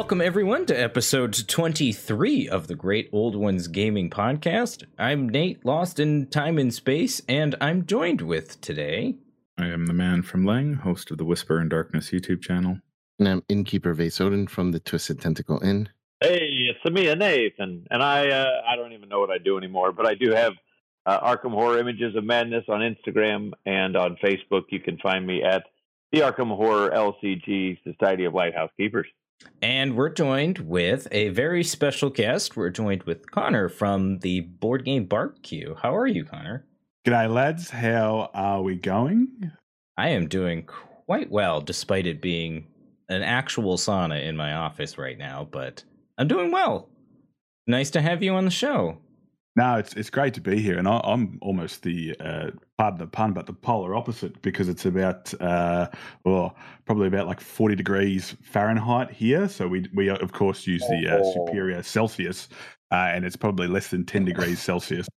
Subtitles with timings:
[0.00, 4.84] Welcome, everyone, to episode 23 of the Great Old Ones Gaming Podcast.
[4.98, 9.16] I'm Nate, lost in time and space, and I'm joined with today.
[9.58, 12.78] I am the man from Leng, host of the Whisper in Darkness YouTube channel.
[13.18, 15.90] And I'm Innkeeper Vasoden from the Twisted Tentacle Inn.
[16.22, 19.92] Hey, it's me, Nathan, and I uh, I don't even know what I do anymore,
[19.92, 20.54] but I do have
[21.04, 24.62] uh, Arkham Horror Images of Madness on Instagram and on Facebook.
[24.70, 25.64] You can find me at
[26.10, 29.06] the Arkham Horror LCG Society of Lighthouse Keepers.
[29.62, 32.56] And we're joined with a very special guest.
[32.56, 35.74] We're joined with Conor from the Board Game Barbecue.
[35.74, 36.64] How are you, Conor?
[37.06, 37.70] G'day, lads.
[37.70, 39.52] How are we going?
[39.98, 42.66] I am doing quite well, despite it being
[43.08, 45.84] an actual sauna in my office right now, but
[46.16, 46.88] I'm doing well.
[47.66, 48.98] Nice to have you on the show.
[49.56, 53.06] No, it's it's great to be here, and I, am almost the uh, pardon the
[53.08, 55.88] pun, but the polar opposite because it's about uh,
[56.24, 59.48] well, probably about like 40 degrees Fahrenheit here.
[59.48, 61.46] So we we of course use the uh, oh.
[61.46, 62.48] superior Celsius,
[62.92, 65.08] uh, and it's probably less than 10 degrees Celsius.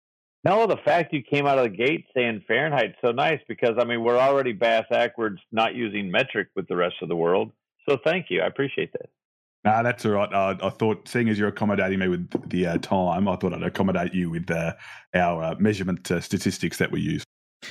[0.45, 3.85] No, the fact you came out of the gate saying Fahrenheit so nice because I
[3.85, 7.53] mean we're already bass backwards, not using metric with the rest of the world.
[7.87, 9.11] So thank you, I appreciate that.
[9.65, 10.33] Nah, that's all right.
[10.33, 13.63] Uh, I thought, seeing as you're accommodating me with the uh, time, I thought I'd
[13.63, 14.73] accommodate you with uh,
[15.15, 17.25] our uh, measurement uh, statistics that we use.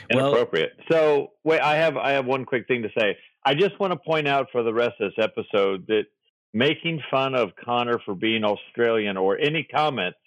[0.09, 0.73] Inappropriate.
[0.89, 3.17] Well, so, wait, I have I have one quick thing to say.
[3.43, 6.03] I just want to point out for the rest of this episode that
[6.53, 10.19] making fun of Conor for being Australian or any comments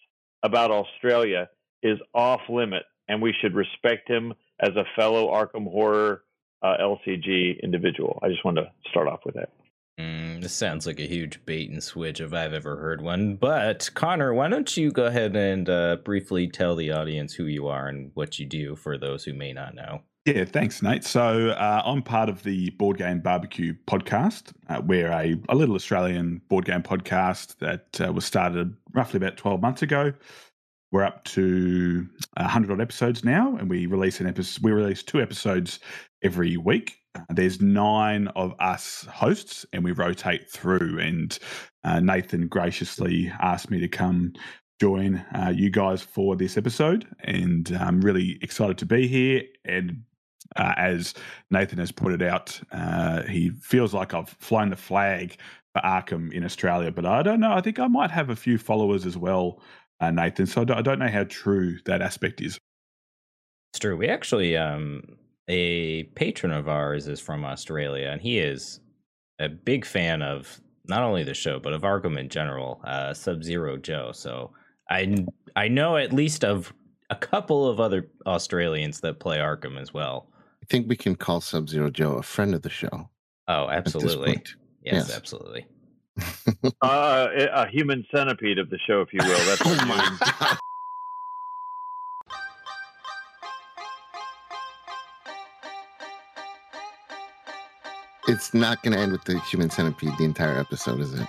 [0.42, 1.48] about Australia
[1.82, 6.24] is off limit, and we should respect him as a fellow Arkham Horror
[6.62, 8.18] uh, LCG individual.
[8.22, 9.50] I just wanted to start off with that.
[9.98, 13.36] Mm, this sounds like a huge bait and switch if I've ever heard one.
[13.36, 17.68] But Conor, why don't you go ahead and uh, briefly tell the audience who you
[17.68, 20.02] are and what you do for those who may not know?
[20.26, 21.04] Yeah, thanks, Nate.
[21.04, 24.52] So uh, I'm part of the Board Game Barbecue podcast.
[24.68, 29.36] Uh, we're a, a, little Australian board game podcast that uh, was started roughly about
[29.36, 30.14] 12 months ago.
[30.90, 34.64] We're up to 100 odd episodes now, and we release an episode.
[34.64, 35.78] We release two episodes
[36.22, 37.03] every week.
[37.28, 40.98] There's nine of us hosts, and we rotate through.
[40.98, 41.38] And
[41.84, 44.32] uh, Nathan graciously asked me to come
[44.80, 49.42] join uh, you guys for this episode, and I'm really excited to be here.
[49.64, 50.02] And
[50.56, 51.14] uh, as
[51.50, 55.36] Nathan has pointed out, uh, he feels like I've flown the flag
[55.72, 57.52] for Arkham in Australia, but I don't know.
[57.52, 59.60] I think I might have a few followers as well,
[60.00, 60.46] uh, Nathan.
[60.46, 62.58] So I don't know how true that aspect is.
[63.72, 63.96] It's true.
[63.96, 65.02] We actually um,
[65.48, 68.80] a patron of ours is from Australia, and he is
[69.38, 73.42] a big fan of not only the show but of Arkham in general, uh, Sub
[73.42, 74.12] Zero Joe.
[74.12, 74.52] So
[74.90, 76.72] I I know at least of
[77.10, 80.28] a couple of other Australians that play Arkham as well.
[80.62, 83.10] I think we can call Sub Zero Joe a friend of the show.
[83.48, 84.42] Oh, absolutely.
[84.82, 85.66] Yes, yes, absolutely.
[86.82, 89.46] uh, a human centipede of the show, if you will.
[89.46, 90.56] That's oh my
[98.34, 101.26] it's not going to end with the human centipede the entire episode, is it?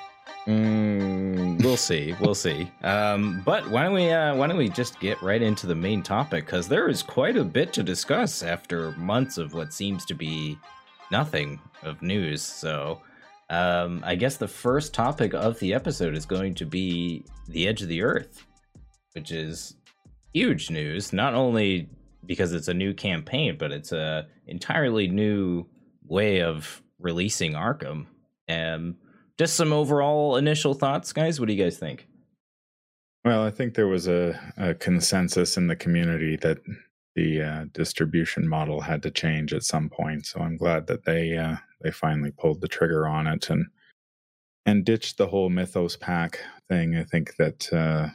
[0.48, 2.16] Mm, we'll see.
[2.20, 2.70] We'll see.
[2.84, 6.04] Um, but why don't we uh, why don't we just get right into the main
[6.04, 6.46] topic?
[6.46, 10.58] Because there is quite a bit to discuss after months of what seems to be
[11.12, 12.44] nothing of news.
[12.44, 13.02] So
[13.50, 17.82] um, I guess the first topic of the episode is going to be the edge
[17.82, 18.46] of the earth,
[19.14, 19.76] which is
[20.34, 21.12] huge news.
[21.12, 21.90] Not only
[22.26, 25.66] because it's a new campaign, but it's a entirely new
[26.08, 28.08] way of releasing Arkham.
[28.48, 28.98] Um,
[29.38, 31.40] just some overall initial thoughts, guys.
[31.40, 32.08] What do you guys think?
[33.24, 36.60] Well, I think there was a, a consensus in the community that
[37.16, 40.26] the uh, distribution model had to change at some point.
[40.26, 43.66] So I'm glad that they uh, they finally pulled the trigger on it and
[44.66, 46.40] and ditched the whole Mythos pack
[46.70, 46.96] thing.
[46.96, 48.10] I think that uh,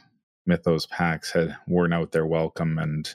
[0.45, 3.13] Mythos packs had worn out their welcome, and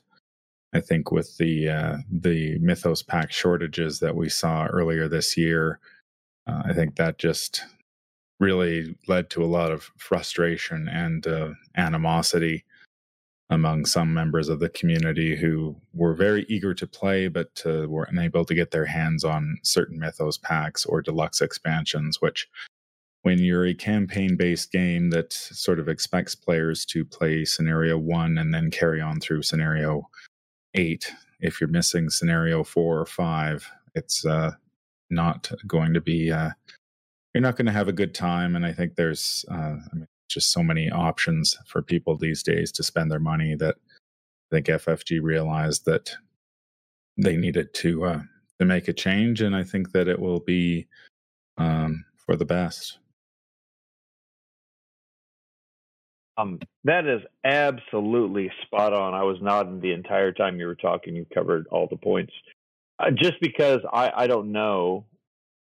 [0.76, 5.80] I think with the uh, the Mythos pack shortages that we saw earlier this year,
[6.46, 7.64] uh, I think that just
[8.40, 12.66] really led to a lot of frustration and uh, animosity
[13.48, 18.08] among some members of the community who were very eager to play but uh, were
[18.10, 22.50] unable to get their hands on certain Mythos packs or deluxe expansions, which
[23.22, 28.36] when you're a campaign based game that sort of expects players to play scenario one
[28.36, 30.10] and then carry on through scenario
[30.76, 31.12] eight.
[31.40, 34.52] If you're missing scenario four or five, it's uh,
[35.10, 36.30] not going to be.
[36.30, 36.50] Uh,
[37.34, 38.56] you're not going to have a good time.
[38.56, 42.72] And I think there's uh, I mean, just so many options for people these days
[42.72, 43.76] to spend their money that
[44.50, 46.14] I think FFG realized that
[47.16, 48.22] they needed to uh,
[48.58, 50.86] to make a change, and I think that it will be
[51.58, 52.98] um, for the best.
[56.38, 59.14] Um, that is absolutely spot on.
[59.14, 61.16] I was nodding the entire time you were talking.
[61.16, 62.32] You covered all the points.
[62.98, 65.04] Uh, just because I, I don't know,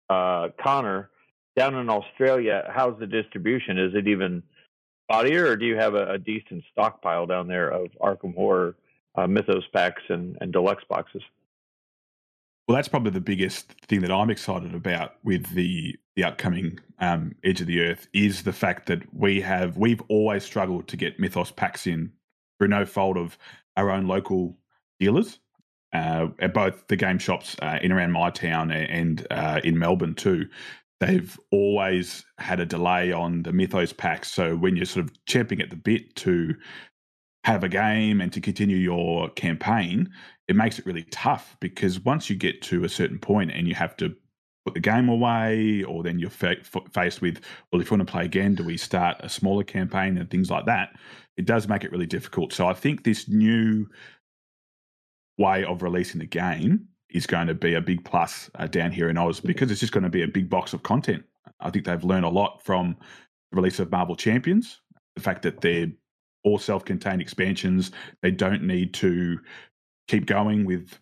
[0.08, 1.10] uh, Conor,
[1.56, 3.78] down in Australia, how's the distribution?
[3.78, 4.42] Is it even
[5.10, 8.76] spottier, or do you have a, a decent stockpile down there of Arkham Horror
[9.16, 11.22] uh, Mythos packs and, and deluxe boxes?
[12.70, 17.34] Well, that's probably the biggest thing that I'm excited about with the the upcoming um,
[17.42, 21.18] Edge of the Earth is the fact that we have we've always struggled to get
[21.18, 22.12] Mythos packs in
[22.58, 23.36] through no fault of
[23.76, 24.56] our own local
[25.00, 25.40] dealers.
[25.92, 30.14] Uh, at both the game shops uh, in around my town and uh, in Melbourne
[30.14, 30.46] too,
[31.00, 34.30] they've always had a delay on the Mythos packs.
[34.30, 36.54] So when you're sort of champing at the bit to
[37.42, 40.08] have a game and to continue your campaign,
[40.50, 43.74] it makes it really tough because once you get to a certain point and you
[43.76, 44.12] have to
[44.64, 46.56] put the game away, or then you're fa-
[46.92, 50.18] faced with, well, if you want to play again, do we start a smaller campaign
[50.18, 50.88] and things like that?
[51.36, 52.52] It does make it really difficult.
[52.52, 53.86] So I think this new
[55.38, 59.08] way of releasing the game is going to be a big plus uh, down here
[59.08, 61.22] in Oz because it's just going to be a big box of content.
[61.60, 62.96] I think they've learned a lot from
[63.52, 64.80] the release of Marvel Champions,
[65.14, 65.92] the fact that they're
[66.42, 67.92] all self-contained expansions.
[68.20, 69.38] They don't need to
[70.10, 70.98] keep going with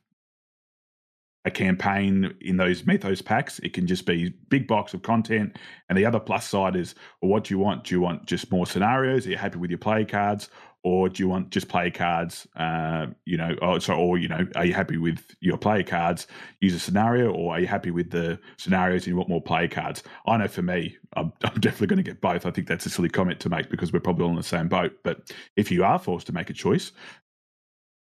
[1.44, 3.58] a campaign in those mythos packs.
[3.60, 5.56] It can just be big box of content.
[5.88, 7.84] And the other plus side is, well, what do you want?
[7.84, 9.26] Do you want just more scenarios?
[9.26, 10.50] Are you happy with your play cards?
[10.84, 12.46] Or do you want just play cards?
[12.54, 16.26] Uh, you know, or, so, or you know, are you happy with your play cards?
[16.60, 19.66] Use a scenario, or are you happy with the scenarios and you want more play
[19.66, 20.04] cards?
[20.26, 22.46] I know for me, I'm, I'm definitely going to get both.
[22.46, 24.68] I think that's a silly comment to make because we're probably all in the same
[24.68, 24.92] boat.
[25.02, 26.92] But if you are forced to make a choice,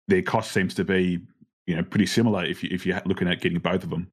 [0.07, 1.19] their cost seems to be
[1.65, 4.11] you know pretty similar if you if you're looking at getting both of them.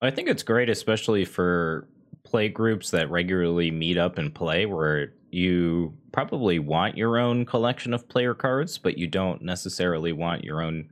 [0.00, 1.88] I think it's great, especially for
[2.24, 7.92] play groups that regularly meet up and play, where you probably want your own collection
[7.92, 10.88] of player cards, but you don't necessarily want your own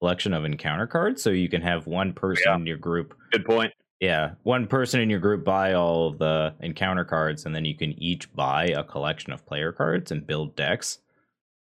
[0.00, 1.22] collection of encounter cards.
[1.22, 2.56] So you can have one person yeah.
[2.56, 3.14] in your group.
[3.32, 3.72] Good point.
[4.00, 7.76] Yeah, one person in your group buy all of the encounter cards, and then you
[7.76, 10.98] can each buy a collection of player cards and build decks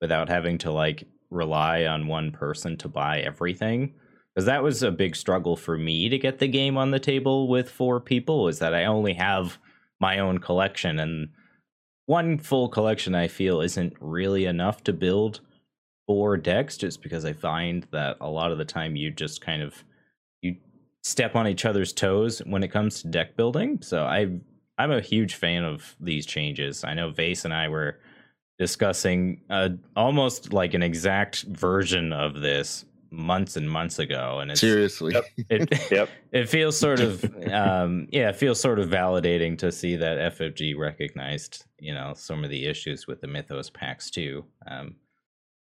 [0.01, 1.05] without having to like
[1.35, 3.95] rely on one person to buy everything?
[4.35, 7.49] Because that was a big struggle for me to get the game on the table
[7.49, 9.59] with four people is that i only have
[10.01, 11.29] my own collection and
[12.07, 15.41] one full collection i feel isn't really enough to build
[16.09, 19.63] four decks just because i find that a lot of the time you just kind
[19.63, 19.85] of
[20.43, 20.57] you
[21.05, 23.79] step on each other's toes when it comes to deck building.
[23.83, 24.29] So i
[24.79, 26.83] i'm a huge fan of these changes.
[26.83, 28.01] I know vase and i were
[28.59, 32.85] discussing uh, almost like an exact version of this
[33.15, 35.25] months and months ago and it's seriously yep.
[35.49, 36.09] it, yep.
[36.33, 40.77] it feels sort of um yeah it feels sort of validating to see that ffg
[40.77, 44.97] recognized you know some of the issues with the mythos packs too um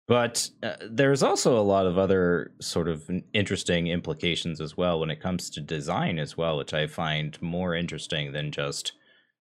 [0.06, 5.10] but uh, there's also a lot of other sort of interesting implications as well when
[5.10, 8.94] it comes to design as well which i find more interesting than just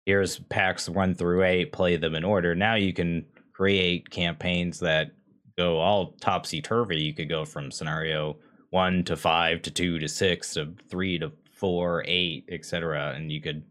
[0.07, 3.25] here's packs one through eight play them in order now you can
[3.63, 5.13] create campaigns that
[5.57, 7.01] go all topsy turvy.
[7.01, 8.37] You could go from scenario
[8.71, 13.13] one to five to two to six to three to four, eight, etc.
[13.15, 13.63] And you could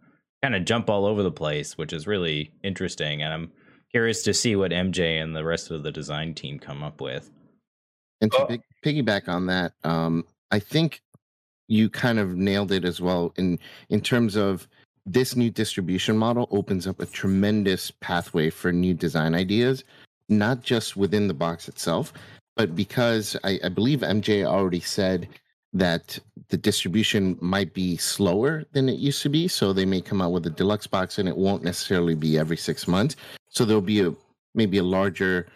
[0.41, 3.21] kind of jump all over the place, which is really interesting.
[3.21, 3.51] And I'm
[3.91, 7.29] curious to see what MJ and the rest of the design team come up with.
[8.21, 8.57] And to oh.
[8.85, 11.01] piggyback on that, um, I think
[11.67, 14.69] you kind of nailed it as well in in terms of
[15.05, 19.83] this new distribution model opens up a tremendous pathway for new design ideas,
[20.29, 22.13] not just within the box itself,
[22.55, 25.27] but because I, I believe MJ already said
[25.73, 29.47] that the distribution might be slower than it used to be.
[29.47, 32.57] So they may come out with a deluxe box and it won't necessarily be every
[32.57, 33.15] six months.
[33.49, 34.13] So there'll be a
[34.53, 35.47] maybe a larger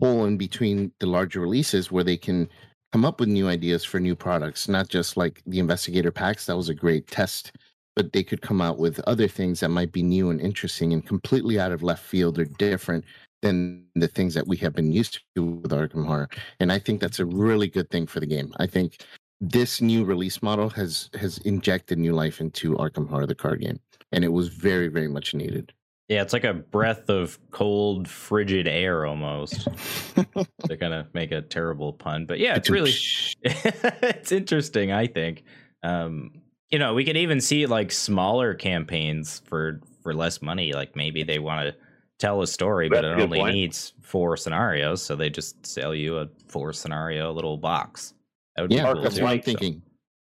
[0.00, 2.48] hole in between the larger releases where they can
[2.92, 6.46] come up with new ideas for new products, not just like the investigator packs.
[6.46, 7.52] That was a great test
[7.94, 11.06] but they could come out with other things that might be new and interesting and
[11.06, 13.04] completely out of left field or different
[13.42, 16.28] than the things that we have been used to with Arkham Horror.
[16.60, 18.52] And I think that's a really good thing for the game.
[18.58, 19.04] I think
[19.40, 23.80] this new release model has has injected new life into Arkham Horror, the card game,
[24.12, 25.72] and it was very, very much needed.
[26.08, 29.64] Yeah, it's like a breath of cold, frigid air almost.
[30.68, 32.92] to kind of make a terrible pun, but yeah, it's really
[33.42, 34.92] it's interesting.
[34.92, 35.42] I think
[35.82, 36.41] um,
[36.72, 40.72] you know, we could even see like smaller campaigns for for less money.
[40.72, 41.74] Like maybe they want to
[42.18, 43.54] tell a story, That's but it only point.
[43.54, 48.14] needs four scenarios, so they just sell you a four scenario little box.
[48.56, 49.82] That would yeah, cool that's what I'm thinking.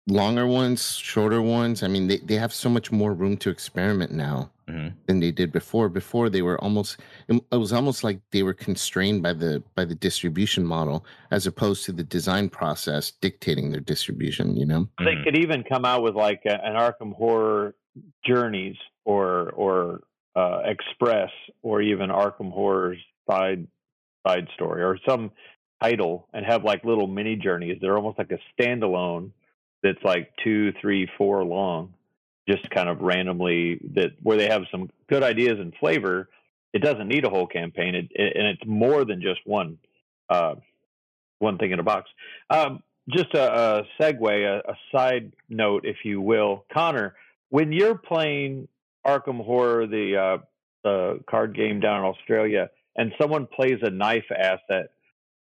[0.08, 1.84] Longer ones, shorter ones.
[1.84, 4.94] I mean, they, they have so much more room to experiment now Mhm.
[5.06, 5.90] than they did before.
[5.90, 9.86] Before they were almost it it was almost like they were constrained by the by
[9.86, 14.88] the distribution model as opposed to the design process dictating their distribution, you know?
[15.00, 15.24] They Mhm.
[15.24, 17.76] could even come out with like a, an Arkham Horror
[18.26, 20.02] Journeys or or
[20.36, 21.32] uh, Express
[21.62, 23.68] or even Arkham Horror's side
[24.28, 25.32] side story or some
[25.82, 27.78] title and have like little mini journeys.
[27.80, 29.30] They're almost like a standalone
[29.86, 31.94] that's like two, three, four long,
[32.50, 36.28] just kind of randomly that where they have some good ideas and flavor.
[36.74, 39.78] It doesn't need a whole campaign, it, it, and it's more than just one
[40.30, 40.56] uh,
[41.38, 42.10] one thing in a box.
[42.50, 47.16] Um, just a, a segue, a, a side note, if you will, Conor.
[47.50, 48.68] When you're playing
[49.06, 50.38] Arkham Horror, the uh,
[50.84, 54.90] the card game down in Australia, and someone plays a knife asset,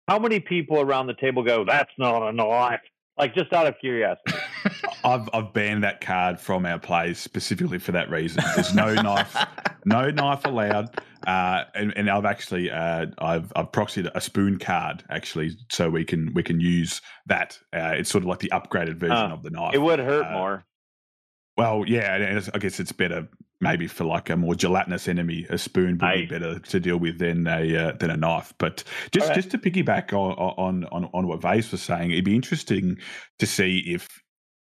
[0.07, 2.81] how many people around the table go, "That's not a knife"?
[3.19, 4.33] Like just out of curiosity.
[5.05, 8.43] I've I've banned that card from our plays specifically for that reason.
[8.55, 9.37] There's no knife,
[9.85, 10.91] no knife allowed.
[11.27, 16.05] Uh, and, and I've actually uh, I've I've proxied a spoon card actually, so we
[16.05, 17.59] can we can use that.
[17.75, 19.75] Uh, it's sort of like the upgraded version of the knife.
[19.75, 20.65] it would hurt Uh, more.
[21.57, 23.29] Well, yeah, and I guess it's better
[23.61, 25.47] maybe for like a more gelatinous enemy.
[25.50, 28.53] A spoon would be better to deal with than a uh, than a knife.
[28.59, 29.37] But just Alright.
[29.37, 32.99] just to piggyback on on on on what Vase was saying, it'd be interesting
[33.38, 34.09] to see if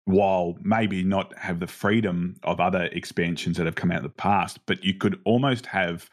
[0.07, 4.11] while maybe not have the freedom of other expansions that have come out in the
[4.11, 6.11] past, but you could almost have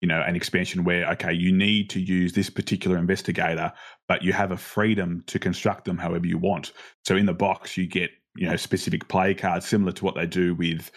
[0.00, 3.72] you know an expansion where okay you need to use this particular investigator
[4.06, 6.72] but you have a freedom to construct them however you want
[7.04, 10.24] so in the box you get you know specific play cards similar to what they
[10.24, 10.92] do with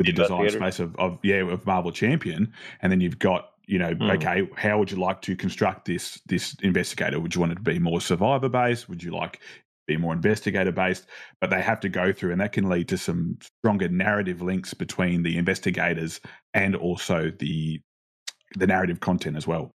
[0.00, 0.64] with the design Investigator.
[0.72, 2.52] space of, of yeah of marvel champion
[2.82, 4.10] and then you've got you know Hmm.
[4.12, 7.60] okay how would you like to construct this this investigator would you want it to
[7.62, 9.40] be more survivor based would you like
[9.86, 11.06] be more investigator based
[11.40, 14.74] but they have to go through and that can lead to some stronger narrative links
[14.74, 16.20] between the investigators
[16.54, 17.80] and also the
[18.56, 19.70] the narrative content as well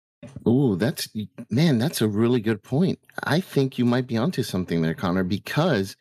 [0.46, 1.10] Oh, that's
[1.50, 2.98] man, that's a really good point.
[3.25, 5.98] I think you might be onto something there, Conor, because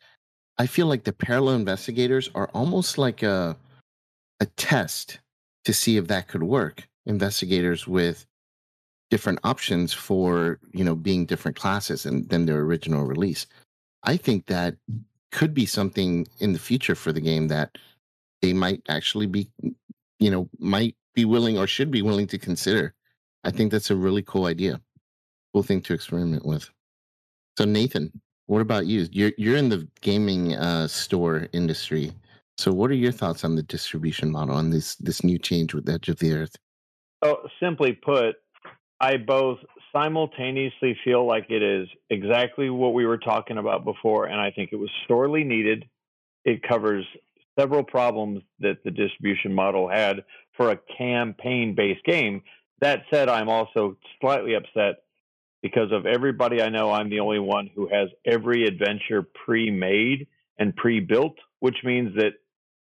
[0.57, 3.57] I feel like the parallel investigators are almost like a
[4.43, 5.19] a test
[5.63, 6.87] to see if that could work.
[7.05, 8.25] Investigators with
[9.09, 13.47] different options for, you know, being different classes and than their original release.
[14.03, 14.75] I think that
[15.31, 17.77] could be something in the future for the game that
[18.41, 19.49] they might actually be,
[20.19, 22.93] you know, might be willing or should be willing to consider.
[23.45, 24.81] I think that's a really cool idea.
[25.53, 26.69] Cool thing to experiment with.
[27.57, 28.11] So Nathan,
[28.47, 29.07] what about you?
[29.11, 32.11] You're you're in the gaming uh, store industry.
[32.57, 35.89] So what are your thoughts on the distribution model and this this new change with
[35.89, 36.55] Edge of the Earth?
[37.23, 38.35] So simply put,
[38.99, 39.59] I both
[39.93, 44.69] simultaneously feel like it is exactly what we were talking about before, and I think
[44.71, 45.85] it was sorely needed.
[46.45, 47.05] It covers
[47.57, 50.23] several problems that the distribution model had
[50.57, 52.41] for a campaign based game.
[52.81, 55.03] That said, I'm also slightly upset
[55.61, 60.27] because of everybody I know, I'm the only one who has every adventure pre made
[60.59, 62.33] and pre built, which means that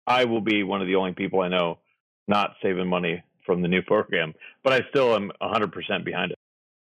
[0.08, 1.78] I will be one of the only people I know
[2.26, 4.34] not saving money from the new program,
[4.64, 6.38] but I still am 100% behind it.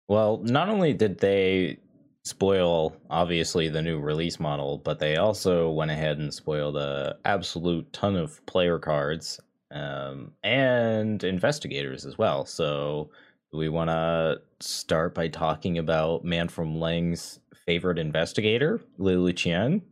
[0.09, 1.78] Well, not only did they
[2.25, 7.92] spoil obviously the new release model, but they also went ahead and spoiled a absolute
[7.92, 9.40] ton of player cards
[9.73, 12.45] um, and investigators as well.
[12.45, 13.11] So,
[13.52, 19.83] we want to start by talking about Man from Leng's favorite investigator, Lily Chen?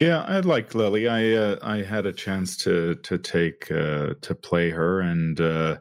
[0.00, 1.08] Yeah, I like Lily.
[1.08, 5.78] I uh, I had a chance to to take uh, to play her, and uh,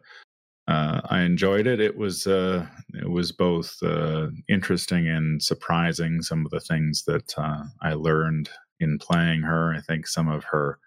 [0.70, 1.82] uh, I enjoyed it.
[1.82, 6.22] It was uh, it was both uh, interesting and surprising.
[6.22, 7.34] Some of the things that
[7.82, 9.74] I learned in playing her.
[9.74, 10.80] I think some of her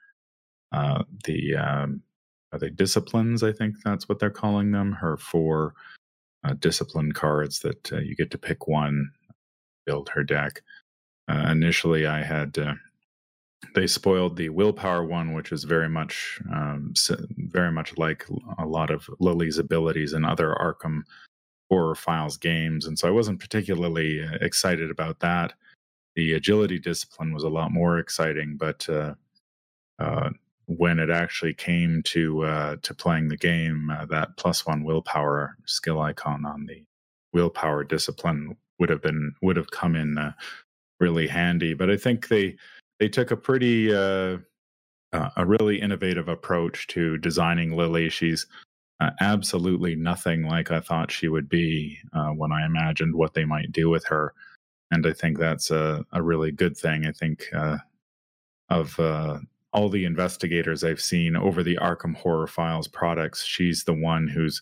[0.73, 2.03] the um,
[2.53, 3.43] are they disciplines?
[3.43, 4.93] I think that's what they're calling them.
[4.93, 5.75] Her four
[6.61, 9.11] discipline cards that you get to pick one,
[9.85, 10.63] build her deck.
[11.29, 12.57] Initially, I had.
[13.75, 16.95] They spoiled the willpower one, which is very much, um,
[17.37, 18.25] very much like
[18.59, 21.03] a lot of Lily's abilities in other Arkham
[21.71, 25.53] Horror Files games, and so I wasn't particularly uh, excited about that.
[26.17, 29.15] The agility discipline was a lot more exciting, but uh,
[29.99, 30.31] uh,
[30.67, 35.57] when it actually came to uh, to playing the game, uh, that plus one willpower
[35.67, 36.85] skill icon on the
[37.33, 40.33] willpower discipline would have been would have come in uh,
[41.01, 41.75] really handy.
[41.75, 42.57] But I think they
[42.99, 44.39] they took a pretty uh,
[45.13, 48.11] uh, a really innovative approach to designing Lily.
[48.11, 48.47] She's
[49.01, 53.45] uh, absolutely nothing like I thought she would be uh, when I imagined what they
[53.45, 54.35] might do with her,
[54.91, 57.07] and I think that's a, a really good thing.
[57.07, 57.79] I think uh,
[58.71, 59.39] of uh,
[59.73, 64.61] all the investigators I've seen over the Arkham Horror Files products, she's the one who's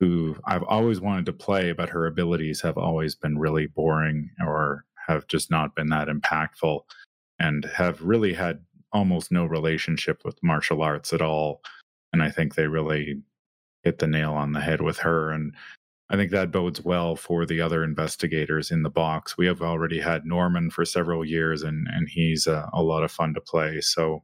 [0.00, 4.84] who I've always wanted to play, but her abilities have always been really boring or
[5.06, 6.80] have just not been that impactful
[7.38, 8.60] and have really had
[8.92, 11.62] almost no relationship with martial arts at all.
[12.12, 13.22] And I think they really
[13.82, 15.30] hit the nail on the head with her.
[15.30, 15.54] And
[16.10, 19.36] I think that bodes well for the other investigators in the box.
[19.36, 23.10] We have already had Norman for several years, and and he's a, a lot of
[23.10, 23.80] fun to play.
[23.80, 24.22] So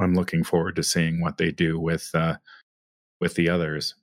[0.00, 2.36] I'm looking forward to seeing what they do with uh,
[3.20, 3.94] with the others.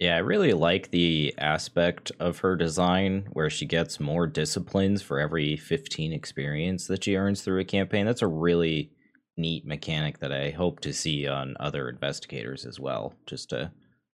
[0.00, 5.20] Yeah, I really like the aspect of her design where she gets more disciplines for
[5.20, 8.06] every 15 experience that she earns through a campaign.
[8.06, 8.92] That's a really
[9.36, 13.12] neat mechanic that I hope to see on other investigators as well.
[13.26, 13.72] Just a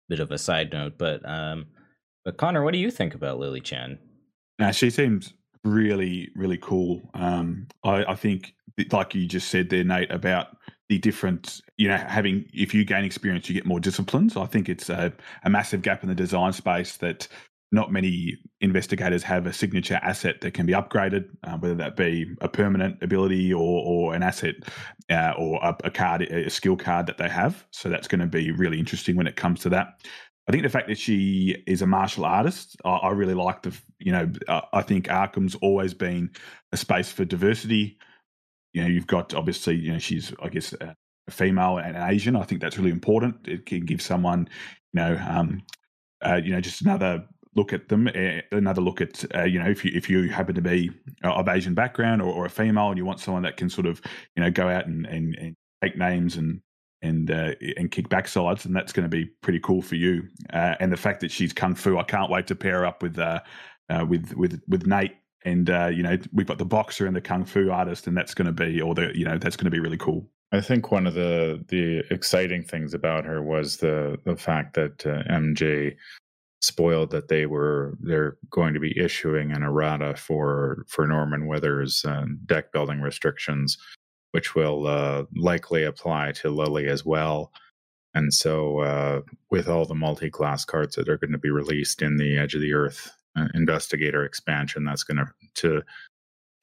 [0.09, 1.67] bit of a side note, but um,
[2.23, 3.99] but Conor, what do you think about Lily Chen?
[4.57, 7.01] Now she seems really, really cool.
[7.13, 8.55] Um, I, I think,
[8.91, 10.47] like you just said there, Nate, about
[10.89, 14.37] the different, you know, having if you gain experience, you get more disciplines.
[14.37, 15.11] I think it's a,
[15.43, 17.27] a massive gap in the design space that
[17.71, 22.25] not many investigators have a signature asset that can be upgraded, uh, whether that be
[22.41, 24.55] a permanent ability or, or an asset
[25.09, 27.65] uh, or a, a, card, a skill card that they have.
[27.71, 29.87] So that's going to be really interesting when it comes to that.
[30.47, 33.75] I think the fact that she is a martial artist, I, I really like the,
[33.99, 34.31] you know,
[34.71, 36.29] I think Arkham's always been
[36.71, 37.97] a space for diversity.
[38.75, 40.95] You know, you've got obviously, you know, she's, I guess, a
[41.29, 42.35] female and Asian.
[42.35, 43.47] I think that's really important.
[43.47, 44.49] It can give someone,
[44.91, 45.63] you know, um,
[46.21, 49.69] uh, you know, just another look at them, uh, another look at, uh, you know,
[49.69, 50.91] if you if you happen to be
[51.23, 54.01] of Asian background or, or, a female and you want someone that can sort of,
[54.35, 56.59] you know, go out and, and, and take names and
[57.01, 60.27] and uh, and kick backsides, and that's going to be pretty cool for you.
[60.51, 63.01] Uh, and the fact that she's kung fu, I can't wait to pair her up
[63.01, 63.39] with uh,
[63.89, 65.15] uh with with with Nate.
[65.45, 68.33] And uh, you know, we've got the boxer and the kung fu artist, and that's
[68.33, 70.27] going to be, or the you know, that's going to be really cool.
[70.51, 75.05] I think one of the the exciting things about her was the the fact that
[75.05, 75.95] uh, MJ
[76.61, 82.03] spoiled that they were they're going to be issuing an errata for for Norman Withers
[82.47, 83.77] deck building restrictions
[84.35, 87.53] which will uh, likely apply to Lily as well.
[88.13, 92.01] And so, uh, with all the multi class cards that are going to be released
[92.01, 95.83] in the Edge of the Earth uh, Investigator expansion, that's going to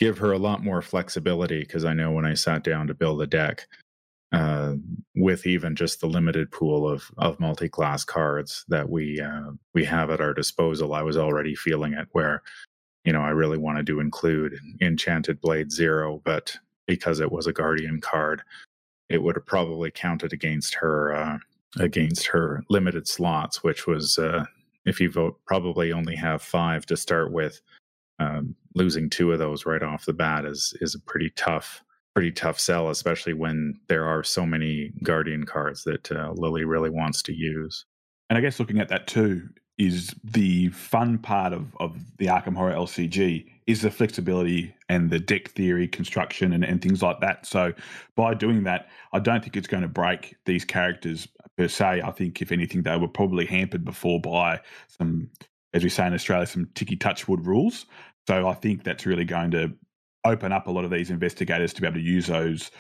[0.01, 1.61] give her a lot more flexibility.
[1.61, 3.67] Because I know when I sat down to build a deck,
[4.33, 4.75] uh,
[5.15, 9.85] with even just the limited pool of of multi class cards that we uh, we
[9.85, 12.09] have at our disposal, I was already feeling it.
[12.13, 12.43] Where
[13.05, 16.57] you know I really wanted to include Enchanted Blade Zero, but
[16.87, 18.43] because it was a guardian card,
[19.11, 21.39] it would have probably counted against her uh,
[21.79, 24.45] against her limited slots, which was uh,
[24.85, 27.61] if you vote probably only have five to start with.
[28.19, 31.83] Um, losing two of those right off the bat is is a pretty tough
[32.15, 36.91] pretty tough sell, especially when there are so many guardian cards that uh, Lily really
[36.91, 37.87] wants to use.
[38.29, 42.57] And I guess looking at that too is the fun part of of the Arkham
[42.57, 47.47] Horror LCG is the flexibility and the deck theory construction and, and things like that.
[47.47, 47.73] So
[48.17, 52.03] by doing that, I don't think it's going to break these characters per se.
[52.03, 55.31] I think if anything, they were probably hampered before by some,
[55.75, 57.87] as we say in Australia, some ticky touchwood rules.
[58.27, 59.73] So I think that's really going to
[60.25, 62.71] open up a lot of these investigators to be able to use those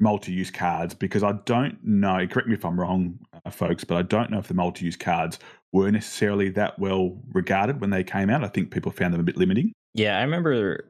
[0.00, 2.26] multi-use cards because I don't know.
[2.26, 5.38] Correct me if I'm wrong, uh, folks, but I don't know if the multi-use cards
[5.72, 8.44] were necessarily that well regarded when they came out.
[8.44, 9.72] I think people found them a bit limiting.
[9.94, 10.84] Yeah, I remember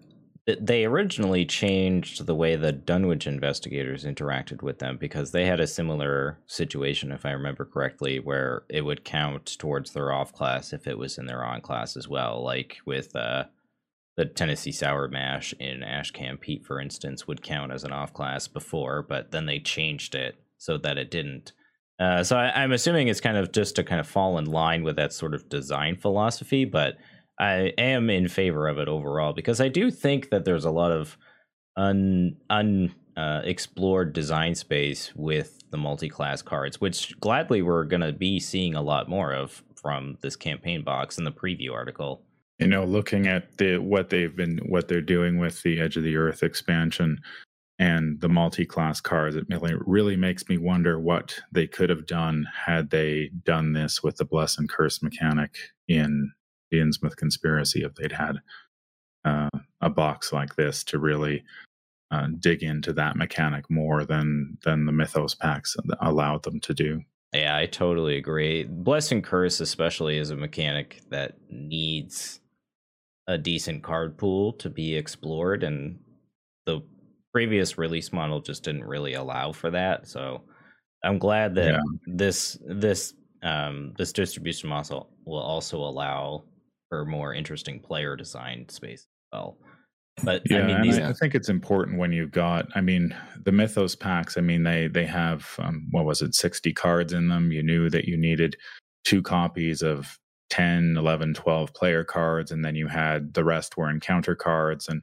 [0.60, 5.66] they originally changed the way the Dunwich investigators interacted with them because they had a
[5.66, 10.86] similar situation, if I remember correctly, where it would count towards their off class if
[10.86, 12.42] it was in their on class as well.
[12.42, 13.44] Like with uh,
[14.16, 18.48] the Tennessee Sour Mash in Ashcan Pete, for instance, would count as an off class
[18.48, 21.52] before, but then they changed it so that it didn't.
[22.00, 24.82] Uh, so I, I'm assuming it's kind of just to kind of fall in line
[24.82, 26.96] with that sort of design philosophy, but
[27.38, 30.90] I am in favor of it overall because I do think that there's a lot
[30.90, 31.16] of
[31.76, 33.42] un un uh,
[34.12, 39.08] design space with the multi-class cards, which gladly we're going to be seeing a lot
[39.08, 42.22] more of from this campaign box in the preview article.
[42.58, 46.02] You know, looking at the what they've been what they're doing with the Edge of
[46.02, 47.20] the Earth expansion
[47.78, 52.46] and the multi-class cards, it really, really makes me wonder what they could have done
[52.66, 56.32] had they done this with the bless and curse mechanic in
[56.70, 58.36] the Innsmouth conspiracy if they'd had
[59.24, 59.48] uh,
[59.80, 61.44] a box like this to really
[62.10, 67.02] uh, dig into that mechanic more than than the Mythos packs allowed them to do.
[67.34, 68.64] Yeah, I totally agree.
[68.64, 72.40] Bless and Curse, especially, is a mechanic that needs
[73.26, 75.98] a decent card pool to be explored, and
[76.64, 76.80] the
[77.32, 80.08] previous release model just didn't really allow for that.
[80.08, 80.42] So
[81.04, 81.80] I'm glad that yeah.
[82.06, 86.44] this this um, this distribution model will also allow
[86.88, 89.58] for more interesting player design space as well.
[90.24, 90.98] But yeah, I mean, these...
[90.98, 92.66] I, think it's important when you've got.
[92.74, 94.36] I mean, the Mythos packs.
[94.36, 97.52] I mean, they they have um, what was it, sixty cards in them.
[97.52, 98.56] You knew that you needed
[99.04, 100.18] two copies of
[100.50, 105.02] 10, 11, 12 player cards, and then you had the rest were encounter cards and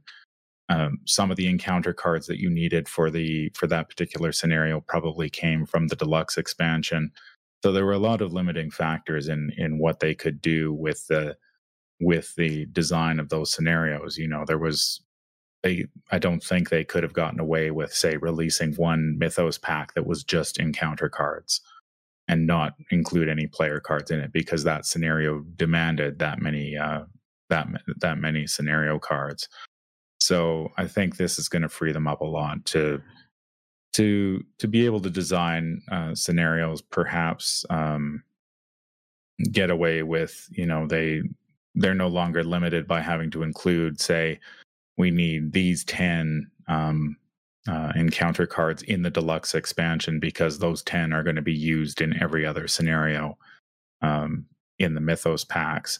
[0.70, 4.82] um, some of the encounter cards that you needed for the for that particular scenario
[4.82, 7.12] probably came from the deluxe expansion.
[7.64, 11.06] So there were a lot of limiting factors in in what they could do with
[11.08, 11.38] the
[12.00, 14.18] with the design of those scenarios.
[14.18, 15.02] You know, there was
[15.64, 19.94] they I don't think they could have gotten away with say releasing one Mythos pack
[19.94, 21.62] that was just encounter cards
[22.28, 27.04] and not include any player cards in it because that scenario demanded that many uh,
[27.50, 29.48] that that many scenario cards.
[30.20, 33.02] So I think this is going to free them up a lot to
[33.94, 38.24] to to be able to design uh, scenarios, perhaps um,
[39.52, 41.22] get away with you know they
[41.76, 44.40] they're no longer limited by having to include say
[44.98, 47.18] we need these 10 um,
[47.68, 52.02] uh, encounter cards in the deluxe expansion because those 10 are going to be used
[52.02, 53.38] in every other scenario
[54.02, 54.46] um,
[54.80, 56.00] in the mythos packs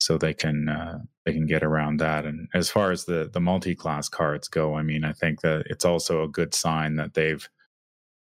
[0.00, 2.26] so they can uh, they can get around that.
[2.26, 5.66] And as far as the the multi class cards go, I mean, I think that
[5.70, 7.48] it's also a good sign that they've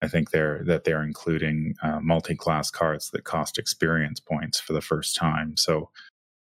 [0.01, 4.73] I think they're that they're including uh, multi class cards that cost experience points for
[4.73, 5.57] the first time.
[5.57, 5.89] So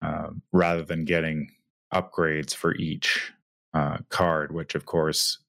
[0.01, 1.49] uh, rather than getting
[1.93, 3.31] upgrades for each
[3.73, 5.39] uh, card, which of course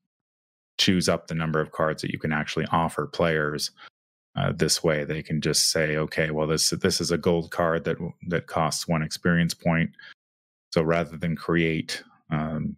[0.79, 3.71] chews up the number of cards that you can actually offer players
[4.37, 5.05] uh, this way.
[5.05, 8.88] They can just say okay well this this is a gold card that that costs
[8.88, 9.91] one experience point.
[10.73, 12.77] So rather than create um,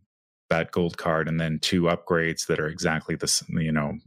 [0.51, 3.99] that gold card and then two upgrades that are exactly the you know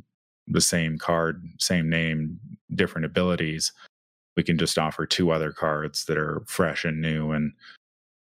[0.48, 2.40] the same card same name
[2.76, 3.72] different abilities
[4.38, 7.52] we can just offer two other cards that are fresh and new and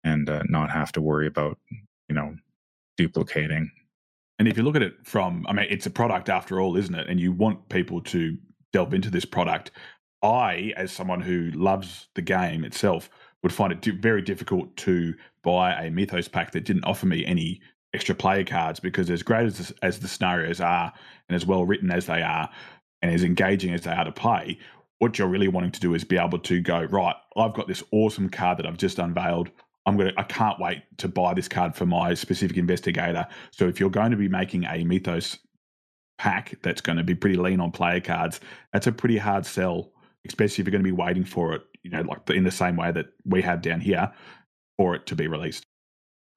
[0.05, 1.59] and uh, not have to worry about
[2.09, 2.35] you know
[2.97, 3.71] duplicating.
[4.39, 6.95] And if you look at it from i mean it's a product after all isn't
[6.95, 7.09] it?
[7.09, 8.39] And you want people to
[8.73, 9.73] delve into this product,
[10.23, 13.11] I, as someone who loves the game itself,
[13.43, 17.61] would find it very difficult to buy a Mythos pack that didn't offer me any
[17.93, 20.93] extra player cards because as great as as the scenarios are
[21.29, 22.49] and as well written as they are
[23.03, 24.59] and as engaging as they are to play,
[24.99, 27.17] what you're really wanting to do is be able to go right.
[27.37, 29.51] I've got this awesome card that I've just unveiled.
[29.87, 30.13] I'm gonna.
[30.17, 33.27] I can't wait to buy this card for my specific investigator.
[33.51, 35.39] So if you're going to be making a Mythos
[36.19, 38.41] pack that's going to be pretty lean on player cards,
[38.73, 39.93] that's a pretty hard sell,
[40.27, 42.77] especially if you're going to be waiting for it, you know, like in the same
[42.77, 44.11] way that we have down here
[44.79, 45.65] for it to be released.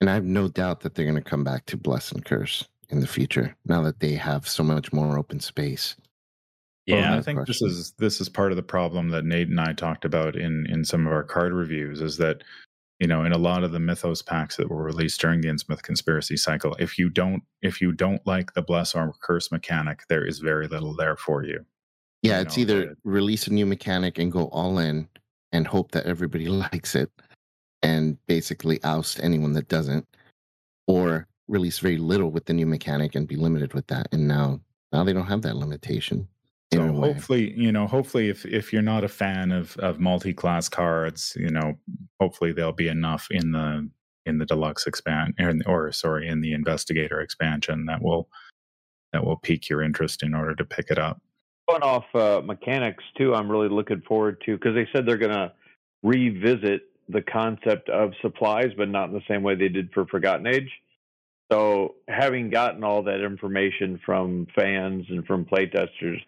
[0.02, 2.68] And I have no doubt that they're going to come back to Bless and Curse
[2.90, 5.96] in the future now that they have so much more open space.
[6.88, 7.68] Yeah, well, I think question.
[7.68, 10.66] this is this is part of the problem that Nate and I talked about in
[10.68, 12.44] in some of our card reviews is that
[13.00, 15.82] you know in a lot of the mythos packs that were released during the Innsmouth
[15.82, 20.26] conspiracy cycle if you don't if you don't like the bless or curse mechanic there
[20.26, 21.66] is very little there for you.
[22.24, 25.10] Yeah you it's know, either release a new mechanic and go all in
[25.52, 27.12] and hope that everybody likes it
[27.84, 30.08] and basically oust anyone that doesn't
[30.88, 34.08] or release very little with the new mechanic and be limited with that.
[34.14, 34.62] And now
[34.94, 36.30] now they don't have that limitation
[36.74, 41.36] so hopefully, you know, hopefully if if you're not a fan of of multi-class cards,
[41.40, 41.78] you know,
[42.20, 43.90] hopefully there'll be enough in the
[44.26, 45.34] in the deluxe expand
[45.66, 48.28] or sorry, in the investigator expansion that will
[49.14, 51.22] that will pique your interest in order to pick it up.
[51.70, 55.32] Going off uh, mechanics too, I'm really looking forward to because they said they're going
[55.32, 55.54] to
[56.04, 60.48] revisit the concept of supplies, but not in the same way they did for Forgotten
[60.48, 60.70] Age.
[61.52, 66.20] So, having gotten all that information from fans and from playtesters,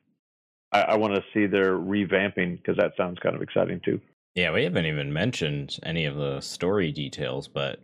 [0.72, 4.00] I, I want to see their revamping because that sounds kind of exciting too.
[4.36, 7.80] Yeah, we haven't even mentioned any of the story details, but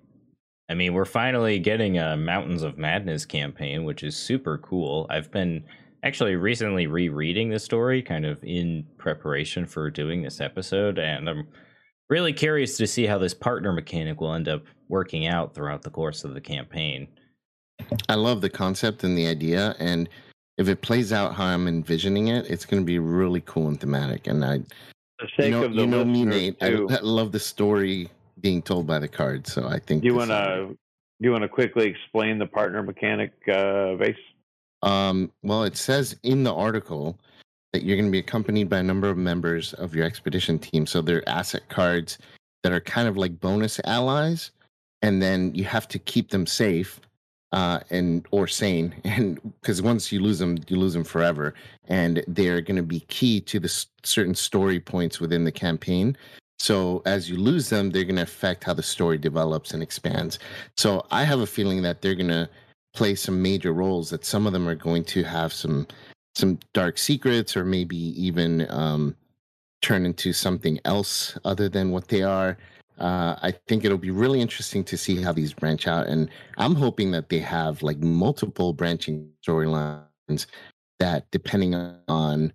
[0.69, 5.05] I mean, we're finally getting a Mountains of Madness campaign, which is super cool.
[5.09, 5.63] I've been
[6.03, 11.47] actually recently rereading the story kind of in preparation for doing this episode, and I'm
[12.09, 15.89] really curious to see how this partner mechanic will end up working out throughout the
[15.89, 17.07] course of the campaign.
[18.07, 20.09] I love the concept and the idea, and
[20.57, 23.79] if it plays out how I'm envisioning it, it's going to be really cool and
[23.79, 24.27] thematic.
[24.27, 24.59] And I,
[25.39, 26.57] you know, you know me, Nate.
[26.61, 29.47] I, I, love the story being told by the card.
[29.47, 30.01] So I think.
[30.01, 30.77] Do you want to?
[31.21, 34.15] Do you want to quickly explain the partner mechanic, uh, Vase?
[34.81, 37.17] Um, well, it says in the article
[37.71, 40.85] that you're going to be accompanied by a number of members of your expedition team.
[40.85, 42.17] So they're asset cards
[42.63, 44.51] that are kind of like bonus allies,
[45.01, 46.99] and then you have to keep them safe
[47.51, 51.53] uh, and or sane, and because once you lose them, you lose them forever,
[51.87, 56.17] and they're going to be key to the s- certain story points within the campaign.
[56.59, 60.39] So as you lose them, they're going to affect how the story develops and expands.
[60.77, 62.49] So I have a feeling that they're going to
[62.93, 64.09] play some major roles.
[64.09, 65.87] That some of them are going to have some
[66.35, 69.15] some dark secrets, or maybe even um,
[69.81, 72.57] turn into something else other than what they are.
[72.97, 76.75] Uh, I think it'll be really interesting to see how these branch out, and I'm
[76.75, 80.45] hoping that they have like multiple branching storylines
[80.99, 81.75] that, depending
[82.07, 82.53] on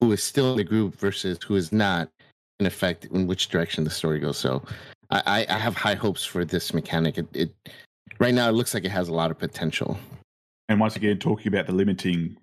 [0.00, 2.10] who is still in the group versus who is not,
[2.58, 4.38] in effect, in which direction the story goes.
[4.38, 4.62] So,
[5.10, 7.18] I, I have high hopes for this mechanic.
[7.18, 7.54] It, it
[8.18, 9.98] right now it looks like it has a lot of potential.
[10.68, 12.36] And once again, talking about the limiting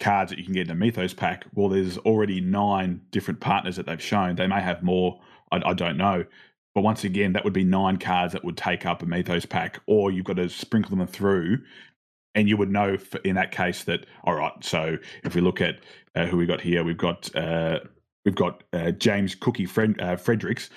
[0.00, 3.76] cards that you can get in a Mythos pack, well, there's already nine different partners
[3.76, 4.34] that they've shown.
[4.34, 5.20] They may have more,
[5.52, 6.24] I, I don't know.
[6.74, 9.80] But once again, that would be nine cards that would take up a Mythos pack,
[9.86, 11.58] or you've got to sprinkle them through.
[12.36, 15.60] And you would know for, in that case that, all right, so if we look
[15.60, 15.80] at
[16.14, 17.80] uh, who we got here, we've got uh,
[18.24, 20.70] we've got uh, James Cookie Fred, uh, Fredericks.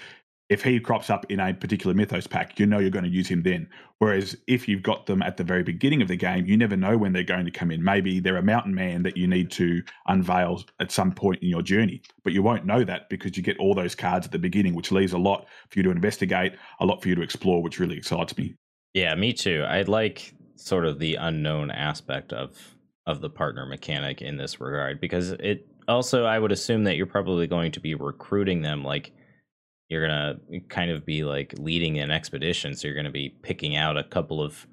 [0.50, 3.28] If he crops up in a particular Mythos pack, you know you're going to use
[3.28, 3.68] him then.
[3.98, 6.98] Whereas if you've got them at the very beginning of the game, you never know
[6.98, 7.84] when they're going to come in.
[7.84, 11.62] Maybe they're a mountain man that you need to unveil at some point in your
[11.62, 14.76] journey, but you won't know that because you get all those cards at the beginning,
[14.76, 17.80] which leaves a lot for you to investigate, a lot for you to explore, which
[17.80, 18.54] really excites me.
[18.94, 19.64] Yeah, me too.
[19.68, 22.76] I like sort of the unknown aspect of
[23.06, 27.06] of the partner mechanic in this regard because it also I would assume that you're
[27.06, 29.12] probably going to be recruiting them like
[29.94, 30.36] you're gonna
[30.70, 34.42] kind of be like leading an expedition so you're gonna be picking out a couple
[34.42, 34.66] of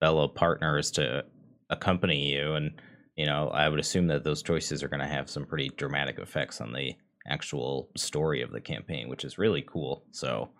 [0.00, 1.24] fellow partners to
[1.70, 2.70] accompany you and
[3.16, 6.60] you know i would assume that those choices are gonna have some pretty dramatic effects
[6.60, 6.94] on the
[7.26, 10.50] actual story of the campaign which is really cool so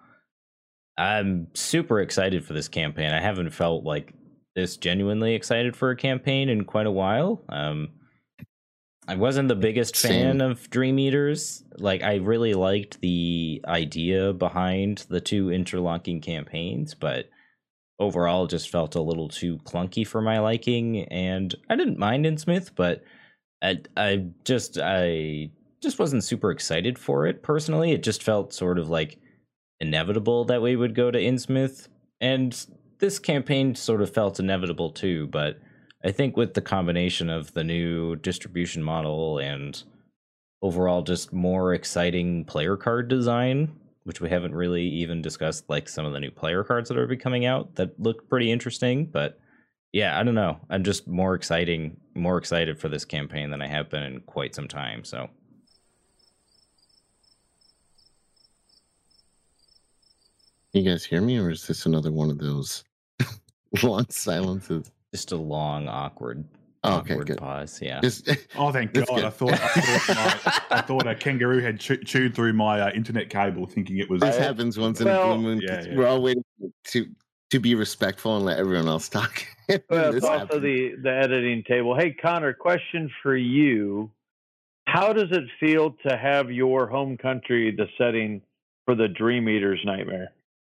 [0.97, 3.13] i'm super excited for this campaign.
[3.13, 4.15] I haven't felt like
[4.55, 7.91] this genuinely excited for a campaign in quite a while um
[9.09, 11.63] I wasn't the biggest fan of Dream Eaters.
[11.79, 17.29] Like I really liked the idea behind the two interlocking campaigns, but
[17.99, 22.27] overall it just felt a little too clunky for my liking and I didn't mind
[22.27, 23.05] Innsmouth, but
[23.63, 27.93] I I just I just wasn't super excited for it personally.
[27.93, 29.19] It just felt sort of like
[29.81, 31.89] inevitable that we would go to Innsmouth
[32.21, 32.67] and
[32.99, 35.61] this campaign sort of felt inevitable too, but
[36.07, 39.83] I think with the combination of the new distribution model and
[40.63, 46.07] overall just more exciting player card design, which we haven't really even discussed, like some
[46.07, 49.07] of the new player cards that are coming out that look pretty interesting.
[49.07, 49.41] But
[49.93, 50.61] yeah, I don't know.
[50.71, 54.55] I'm just more exciting, more excited for this campaign than I have been in quite
[54.55, 55.03] some time.
[55.03, 55.29] So
[60.73, 62.85] You guys hear me, or is this another one of those
[63.83, 64.93] long silences?
[65.13, 66.45] Just a long, awkward,
[66.85, 67.39] Oh, okay, good.
[67.39, 67.81] pause.
[67.83, 68.01] Yeah.
[68.01, 69.07] Just Oh, thank God!
[69.09, 69.25] good.
[69.25, 70.09] I thought I thought,
[70.71, 74.09] my, I thought a kangaroo had chew- chewed through my uh, internet cable, thinking it
[74.11, 74.21] was.
[74.21, 75.61] this happens once in a Well, blue moon.
[75.63, 75.97] yeah, 'cause yeah.
[75.97, 76.45] We're all waiting
[76.89, 77.07] to
[77.51, 79.45] to be respectful and let everyone else talk.
[79.69, 80.63] And Well, it's also happens.
[80.63, 81.97] the the editing table.
[81.97, 84.11] Hey, Conor, question for you:
[84.87, 88.43] How does it feel to have your home country the setting
[88.85, 90.29] for the Dream Eaters nightmare?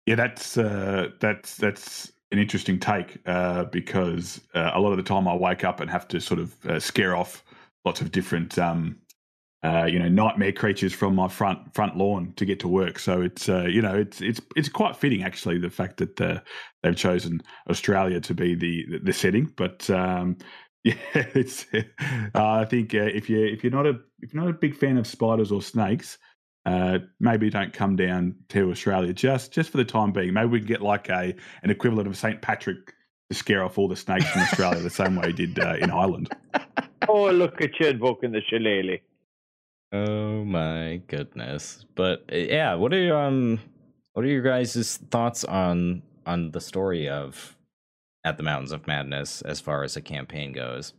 [0.06, 5.04] Yeah, that's uh, that's that's an interesting take uh, because uh, a lot of the
[5.04, 7.44] time I wake up and have to sort of uh, scare off
[7.84, 8.96] lots of different, um,
[9.62, 12.98] uh, you know, nightmare creatures from my front front lawn to get to work.
[12.98, 16.40] So it's uh, you know it's it's it's quite fitting actually the fact that uh,
[16.82, 19.52] they've chosen Australia to be the the, setting.
[19.56, 20.36] But um,
[20.84, 21.66] yeah, it's
[22.34, 25.06] I think if you if you're not a if you're not a big fan of
[25.06, 26.18] spiders or snakes
[26.66, 30.32] uh, maybe don't come down to Australia just just for the time being.
[30.32, 32.94] Maybe we can get like a an equivalent of St Patrick
[33.30, 35.90] to scare off all the snakes from Australia the same way he did uh, in
[35.90, 36.30] Ireland.
[37.06, 39.00] Oh, look at you invoking the shillelagh.
[39.92, 41.84] Oh my goodness.
[41.94, 43.60] But uh, yeah, what are your um
[44.14, 47.56] what are your guys' thoughts on on the story of
[48.24, 50.94] At the Mountains of Madness as far as a campaign goes?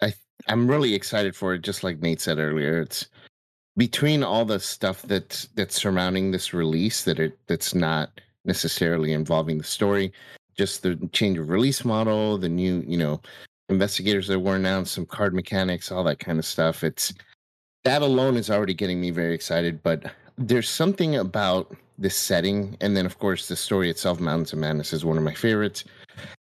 [0.00, 0.14] I
[0.48, 1.62] I'm really excited for it.
[1.62, 3.08] Just like Nate said earlier, it's
[3.76, 9.58] between all the stuff that's that's surrounding this release that it that's not necessarily involving
[9.58, 10.12] the story,
[10.56, 13.20] just the change of release model, the new you know
[13.68, 16.84] investigators that were announced, some card mechanics, all that kind of stuff.
[16.84, 17.12] It's
[17.84, 19.82] that alone is already getting me very excited.
[19.82, 24.58] But there's something about this setting, and then of course the story itself, Mountains of
[24.58, 25.84] Madness, is one of my favorites.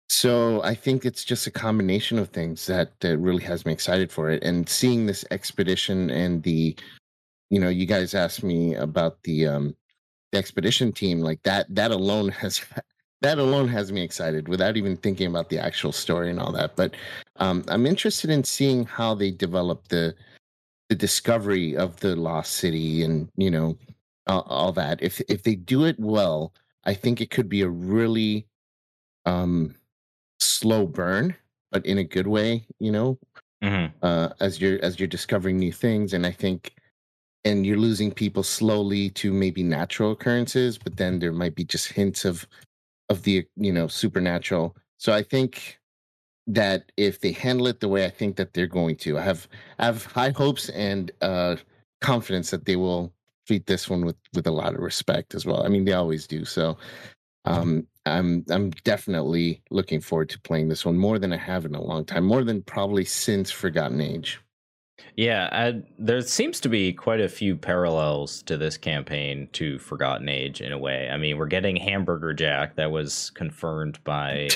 [0.09, 4.13] So I think it's just a combination of things that, that really has me excited
[4.13, 4.45] for it.
[4.45, 6.77] And seeing this expedition and the,
[7.53, 9.77] you know, you guys asked me about the um
[10.33, 12.63] the expedition team, like that that alone has
[13.23, 16.77] that alone has me excited without even thinking about the actual story and all that.
[16.77, 16.95] But
[17.37, 20.15] um, I'm interested in seeing how they develop the
[20.89, 23.79] the discovery of the lost city and you know
[24.29, 25.03] all, all that.
[25.03, 28.47] If if they do it well, I think it could be a really
[29.27, 29.75] um,
[30.41, 31.37] slow burn,
[31.73, 32.67] but in a good way.
[32.81, 33.19] You know,
[33.63, 33.93] Mhm.
[34.03, 36.75] uh, as you're as you're discovering new things, and I think.
[37.45, 41.89] And you're losing people slowly to maybe natural occurrences, but then there might be just
[41.89, 42.47] hints of
[43.09, 44.77] of the you know supernatural.
[44.99, 45.81] So I think
[46.47, 49.49] that if they handle it the way I think that they're going to, I have
[49.79, 51.57] I have high hopes and uh,
[52.01, 53.13] confidence that they will
[53.47, 55.65] treat this one with with a lot of respect as well.
[55.65, 56.45] I mean, they always do.
[56.45, 56.79] So
[57.45, 61.75] um, I'm I'm definitely looking forward to playing this one more than I have in
[61.75, 64.41] a long time, more than probably since Forgotten Age.
[65.17, 70.29] Yeah, I, there seems to be quite a few parallels to this campaign to Forgotten
[70.29, 71.09] Age in a way.
[71.11, 74.49] I mean, we're getting Hamburger Jack that was confirmed by,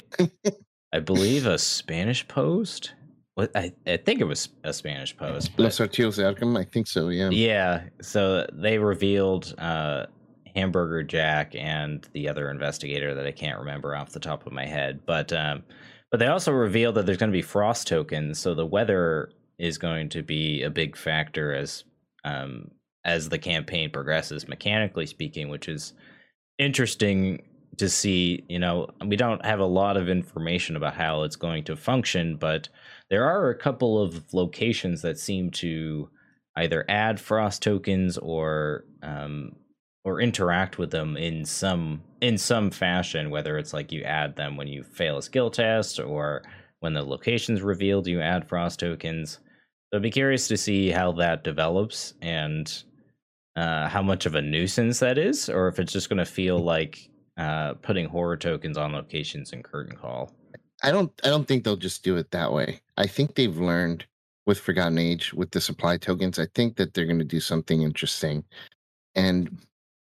[0.92, 2.94] I believe, a Spanish post.
[3.34, 5.50] What I, I think it was a Spanish post.
[5.58, 7.08] Los Archivos de Arkham, I think so.
[7.08, 7.28] Yeah.
[7.30, 10.06] yeah, so they revealed uh,
[10.54, 14.64] Hamburger Jack and the other investigator that I can't remember off the top of my
[14.64, 15.64] head, but um,
[16.10, 19.78] but they also revealed that there's going to be frost tokens, so the weather is
[19.78, 21.84] going to be a big factor as
[22.24, 22.70] um,
[23.04, 25.92] as the campaign progresses, mechanically speaking, which is
[26.58, 27.42] interesting
[27.76, 28.44] to see.
[28.48, 32.36] You know, we don't have a lot of information about how it's going to function,
[32.36, 32.68] but
[33.10, 36.08] there are a couple of locations that seem to
[36.56, 39.54] either add frost tokens or um,
[40.04, 44.56] or interact with them in some in some fashion whether it's like you add them
[44.56, 46.42] when you fail a skill test or
[46.80, 49.40] when the location's revealed you add frost tokens
[49.90, 52.84] so i'd be curious to see how that develops and
[53.56, 56.58] uh, how much of a nuisance that is or if it's just going to feel
[56.58, 60.30] like uh, putting horror tokens on locations in curtain call
[60.82, 62.80] I don't I don't think they'll just do it that way.
[62.96, 64.04] I think they've learned
[64.46, 66.38] with Forgotten Age with the supply tokens.
[66.38, 68.44] I think that they're going to do something interesting.
[69.14, 69.58] And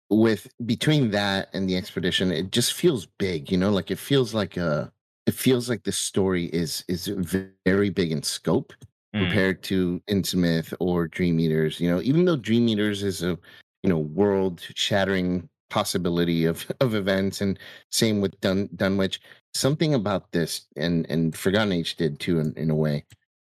[0.10, 4.34] with between that and the expedition, it just feels big, you know, like it feels
[4.34, 4.92] like a
[5.26, 8.74] it feels like the story is is very big in scope
[9.14, 9.24] Mm.
[9.24, 11.82] compared to Innsmouth or Dream Eaters.
[11.82, 13.38] You know, even though Dream Eaters is a
[13.84, 17.60] you know world shattering possibility of of events, and
[17.92, 19.20] same with Dun Dunwich.
[19.54, 23.04] Something about this and and Forgotten Age did too in, in a way,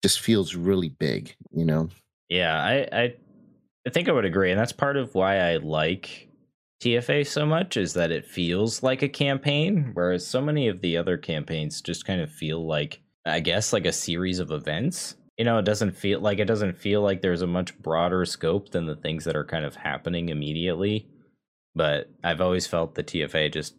[0.03, 1.33] just feels really big.
[1.51, 1.89] You know,
[2.27, 3.15] Yeah, I, I
[3.87, 6.27] I think I would agree, and that's part of why I like
[6.83, 10.97] TFA so much is that it feels like a campaign, whereas so many of the
[10.97, 15.15] other campaigns just kind of feel like I guess like a series of events.
[15.37, 18.69] You know, it doesn't feel like it doesn't feel like there's a much broader scope
[18.69, 21.07] than the things that are kind of happening immediately.
[21.75, 23.75] But I've always felt the TFA just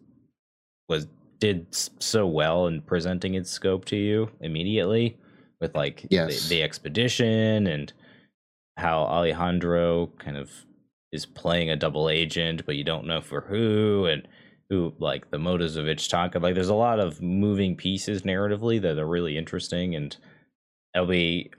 [0.87, 1.07] was
[1.39, 5.17] did so well in presenting its scope to you immediately
[5.59, 6.43] with like Yes.
[6.43, 7.91] the, the expedition and
[8.77, 10.51] how Alejandro kind of
[11.11, 14.27] is playing a double agent, but you don't know for who and
[14.69, 16.41] who like the motives of Ichtaca.
[16.41, 20.15] Like there's a lot of moving pieces narratively that are really interesting and
[20.97, 21.51] I'll be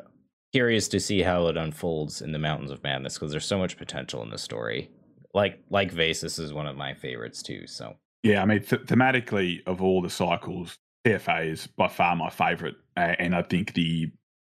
[0.53, 3.77] curious to see how it unfolds in the Mountains of Madness because there's so much
[3.77, 4.91] potential in the story.
[5.35, 7.67] Like like Vase, this is one of my favorites too.
[7.67, 12.31] So Yeah, I mean, th- thematically, of all the cycles, TFA is by far my
[12.31, 12.77] favorite.
[12.97, 14.11] Uh, and I think the,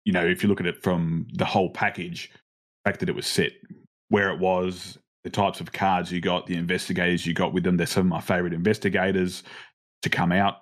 [0.05, 3.14] you know, if you look at it from the whole package, the fact that it
[3.14, 3.53] was set
[4.09, 7.77] where it was, the types of cards you got, the investigators you got with them,
[7.77, 9.45] they're some of my favorite investigators
[10.03, 10.57] to come out.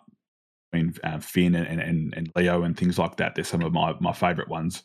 [0.72, 3.34] I mean, uh, Finn and, and, and Leo and things like that.
[3.34, 4.82] They're some of my, my favorite ones.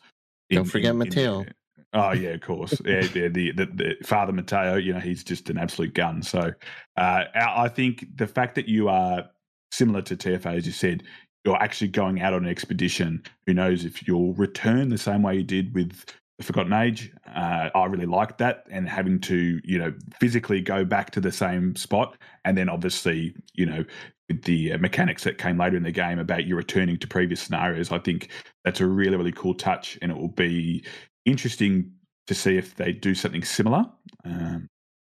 [0.50, 1.44] Don't forget Mateo.
[1.92, 2.80] oh yeah, of course.
[2.84, 4.76] Yeah, yeah the, the, the Father Mateo.
[4.76, 6.22] You know, he's just an absolute gun.
[6.22, 6.52] So
[6.96, 9.24] uh, I I think the fact that you are
[9.72, 11.02] similar to TFA, as you said,
[11.44, 13.22] you're actually going out on an expedition.
[13.46, 16.04] Who knows if you'll return the same way you did with
[16.38, 17.12] the Forgotten Age?
[17.34, 21.32] Uh, I really like that, and having to you know physically go back to the
[21.32, 23.84] same spot, and then obviously you know
[24.28, 27.40] with the uh, mechanics that came later in the game about you returning to previous
[27.40, 27.92] scenarios.
[27.92, 28.28] I think
[28.64, 30.84] that's a really really cool touch, and it will be
[31.24, 31.92] interesting
[32.26, 33.86] to see if they do something similar
[34.24, 34.68] um,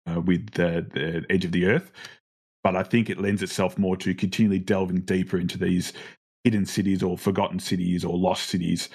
[0.08, 1.92] uh, with the, the Edge of the Earth.
[2.62, 5.92] But I think it lends itself more to continually delving deeper into these
[6.44, 8.88] hidden cities or forgotten cities or lost cities,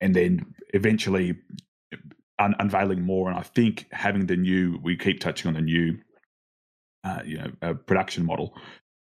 [0.00, 1.36] and then eventually
[2.38, 3.28] un- unveiling more.
[3.28, 5.98] And I think having the new, we keep touching on the new,
[7.04, 8.54] uh, you know, uh, production model,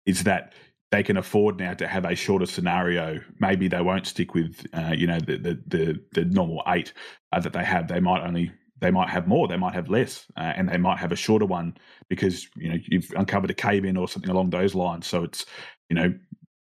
[0.07, 0.55] is that
[0.91, 3.21] they can afford now to have a shorter scenario.
[3.41, 6.93] Maybe they won't stick with, uh, you know, the the the, the normal eight
[7.33, 7.89] uh, that they have.
[7.89, 9.49] They might only they might have more.
[9.49, 11.77] They might have less, uh, and they might have a shorter one
[12.09, 15.07] because you know you've uncovered a cave in or something along those lines.
[15.07, 15.47] So it's
[15.89, 16.15] you know,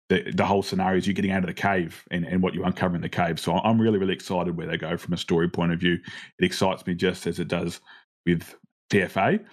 [0.09, 2.63] the, the whole scenario is you're getting out of the cave and, and what you
[2.63, 3.39] uncover in the cave.
[3.39, 5.99] So I'm really, really excited where they go from a story point of view.
[6.39, 7.79] It excites me just as it does
[8.25, 8.55] with
[8.91, 9.43] TFA.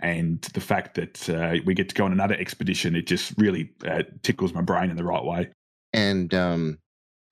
[0.00, 3.70] And the fact that uh, we get to go on another expedition, it just really
[3.86, 5.50] uh, tickles my brain in the right way.
[5.92, 6.78] And um,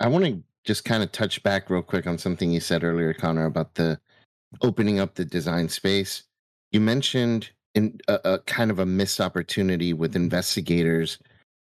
[0.01, 3.13] I want to just kind of touch back real quick on something you said earlier,
[3.13, 3.99] Conor, about the
[4.63, 6.23] opening up the design space.
[6.71, 11.19] You mentioned in a, a kind of a missed opportunity with investigators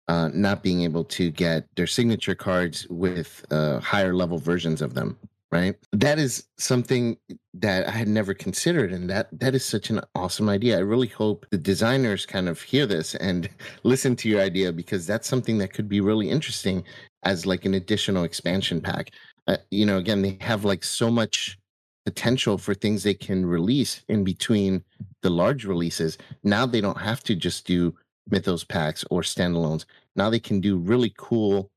[0.07, 4.93] uh, not being able to get their signature cards with uh, higher level versions of
[4.93, 5.17] them
[5.51, 5.75] right?
[5.91, 7.17] That is something
[7.53, 10.77] that i had never considered and that that is such an awesome idea.
[10.77, 13.49] I really hope the designers kind of hear this and
[13.83, 16.83] listen to your idea because that's something that could be really interesting
[17.23, 19.11] as like an additional expansion pack.
[19.47, 21.57] Uh, you know again they have like so much
[22.05, 24.83] potential for things they can release in between
[25.21, 26.17] the large releases.
[26.43, 27.95] Now they don't have to just do
[28.29, 29.85] mythos packs or standalones.
[30.15, 31.69] Now they can do really cool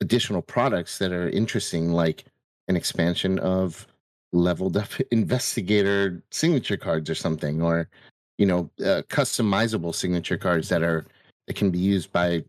[0.00, 2.24] additional products that are interesting like
[2.70, 3.86] an expansion of
[4.32, 7.90] leveled up investigator signature cards or something, or
[8.38, 11.04] you know, uh, customizable signature cards that are
[11.46, 12.42] that can be used by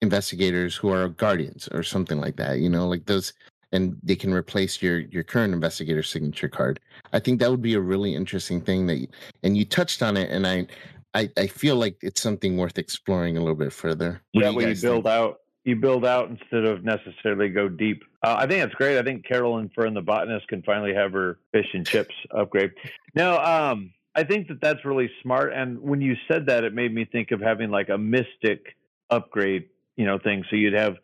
[0.00, 2.60] investigators who are guardians or something like that.
[2.60, 3.34] You know, like those,
[3.72, 6.80] and they can replace your your current investigator signature card.
[7.12, 9.08] I think that would be a really interesting thing that, you,
[9.42, 10.66] and you touched on it, and I.
[11.16, 14.20] I, I feel like it's something worth exploring a little bit further.
[14.32, 15.06] What yeah, when you build think?
[15.06, 18.04] out you build out instead of necessarily go deep.
[18.22, 18.98] Uh, I think that's great.
[18.98, 22.72] I think Carolyn Fern, the botanist, can finally have her fish and chips upgrade.
[23.14, 25.52] No, um, I think that that's really smart.
[25.54, 28.76] And when you said that, it made me think of having like a mystic
[29.10, 30.44] upgrade, you know, thing.
[30.50, 30.96] So you'd have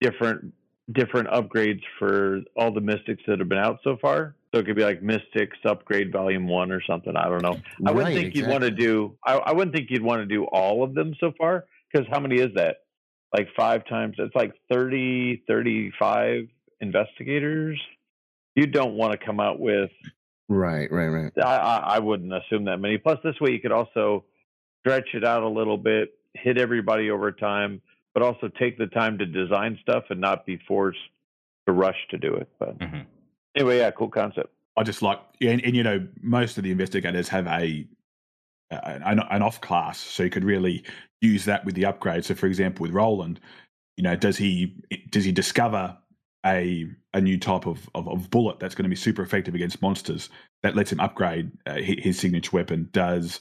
[0.00, 0.54] different
[0.92, 4.34] different upgrades for all the mystics that have been out so far.
[4.54, 7.14] So it could be like Mystics Upgrade Volume One or something.
[7.14, 7.60] I don't know.
[7.84, 8.40] I wouldn't think exactly.
[8.40, 9.16] you'd want to do.
[9.26, 12.20] I, I wouldn't think you'd want to do all of them so far because how
[12.20, 12.76] many is that?
[13.32, 14.16] Like five times.
[14.18, 16.48] It's like 30, 35
[16.80, 17.80] investigators.
[18.54, 19.90] You don't want to come out with.
[20.48, 21.32] Right, right, right.
[21.38, 22.98] I, I, I wouldn't assume that many.
[22.98, 24.24] Plus, this way you could also
[24.80, 27.82] stretch it out a little bit, hit everybody over time,
[28.14, 30.98] but also take the time to design stuff and not be forced
[31.66, 32.48] to rush to do it.
[32.58, 33.00] But mm-hmm.
[33.54, 34.48] anyway, yeah, cool concept.
[34.76, 37.86] I just like, and, and you know, most of the investigators have a
[38.70, 40.84] an, an off class, so you could really
[41.20, 42.24] use that with the upgrade.
[42.24, 43.40] So, for example, with Roland,
[43.96, 44.76] you know, does he
[45.10, 45.96] does he discover
[46.46, 49.82] a a new type of, of, of bullet that's going to be super effective against
[49.82, 50.28] monsters
[50.62, 52.88] that lets him upgrade uh, his signature weapon?
[52.92, 53.40] Does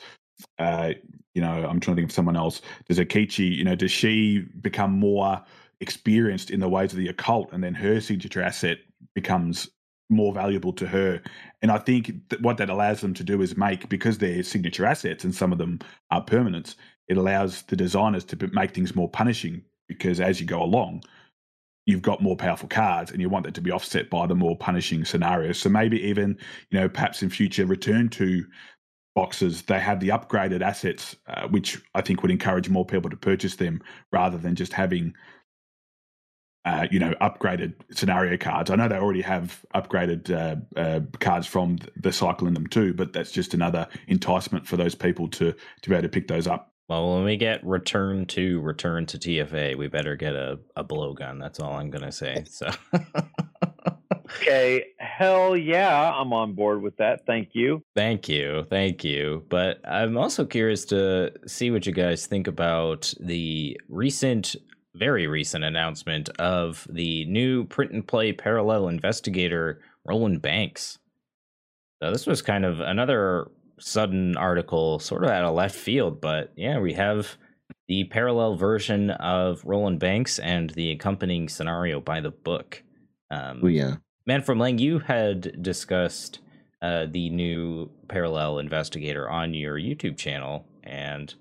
[0.59, 0.93] uh,
[1.33, 2.61] you know, I'm trying to think of someone else.
[2.87, 5.43] Does Akachi, you know, does she become more
[5.79, 8.79] experienced in the ways of the occult, and then her signature asset
[9.13, 9.69] becomes
[10.09, 11.21] more valuable to her.
[11.61, 14.85] And I think that what that allows them to do is make, because they're signature
[14.85, 15.79] assets and some of them
[16.11, 16.75] are permanents,
[17.07, 21.03] it allows the designers to make things more punishing because as you go along,
[21.85, 24.57] you've got more powerful cards and you want that to be offset by the more
[24.57, 25.57] punishing scenarios.
[25.57, 26.37] So maybe even,
[26.69, 28.45] you know, perhaps in future return to
[29.15, 33.17] boxes, they have the upgraded assets, uh, which I think would encourage more people to
[33.17, 33.81] purchase them
[34.11, 35.13] rather than just having
[36.67, 38.69] uh, you know, upgraded scenario cards.
[38.69, 42.93] I know they already have upgraded uh, uh, cards from the cycle in them too,
[42.93, 46.45] but that's just another enticement for those people to to be able to pick those
[46.45, 46.73] up.
[46.89, 51.39] Well, when we get return to return to TFA, we better get a, a blowgun.
[51.39, 52.45] That's all I'm gonna say.
[52.49, 52.69] So.
[54.41, 57.25] okay, hell yeah, I'm on board with that.
[57.25, 57.83] Thank you.
[57.93, 59.43] Thank you, thank you.
[59.49, 64.55] But I'm also curious to see what you guys think about the recent
[64.95, 70.97] very recent announcement of the new print and play parallel investigator Roland Banks.
[72.01, 73.47] So this was kind of another
[73.79, 77.37] sudden article, sort of out of left field, but yeah, we have
[77.87, 82.83] the parallel version of Roland Banks and the accompanying scenario by the book.
[83.31, 86.39] Um, oh yeah, man from Leng, you had discussed
[86.81, 91.33] uh, the new parallel investigator on your YouTube channel, and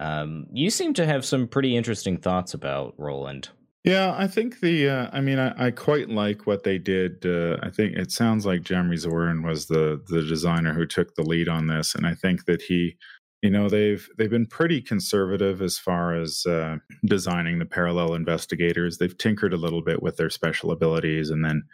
[0.00, 3.48] um, you seem to have some pretty interesting thoughts about Roland.
[3.84, 4.88] Yeah, I think the.
[4.88, 7.24] Uh, I mean, I, I, quite like what they did.
[7.26, 11.22] Uh, I think it sounds like Jeremy Zwirn was the the designer who took the
[11.22, 12.96] lead on this, and I think that he,
[13.42, 18.96] you know, they've they've been pretty conservative as far as uh, designing the parallel investigators.
[18.96, 21.64] They've tinkered a little bit with their special abilities, and then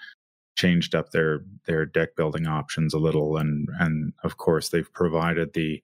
[0.57, 5.53] changed up their their deck building options a little, and and of course they've provided
[5.53, 5.81] the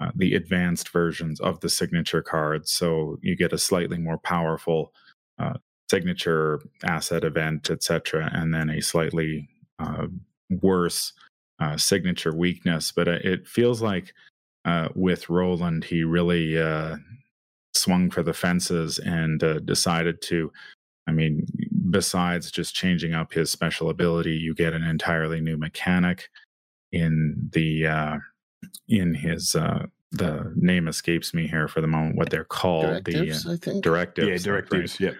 [0.00, 2.70] uh, the advanced versions of the signature cards.
[2.70, 4.92] So you get a slightly more powerful
[5.38, 5.54] uh,
[5.90, 10.06] signature asset event, etc., and then a slightly uh,
[10.62, 11.12] worse
[11.60, 12.92] uh, signature weakness.
[12.92, 14.12] But uh, it feels like
[14.94, 16.56] with Roland, he really
[17.76, 20.52] swung for the fences and uh, decided to.
[21.06, 21.46] I mean,
[21.90, 26.30] besides just changing up his special ability, you get an entirely new mechanic
[26.90, 28.18] in the uh,
[28.88, 32.16] in his uh, the name escapes me here for the moment.
[32.16, 33.84] What they're called directives, the uh, I think.
[33.84, 34.28] directives.
[34.28, 35.00] Yeah, directives.
[35.00, 35.10] Yeah.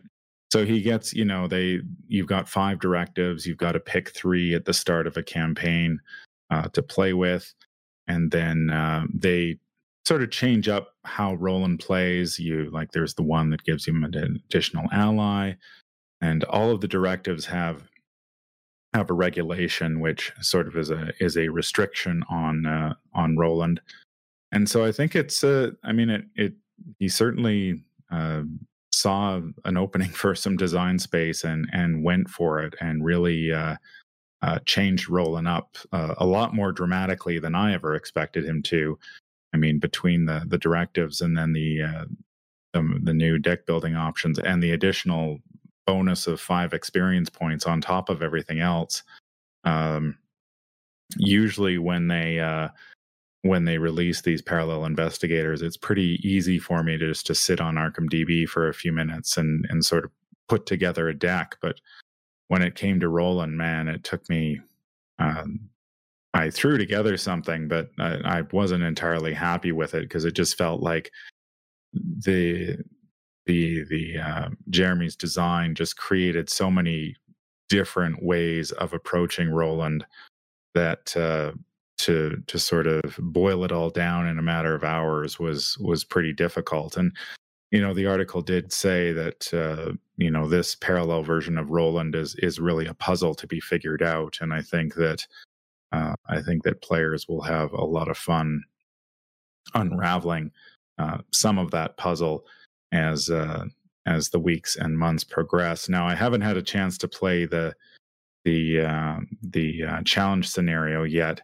[0.53, 3.47] So he gets, you know, they you've got five directives.
[3.47, 6.01] You've got to pick three at the start of a campaign
[6.51, 7.53] uh, to play with,
[8.07, 9.59] and then uh, they
[10.07, 12.39] sort of change up how Roland plays.
[12.39, 15.55] You like, there's the one that gives him an additional ally,
[16.21, 17.83] and all of the directives have
[18.95, 23.81] have a regulation which sort of is a is a restriction on uh, on Roland.
[24.53, 26.55] And so I think it's uh, I mean it it
[26.99, 28.43] he certainly uh,
[28.93, 33.77] saw an opening for some design space and and went for it and really uh,
[34.43, 38.99] uh, changed Roland up uh, a lot more dramatically than I ever expected him to.
[39.55, 42.05] I mean, between the the directives and then the uh,
[42.73, 45.39] the, the new deck building options and the additional
[45.87, 49.03] bonus of five experience points on top of everything else.
[49.65, 50.19] Um,
[51.17, 52.69] usually, when they uh,
[53.49, 57.61] when they release these parallel investigators, it's pretty easy for me to just to sit
[57.61, 60.11] on Arkham DB for a few minutes and and sort of
[60.49, 61.57] put together a deck.
[61.61, 61.81] But
[62.49, 64.61] when it came to Roland, man, it took me.
[65.19, 65.69] Um,
[66.35, 70.59] I threw together something, but I, I wasn't entirely happy with it because it just
[70.59, 71.11] felt like
[71.95, 72.77] the
[73.47, 77.17] the the uh, Jeremy's design just created so many
[77.69, 80.05] different ways of approaching Roland
[80.75, 81.53] that uh,
[81.99, 86.05] to to sort of boil it all down in a matter of hours was was
[86.05, 86.97] pretty difficult.
[86.97, 87.13] And
[87.71, 92.15] you know, the article did say that uh, you know this parallel version of Roland
[92.15, 94.39] is is really a puzzle to be figured out.
[94.41, 95.27] And I think that
[95.93, 98.63] uh, I think that players will have a lot of fun
[99.75, 100.51] unraveling
[100.99, 102.45] uh, some of that puzzle
[102.93, 103.65] as uh,
[104.07, 105.89] as the weeks and months progress.
[105.89, 107.75] Now, I haven't had a chance to play the
[108.45, 111.43] the uh, the uh, challenge scenario yet,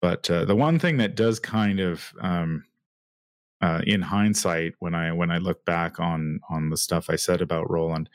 [0.00, 2.64] but uh, the one thing that does kind of um,
[3.60, 7.40] uh, in hindsight, when I when I look back on on the stuff I said
[7.40, 8.08] about Roland,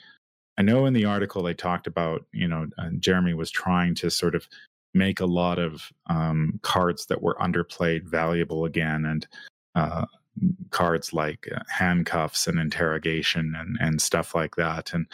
[0.58, 4.10] I know in the article they talked about you know uh, Jeremy was trying to
[4.10, 4.48] sort of
[4.94, 9.28] make a lot of um, cards that were underplayed valuable again, and
[9.76, 10.06] uh,
[10.70, 15.08] cards like uh, handcuffs and interrogation and and stuff like that and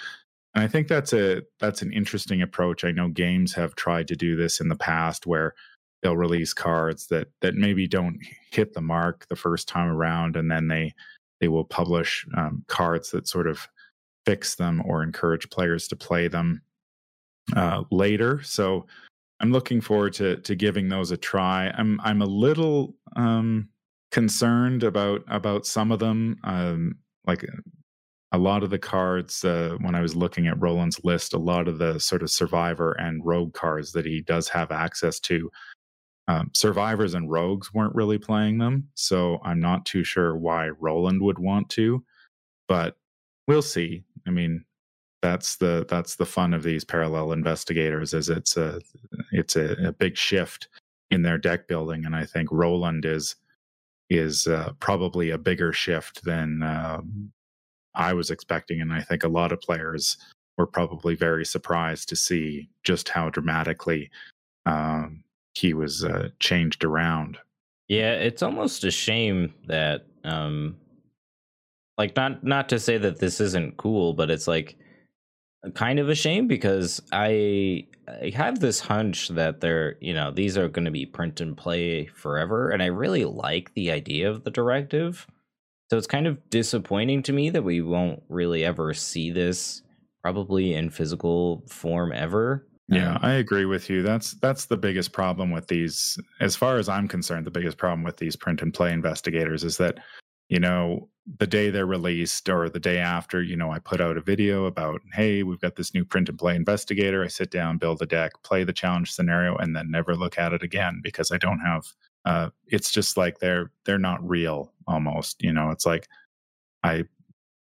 [0.58, 2.84] and I think that's a that's an interesting approach.
[2.84, 5.54] I know games have tried to do this in the past where
[6.02, 8.20] they'll release cards that that maybe don't
[8.52, 10.94] hit the mark the first time around and then they
[11.40, 13.68] they will publish um, cards that sort of
[14.26, 16.62] fix them or encourage players to play them
[17.56, 18.42] uh, later.
[18.44, 18.86] So
[19.40, 21.72] I'm looking forward to to giving those a try.
[21.78, 23.70] I'm I'm a little um,
[24.12, 26.38] concerned about about some of them.
[26.44, 27.62] Um, like uh,
[28.34, 31.68] a lot of the cards uh, when I was looking at Roland's list, a lot
[31.68, 35.50] of the sort of survivor and rogue cards that he does have access to.
[36.30, 41.22] Um, survivors and rogues weren't really playing them, so I'm not too sure why Roland
[41.22, 42.04] would want to,
[42.68, 42.98] but
[43.48, 44.04] we'll see.
[44.26, 44.66] I mean,
[45.22, 48.82] that's the that's the fun of these parallel investigators is it's a
[49.32, 50.68] it's a, a big shift
[51.12, 53.36] in their deck building, and I think Roland is
[54.10, 57.02] is uh, probably a bigger shift than uh,
[57.96, 58.82] I was expecting.
[58.82, 60.18] And I think a lot of players
[60.58, 64.10] were probably very surprised to see just how dramatically
[64.66, 65.24] um,
[65.60, 67.38] he was uh, changed around.
[67.88, 70.78] Yeah, it's almost a shame that, um,
[71.98, 74.78] like, not not to say that this isn't cool, but it's like
[75.74, 80.58] kind of a shame because I I have this hunch that they're, you know, these
[80.58, 84.44] are going to be print and play forever and I really like the idea of
[84.44, 85.28] the directive.
[85.90, 89.82] So it's kind of disappointing to me that we won't really ever see this
[90.22, 92.66] probably in physical form ever.
[92.90, 94.02] Yeah, um, I agree with you.
[94.02, 98.04] That's that's the biggest problem with these as far as I'm concerned, the biggest problem
[98.04, 99.98] with these print and play investigators is that
[100.50, 101.10] you know
[101.40, 104.64] the day they're released or the day after, you know, I put out a video
[104.66, 107.22] about, hey, we've got this new print and play investigator.
[107.22, 110.54] I sit down, build a deck, play the challenge scenario, and then never look at
[110.54, 111.86] it again because I don't have.
[112.26, 115.44] Uh, it's just like they're they're not real almost.
[115.44, 116.08] You know, it's like
[116.84, 117.06] I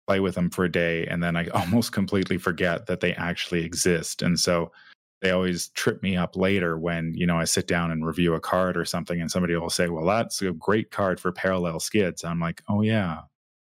[0.08, 3.66] play with them for a day and then I almost completely forget that they actually
[3.66, 4.72] exist, and so
[5.22, 8.40] they always trip me up later when you know I sit down and review a
[8.40, 12.24] card or something, and somebody will say, "Well, that's a great card for parallel skids."
[12.24, 13.22] I'm like, "Oh yeah,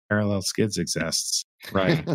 [0.09, 2.05] parallel skids exists right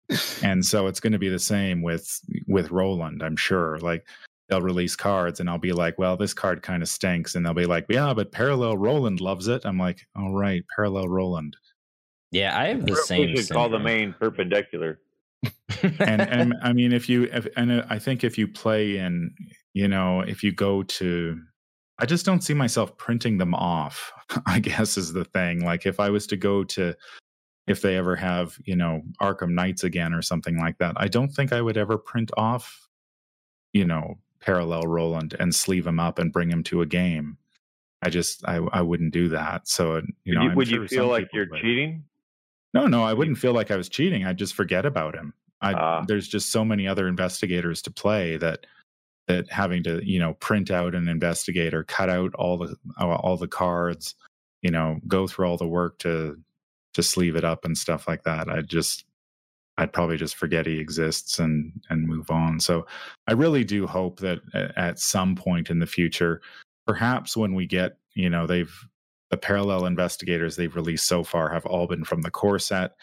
[0.42, 4.06] and so it's going to be the same with with roland i'm sure like
[4.48, 7.52] they'll release cards and i'll be like well this card kind of stinks and they'll
[7.52, 11.56] be like yeah but parallel roland loves it i'm like all right parallel roland
[12.30, 13.20] Yeah, I have the same.
[13.30, 13.70] We should syndrome.
[13.70, 14.98] call the main perpendicular.
[15.82, 19.34] And and I mean, if you if, and I think if you play in,
[19.74, 21.40] you know, if you go to,
[21.98, 24.12] I just don't see myself printing them off.
[24.46, 25.64] I guess is the thing.
[25.64, 26.94] Like if I was to go to,
[27.66, 31.30] if they ever have, you know, Arkham Nights again or something like that, I don't
[31.30, 32.88] think I would ever print off,
[33.72, 37.38] you know, parallel Roland and sleeve him up and bring him to a game.
[38.02, 39.68] I just I I wouldn't do that.
[39.68, 41.60] So you know, would you, would sure you feel like you're would.
[41.60, 42.04] cheating?
[42.74, 44.24] No, no, I wouldn't feel like I was cheating.
[44.24, 45.34] I'd just forget about him.
[45.62, 48.66] I, uh, there's just so many other investigators to play that
[49.28, 53.48] that having to you know print out an investigator, cut out all the all the
[53.48, 54.14] cards,
[54.62, 56.38] you know, go through all the work to
[56.94, 58.48] to sleeve it up and stuff like that.
[58.48, 59.04] I just
[59.78, 62.60] I'd probably just forget he exists and and move on.
[62.60, 62.86] So
[63.28, 64.40] I really do hope that
[64.76, 66.42] at some point in the future,
[66.86, 68.74] perhaps when we get you know they've
[69.30, 72.96] the parallel investigators they've released so far have all been from the core set.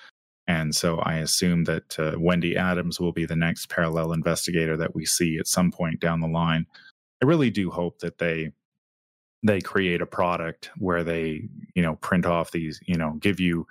[0.50, 4.96] And so I assume that uh, Wendy Adams will be the next parallel investigator that
[4.96, 6.66] we see at some point down the line.
[7.22, 8.52] I really do hope that they
[9.44, 13.68] they create a product where they you know print off these you know give you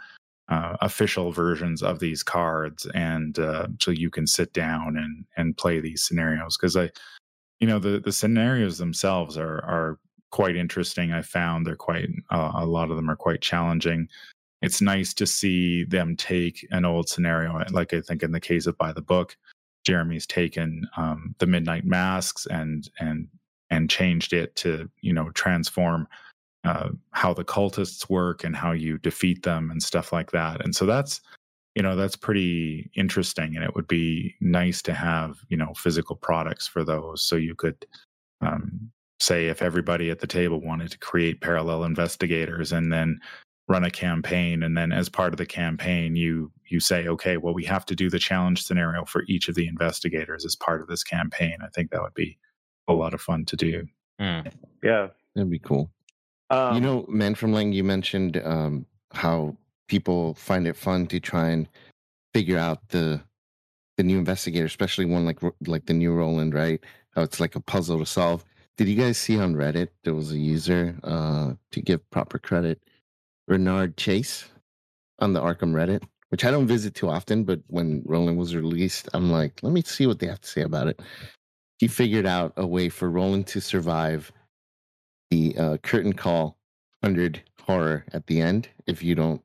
[0.49, 5.57] uh, official versions of these cards and uh, so you can sit down and and
[5.57, 6.91] play these scenarios because I
[7.59, 9.99] you know the the scenarios themselves are are
[10.31, 11.13] quite interesting.
[11.13, 14.09] I found they're quite uh, a lot of them are quite challenging.
[14.61, 18.67] It's nice to see them take an old scenario, like I think in the case
[18.67, 19.37] of by the book,
[19.85, 23.29] Jeremy's taken um, the Midnight Masks and and
[23.71, 26.09] and changed it to you know transform
[26.65, 30.65] uh, how the cultists work and how you defeat them and stuff like that.
[30.65, 31.21] And so that's
[31.77, 36.17] you know that's pretty interesting, and it would be nice to have you know physical
[36.17, 37.87] products for those, so you could
[38.41, 38.91] um,
[39.21, 43.21] say if everybody at the table wanted to create parallel investigators and then
[43.69, 47.53] run a campaign and then as part of the campaign you you say okay well
[47.53, 50.89] we have to do the challenge scenario for each of the investigators as part of
[50.89, 51.57] this campaign.
[51.63, 52.39] I think that would be
[52.89, 53.87] a lot of fun to do.
[54.21, 54.51] Mm.
[54.83, 55.09] yeah.
[55.35, 55.91] That'd be cool.
[56.51, 59.57] Um, you know man from leng you mentioned um, how
[59.87, 61.69] people find it fun to try and
[62.35, 63.21] figure out the
[63.99, 66.83] the new investigator especially one like like the new roland right?
[67.11, 68.45] How it's like a puzzle to solve.
[68.77, 72.81] Did you guys see on Reddit there was a user uh, to give proper credit,
[73.49, 74.49] Renard Chase,
[75.19, 79.09] on the Arkham Reddit, which I don't visit too often, but when Roland was released,
[79.15, 81.01] I'm like, let me see what they have to say about it.
[81.79, 84.31] He figured out a way for Roland to survive
[85.31, 86.57] the uh, curtain call
[87.01, 89.43] 100 horror at the end if you don't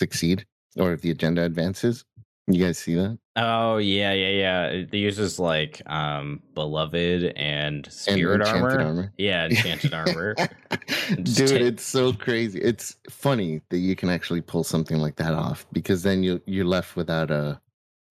[0.00, 2.04] succeed or if the agenda advances.
[2.46, 3.18] You guys see that?
[3.36, 4.66] Oh yeah, yeah, yeah.
[4.66, 8.80] It uses like um beloved and spirit and armor.
[8.80, 9.12] armor.
[9.18, 10.36] Yeah, enchanted armor.
[11.22, 12.60] Dude, t- it's so crazy.
[12.60, 16.64] It's funny that you can actually pull something like that off because then you you're
[16.64, 17.60] left without a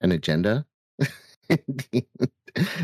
[0.02, 0.66] an agenda.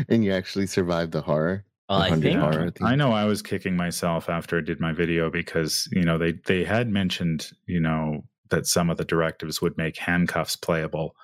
[0.08, 1.64] and you actually survive the horror.
[1.90, 4.80] Well, I think, horror, I think I know I was kicking myself after I did
[4.80, 9.04] my video because you know they they had mentioned you know that some of the
[9.04, 11.14] directives would make handcuffs playable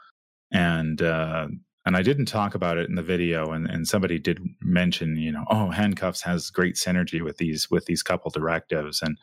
[0.52, 1.48] and uh,
[1.84, 5.30] and I didn't talk about it in the video, and, and somebody did mention, you
[5.30, 9.18] know, oh, handcuffs has great synergy with these with these couple directives, and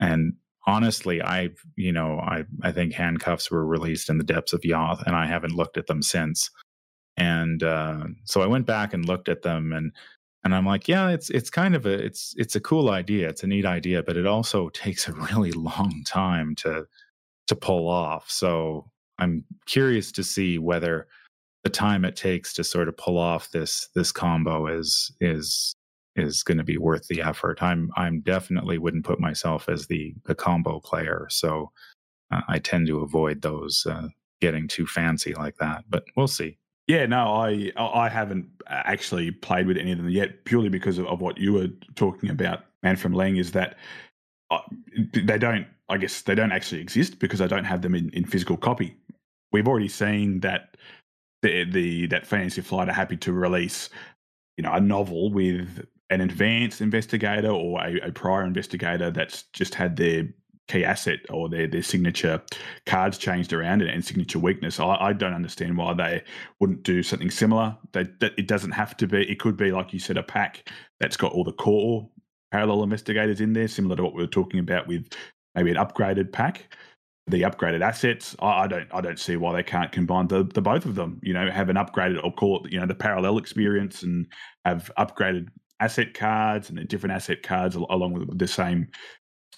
[0.00, 0.34] and
[0.66, 5.02] honestly, I you know I I think handcuffs were released in the depths of Yoth,
[5.06, 6.50] and I haven't looked at them since,
[7.16, 9.92] and uh, so I went back and looked at them, and
[10.44, 13.42] and I'm like, yeah, it's it's kind of a it's it's a cool idea, it's
[13.42, 16.86] a neat idea, but it also takes a really long time to
[17.48, 18.30] to pull off.
[18.30, 21.08] So I'm curious to see whether
[21.64, 25.74] the time it takes to sort of pull off this this combo is is
[26.16, 27.62] is going to be worth the effort.
[27.62, 31.70] I'm I'm definitely wouldn't put myself as the the combo player, so
[32.30, 34.08] uh, I tend to avoid those uh,
[34.40, 35.84] getting too fancy like that.
[35.88, 36.58] But we'll see.
[36.86, 41.06] Yeah, no, I I haven't actually played with any of them yet, purely because of,
[41.06, 42.64] of what you were talking about.
[42.82, 43.76] Man from Leng is that
[44.50, 44.60] uh,
[45.12, 45.66] they don't.
[45.90, 48.94] I guess they don't actually exist because I don't have them in, in physical copy
[49.52, 50.76] we've already seen that
[51.42, 53.90] the, the that Fantasy Flight are happy to release,
[54.56, 59.74] you know, a novel with an advanced investigator or a, a prior investigator that's just
[59.74, 60.26] had their
[60.68, 62.42] key asset or their, their signature
[62.86, 64.78] cards changed around and, and signature weakness.
[64.78, 66.22] I, I, don't understand why they
[66.60, 67.76] wouldn't do something similar.
[67.92, 69.30] They, that it doesn't have to be.
[69.30, 70.68] It could be like you said, a pack
[71.00, 72.08] that's got all the core
[72.52, 75.08] parallel investigators in there, similar to what we were talking about with
[75.54, 76.72] maybe an upgraded pack
[77.28, 78.34] the upgraded assets.
[78.40, 81.20] I, I, don't I don't see why they can't combine the, the both of them.
[81.22, 84.26] You know, have an upgraded or call it you know the parallel experience and
[84.64, 85.48] have upgraded
[85.80, 88.88] asset cards and then different asset cards along with the same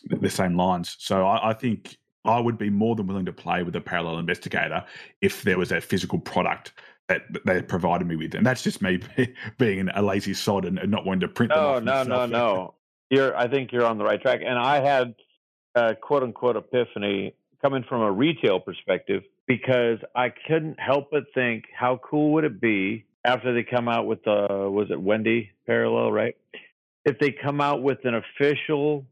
[0.05, 0.97] the same lines.
[0.99, 4.19] So I, I think I would be more than willing to play with a parallel
[4.19, 4.85] investigator
[5.21, 6.73] if there was a physical product
[7.09, 9.01] that they provided me with, and that's just me
[9.59, 11.53] being a lazy sod and, not wanting to print.
[11.53, 11.85] them.
[11.85, 12.75] No, no, no, no.
[13.11, 13.37] You're.
[13.37, 15.15] I think you're on the right track, and I had
[15.75, 21.65] a quote unquote epiphany coming from a retail perspective because I couldn't help but think
[21.77, 26.13] how cool would it be after they come out with the was it Wendy parallel
[26.13, 26.37] right?
[27.05, 29.07] If they come out with an official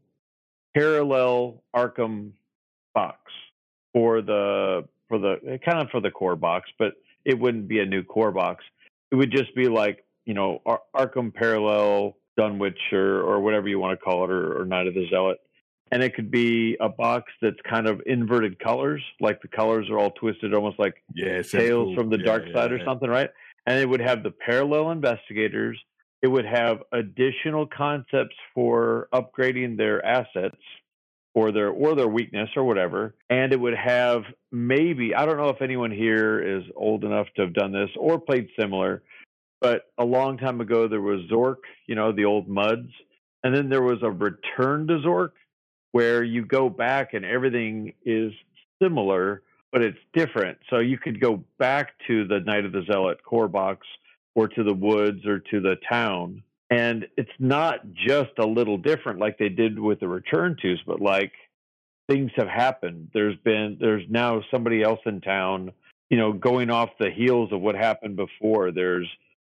[0.75, 2.31] parallel Arkham
[2.93, 3.19] box
[3.93, 6.93] for the for the kind of for the core box, but
[7.25, 8.63] it wouldn't be a new core box.
[9.11, 13.79] It would just be like you know Ar- Arkham Parallel Dunwich or or whatever you
[13.79, 15.39] want to call it, or, or Night of the Zealot,
[15.91, 19.97] and it could be a box that's kind of inverted colors, like the colors are
[19.97, 21.95] all twisted, almost like yeah, Tales cool.
[21.95, 23.29] from the yeah, Dark yeah, Side or something, right?
[23.65, 25.79] And it would have the parallel investigators.
[26.21, 30.57] It would have additional concepts for upgrading their assets
[31.33, 35.49] or their or their weakness or whatever and it would have maybe i don't know
[35.49, 39.03] if anyone here is old enough to have done this or played similar
[39.61, 42.89] but a long time ago there was zork you know the old muds
[43.43, 45.29] and then there was a return to zork
[45.91, 48.31] where you go back and everything is
[48.81, 50.57] similar but it's different.
[50.71, 53.85] So you could go back to the night of the zealot core box
[54.33, 59.19] or to the woods or to the town and it's not just a little different
[59.19, 61.33] like they did with the return tos but like
[62.07, 63.09] things have happened.
[63.13, 65.71] There's been there's now somebody else in town
[66.09, 68.71] you know going off the heels of what happened before.
[68.71, 69.07] There's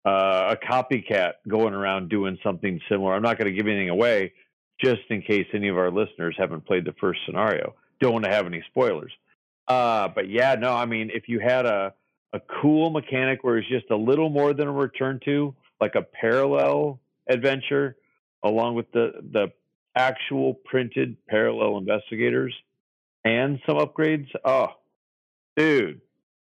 [0.05, 3.13] uh, a copycat going around doing something similar.
[3.13, 4.33] I'm not going to give anything away
[4.83, 7.75] just in case any of our listeners haven't played the first scenario.
[7.99, 9.11] Don't want to have any spoilers.
[9.67, 11.93] Uh, but yeah no i mean if you had a
[12.33, 16.01] a cool mechanic where it's just a little more than a return to like a
[16.01, 17.95] parallel adventure
[18.43, 19.47] along with the the
[19.95, 22.53] actual printed parallel investigators
[23.23, 24.67] and some upgrades oh
[25.55, 26.01] dude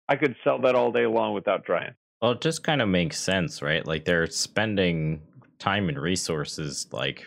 [0.08, 1.92] i could sell that all day long without trying.
[2.22, 3.84] Well, it just kind of makes sense, right?
[3.84, 5.22] Like they're spending
[5.58, 7.26] time and resources, like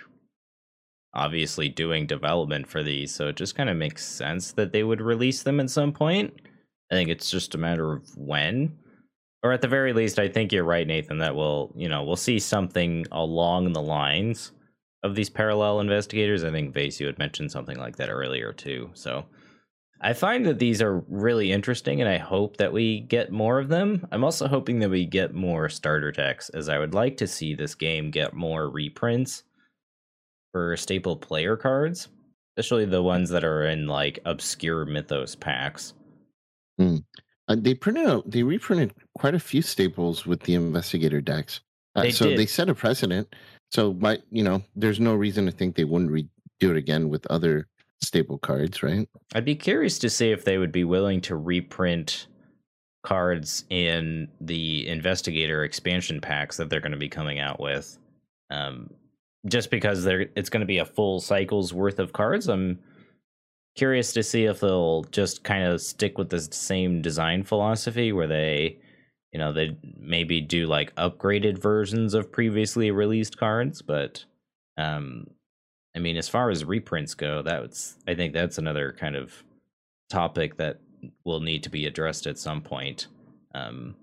[1.16, 3.13] obviously doing development for these.
[3.13, 6.34] So it just kind of makes sense that they would release them at some point.
[6.91, 8.78] I think it's just a matter of when.
[9.41, 12.16] Or at the very least, I think you're right, Nathan, that we'll, you know, we'll
[12.16, 14.51] see something along the lines
[15.03, 16.43] of these parallel investigators.
[16.43, 18.89] I think Vase, you had mentioned something like that earlier too.
[18.95, 19.26] So
[20.01, 23.70] I find that these are really interesting, and I hope that we get more of
[23.70, 24.07] them.
[24.11, 27.53] I'm also hoping that we get more starter decks, as I would like to see
[27.53, 29.43] this game get more reprints
[30.56, 32.08] for staple player cards,
[32.56, 35.93] especially the ones that are in like obscure mythos packs.
[36.80, 36.95] Uh,
[37.49, 41.60] they printed out, they reprinted quite a few staples with the investigator decks.
[41.93, 42.39] Uh, They so did.
[42.39, 43.36] they set a precedent.
[43.74, 46.30] So, my, you know, there's no reason to think they wouldn't re-
[46.62, 47.68] do it again with other
[48.01, 49.10] staple cards, right?
[49.34, 52.28] I'd be curious to see if they would be willing to reprint
[53.03, 57.97] cards in the investigator expansion packs that they're going to be coming out with.
[58.49, 58.89] Um,
[59.48, 62.48] just because they're it's going to be a full cycle's worth of cards.
[62.48, 62.80] I'm
[63.76, 68.28] curious to see if they'll just kind of stick with the same design philosophy where
[68.28, 68.78] they
[69.32, 74.24] you know they maybe do like upgraded versions of previously released cards but
[74.78, 75.28] um
[75.93, 79.43] i mean as far as reprints go that's i think that's another kind of
[80.10, 80.80] topic that
[81.26, 83.08] will need to be addressed at some point
[83.54, 83.93] um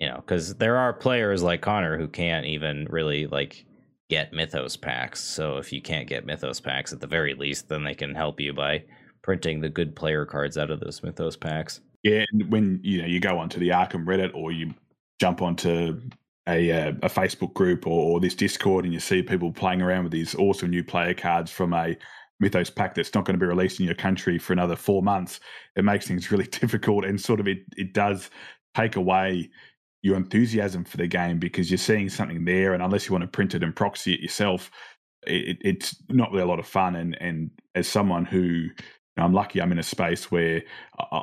[0.00, 3.64] you know because there are players like conor who can't even really like
[4.08, 7.84] get mythos packs so if you can't get mythos packs at the very least then
[7.84, 8.82] they can help you by
[9.22, 11.80] printing the good player cards out of those mythos packs.
[12.02, 14.74] Yeah, and when you know you go onto the Arkham Reddit or you
[15.20, 16.00] jump onto
[16.48, 20.04] a uh, a Facebook group or, or this Discord and you see people playing around
[20.04, 21.96] with these awesome new player cards from a
[22.40, 25.40] Mythos pack that's not going to be released in your country for another four months,
[25.76, 28.30] it makes things really difficult and sort of it it does
[28.74, 29.50] take away
[30.02, 33.28] your enthusiasm for the game because you're seeing something there and unless you want to
[33.28, 34.70] print it and proxy it yourself,
[35.26, 36.96] it, it's not really a lot of fun.
[36.96, 38.68] And and as someone who
[39.16, 40.62] I'm lucky I'm in a space where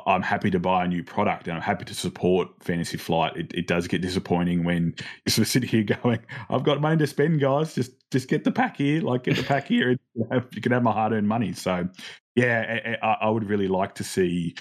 [0.06, 3.36] I'm happy to buy a new product and I'm happy to support Fantasy Flight.
[3.36, 4.94] It, it does get disappointing when
[5.26, 6.18] you sort of sit here going,
[6.50, 7.74] "I've got money to spend, guys.
[7.74, 10.60] Just just get the pack here, like get the pack here, and you, have, you
[10.60, 11.88] can have my hard earned money." So,
[12.34, 14.54] yeah, I, I- I would really like to see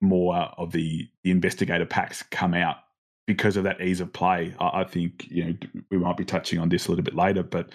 [0.00, 2.76] more of the the investigator packs come out
[3.26, 4.54] because of that ease of play.
[4.58, 5.54] I, I think you know
[5.90, 7.72] we might be touching on this a little bit later, but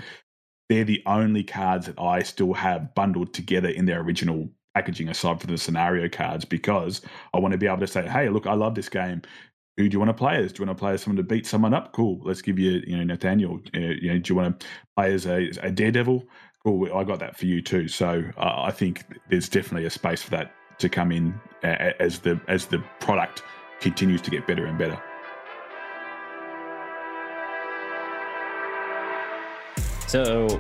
[0.70, 5.42] they're the only cards that I still have bundled together in their original packaging aside
[5.42, 7.02] from the scenario cards because
[7.34, 9.24] I want to be able to say, hey, look, I love this game.
[9.78, 10.54] Who do you want to play as?
[10.54, 11.94] Do you want to play as someone to beat someone up?
[11.94, 12.20] Cool.
[12.24, 13.60] Let's give you, you know, Nathaniel.
[13.76, 16.24] Uh, you know, do you want to play as a, a daredevil?
[16.64, 16.94] Cool.
[16.94, 17.88] I got that for you too.
[17.88, 22.40] So uh, I think there's definitely a space for that to come in as the
[22.48, 23.44] as the product
[23.82, 25.02] continues to get better and better.
[30.10, 30.60] So,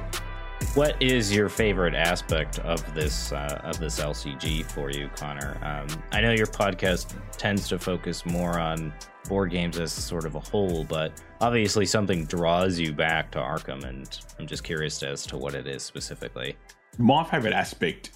[0.75, 5.57] what is your favorite aspect of this uh, of this LCG for you, Conor?
[5.63, 8.93] Um, I know your podcast tends to focus more on
[9.27, 13.83] board games as sort of a whole, but obviously something draws you back to Arkham,
[13.85, 16.55] and I'm just curious as to what it is specifically.
[16.99, 18.11] My favorite aspect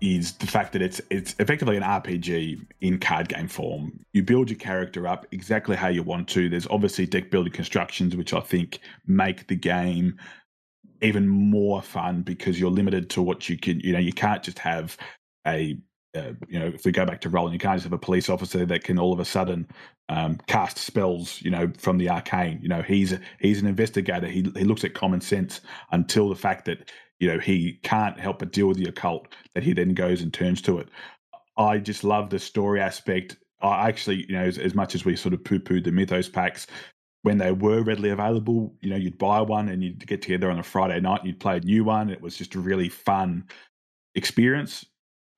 [0.00, 4.00] is the fact that it's it's effectively an RPG in card game form.
[4.12, 6.48] You build your character up exactly how you want to.
[6.48, 10.18] There's obviously deck building constructions, which I think make the game
[11.02, 13.80] even more fun because you're limited to what you can.
[13.80, 14.96] You know, you can't just have
[15.46, 15.76] a
[16.16, 18.28] uh, you know, if we go back to Roland, you can't just have a police
[18.28, 19.68] officer that can all of a sudden
[20.08, 22.58] um, cast spells, you know, from the arcane.
[22.62, 24.26] You know, he's he's an investigator.
[24.26, 25.60] He he looks at common sense
[25.92, 26.90] until the fact that
[27.20, 29.28] you know he can't help but deal with the occult.
[29.54, 30.88] That he then goes and turns to it.
[31.56, 33.36] I just love the story aspect.
[33.62, 36.28] I actually, you know, as, as much as we sort of poo pooed the mythos
[36.28, 36.66] packs,
[37.22, 40.58] when they were readily available, you know, you'd buy one and you'd get together on
[40.58, 42.10] a Friday night and you'd play a new one.
[42.10, 43.44] It was just a really fun
[44.14, 44.86] experience.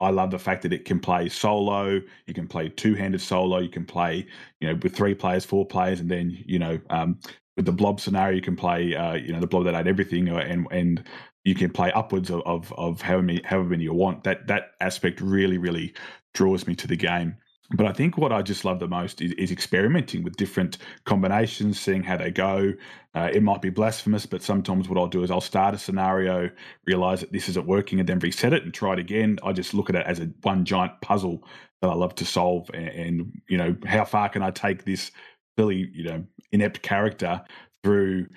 [0.00, 2.00] I love the fact that it can play solo.
[2.26, 3.58] You can play two-handed solo.
[3.58, 4.26] You can play,
[4.60, 7.20] you know, with three players, four players, and then you know, um,
[7.56, 10.28] with the blob scenario, you can play, uh, you know, the blob that ate everything,
[10.28, 11.04] uh, and and
[11.44, 14.24] you can play upwards of of, of however many however many you want.
[14.24, 15.94] That that aspect really really
[16.34, 17.36] draws me to the game.
[17.74, 21.80] But I think what I just love the most is, is experimenting with different combinations,
[21.80, 22.74] seeing how they go.
[23.14, 26.50] Uh, it might be blasphemous, but sometimes what I'll do is I'll start a scenario,
[26.86, 29.38] realize that this isn't working, and then reset it and try it again.
[29.42, 31.44] I just look at it as a one giant puzzle
[31.80, 32.70] that I love to solve.
[32.74, 35.10] And, and you know, how far can I take this
[35.56, 37.42] really, you know, inept character
[37.82, 38.28] through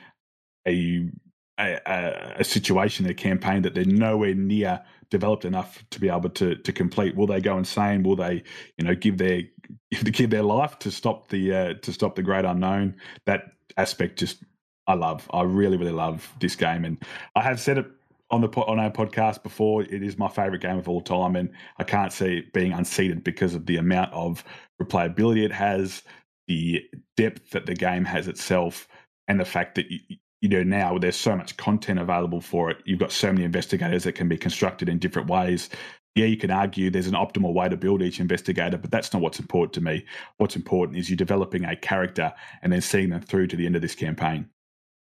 [0.68, 1.10] a
[1.58, 4.84] a, a, situation, a campaign that they're nowhere near
[5.16, 7.16] developed enough to be able to to complete?
[7.16, 8.04] Will they go insane?
[8.04, 8.44] Will they,
[8.78, 9.44] you know, give their
[9.92, 12.96] give the kid their life to stop the uh, to stop the great unknown?
[13.26, 14.44] That aspect just
[14.88, 15.30] I love.
[15.32, 16.98] I really really love this game, and
[17.36, 17.88] I have said it
[18.30, 19.84] on the on our podcast before.
[19.84, 23.24] It is my favorite game of all time, and I can't see it being unseated
[23.24, 24.44] because of the amount of
[24.82, 26.04] replayability it has,
[26.48, 26.84] the
[27.16, 28.90] depth that the game has itself,
[29.30, 32.78] and the fact that you, you know now there's so much content available for it.
[32.86, 35.70] You've got so many investigators that can be constructed in different ways.
[36.14, 39.24] Yeah you can argue there's an optimal way to build each investigator but that's not
[39.24, 40.06] what's important to me.
[40.38, 42.32] What's important is you developing a character
[42.62, 44.48] and then seeing them through to the end of this campaign.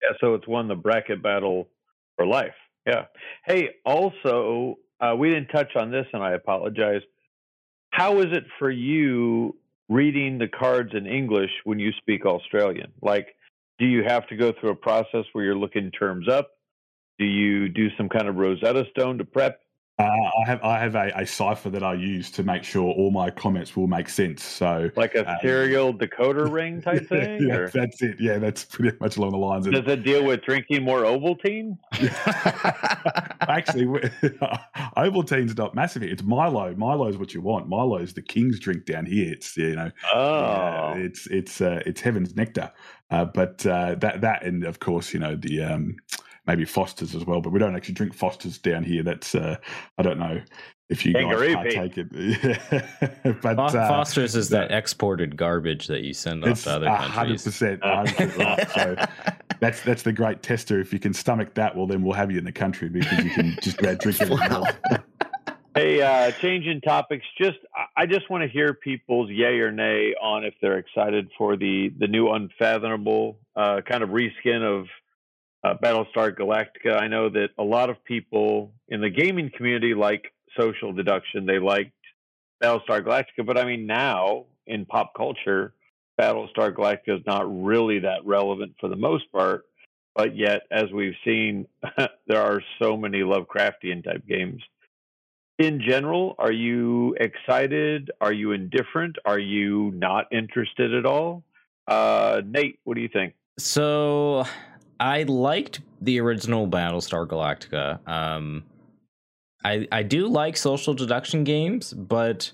[0.03, 1.67] Yeah so it's won the bracket battle
[2.17, 2.55] for life.
[2.87, 3.07] Yeah.
[3.47, 7.01] Hey also uh, we didn't touch on this and i apologize.
[7.93, 9.57] How is it for you
[9.89, 12.93] reading the cards in english when you speak australian?
[13.01, 13.29] Like
[13.79, 16.51] do you have to go through a process where you're looking terms up?
[17.19, 19.61] Do you do some kind of Rosetta Stone to prep?
[20.03, 23.11] Uh, I have I have a, a, cipher that I use to make sure all
[23.11, 24.43] my comments will make sense.
[24.43, 27.47] So like a um, cereal decoder ring type thing.
[27.49, 28.17] yeah, that's it.
[28.19, 29.67] Yeah, that's pretty much along the lines.
[29.67, 29.75] Of.
[29.75, 31.79] Does it deal with drinking more Ovaltine?
[33.49, 33.87] Actually,
[34.97, 36.03] Ovaltine's not massive.
[36.03, 36.75] It's Milo.
[36.75, 37.69] Milo is what you want.
[37.69, 39.33] Milo is the king's drink down here.
[39.33, 42.73] It's you know, oh, it's it's uh, it's heaven's nectar.
[43.11, 45.97] Uh, but uh, that that and of course you know the um,
[46.47, 49.03] maybe Foster's as well, but we don't actually drink Foster's down here.
[49.03, 49.57] That's uh,
[49.99, 50.41] I don't know
[50.89, 53.41] if you Kangaroo guys partake it.
[53.43, 57.45] but uh, Foster's is that, that, exported garbage that you send off to other countries.
[57.45, 58.71] 100%.
[58.75, 58.97] so
[59.61, 60.81] that's that's the great tester.
[60.81, 63.31] If you can stomach that, well, then we'll have you in the country because you
[63.31, 64.31] can just drink it.
[64.31, 64.65] Wow.
[65.75, 67.25] Hey, uh, changing topics.
[67.41, 67.57] Just
[67.97, 71.91] I just want to hear people's yay or nay on if they're excited for the
[71.99, 74.87] the new Unfathomable uh, kind of reskin of
[75.65, 76.97] uh, Battlestar Galactica.
[77.01, 81.47] I know that a lot of people in the gaming community like social deduction.
[81.47, 81.93] They liked
[82.63, 85.75] Battlestar Galactica, but I mean now in pop culture,
[86.21, 89.65] Battlestar Galactica is not really that relevant for the most part.
[90.15, 91.67] But yet, as we've seen,
[92.27, 94.63] there are so many Lovecraftian type games.
[95.59, 98.11] In general, are you excited?
[98.21, 99.17] Are you indifferent?
[99.25, 101.45] Are you not interested at all?
[101.87, 103.35] Uh, Nate, what do you think?
[103.59, 104.45] So
[105.01, 108.07] I liked the original Battlestar Galactica.
[108.09, 108.65] Um,
[109.65, 112.53] I I do like social deduction games, but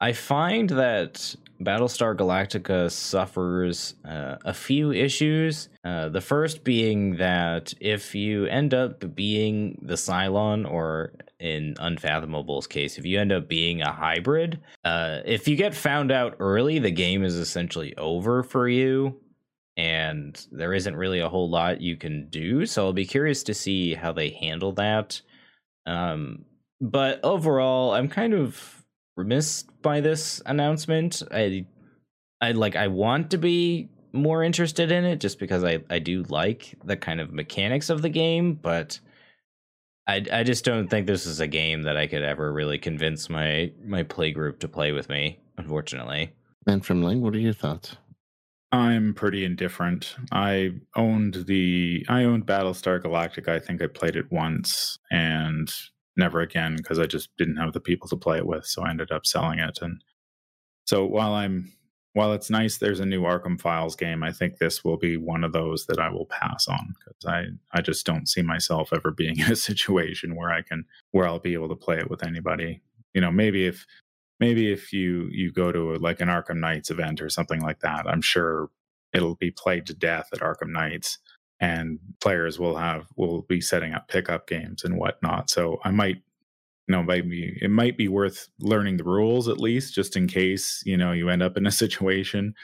[0.00, 5.68] I find that Battlestar Galactica suffers uh, a few issues.
[5.84, 12.68] Uh, the first being that if you end up being the Cylon, or in Unfathomable's
[12.68, 16.78] case, if you end up being a hybrid, uh, if you get found out early,
[16.78, 19.20] the game is essentially over for you
[19.78, 22.66] and there isn't really a whole lot you can do.
[22.66, 25.22] So I'll be curious to see how they handle that.
[25.86, 26.44] Um,
[26.80, 28.84] but overall, I'm kind of
[29.16, 31.22] remiss by this announcement.
[31.30, 31.64] I
[32.40, 36.24] I like I want to be more interested in it just because I I do
[36.24, 38.98] like the kind of mechanics of the game, but
[40.08, 43.30] I I just don't think this is a game that I could ever really convince
[43.30, 46.32] my my play group to play with me, unfortunately.
[46.66, 47.96] Man from Leng, what are your thoughts?
[48.70, 50.14] I'm pretty indifferent.
[50.30, 53.48] I owned the I owned Battlestar Galactica.
[53.48, 55.72] I think I played it once and
[56.16, 58.66] never again because I just didn't have the people to play it with.
[58.66, 59.78] So I ended up selling it.
[59.80, 60.02] And
[60.84, 61.72] so while I'm
[62.12, 65.44] while it's nice there's a new Arkham Files game, I think this will be one
[65.44, 69.12] of those that I will pass on because I I just don't see myself ever
[69.12, 72.22] being in a situation where I can where I'll be able to play it with
[72.22, 72.82] anybody.
[73.14, 73.86] You know, maybe if
[74.40, 77.80] maybe if you you go to a, like an Arkham Nights event or something like
[77.80, 78.70] that, I'm sure
[79.12, 81.18] it'll be played to death at Arkham Nights,
[81.60, 85.50] and players will have will be setting up pickup games and whatnot.
[85.50, 86.16] So I might,
[86.86, 90.82] you know, maybe it might be worth learning the rules at least, just in case
[90.86, 92.54] you know you end up in a situation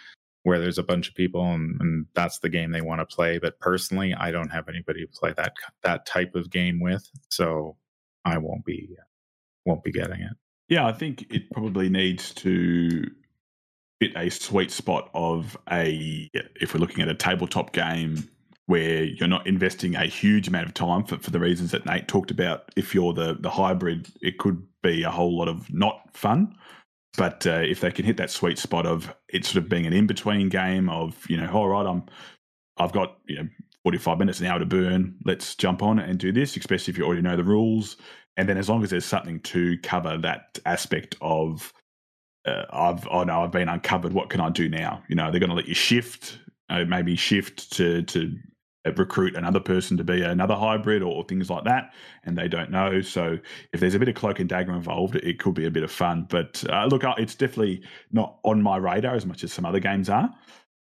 [0.45, 3.39] where there's a bunch of people and, and that's the game they want to play.
[3.39, 7.77] But personally, I don't have anybody to play that that type of game with, so
[8.25, 8.97] I won't be
[9.65, 10.37] won't be getting it.
[10.69, 13.05] Yeah, I think it probably needs to
[14.01, 18.29] fit a sweet spot of a, if we're looking at a tabletop game
[18.67, 22.09] where you're not investing a huge amount of time for, for the reasons that Nate
[22.09, 22.71] talked about.
[22.77, 26.57] If you're the, the hybrid, it could be a whole lot of not fun.
[27.17, 29.93] But uh, if they can hit that sweet spot of it sort of being an
[29.93, 32.05] in between game of, you know, all right, I'm,
[32.79, 33.49] I've got, you know,
[33.85, 35.15] 45 minutes an hour to burn.
[35.25, 37.99] Let's jump on and do this, especially if you already know the rules.
[38.37, 41.73] And then as long as there's something to cover that aspect of,
[42.47, 44.13] uh, I've oh no, I've been uncovered.
[44.13, 45.03] What can I do now?
[45.09, 48.37] You know, they're going to let you shift, uh, maybe shift to to
[48.87, 51.93] uh, recruit another person to be another hybrid or, things like that,
[52.25, 53.01] and they don't know.
[53.01, 53.39] So
[53.73, 55.91] if there's a bit of cloak and dagger involved, it could be a bit of
[55.91, 56.27] fun.
[56.29, 57.83] But uh, look, it's definitely
[58.13, 60.29] not on my radar as much as some other games are.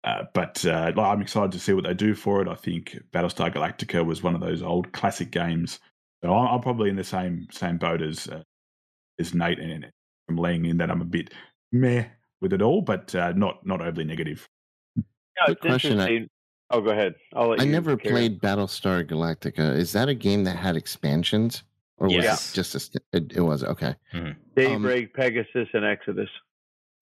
[0.04, 2.48] Uh, but uh, I'm excited to see what they do for it.
[2.48, 5.80] I think Battlestar Galactica was one of those old classic games
[6.22, 8.42] so I'm, probably in the same same boat as uh,
[9.18, 9.86] as Nate and
[10.28, 11.32] I'm laying in that I'm a bit
[11.72, 12.06] meh
[12.40, 14.48] with it all, but uh, not not overly negative.
[14.96, 15.02] Yeah,
[15.48, 16.00] Good question.
[16.00, 16.26] I,
[16.70, 17.14] oh, go ahead.
[17.34, 19.76] i never played Battlestar Galactica.
[19.76, 21.62] Is that a game that had expansions,
[21.98, 22.22] or yes.
[22.22, 23.00] was it just a?
[23.12, 23.94] It, it was okay.
[24.14, 24.32] Mm-hmm.
[24.54, 26.30] Daybreak, um, Pegasus, and Exodus.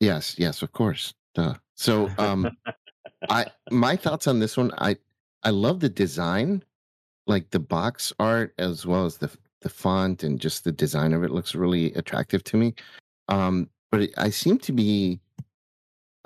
[0.00, 1.14] Yes, yes, of course.
[1.34, 1.54] Duh.
[1.76, 2.50] So, um,
[3.30, 4.72] I my thoughts on this one.
[4.78, 4.96] I
[5.42, 6.64] I love the design
[7.26, 11.24] like the box art as well as the the font and just the design of
[11.24, 12.74] it looks really attractive to me.
[13.28, 15.18] Um, but it, I seem to be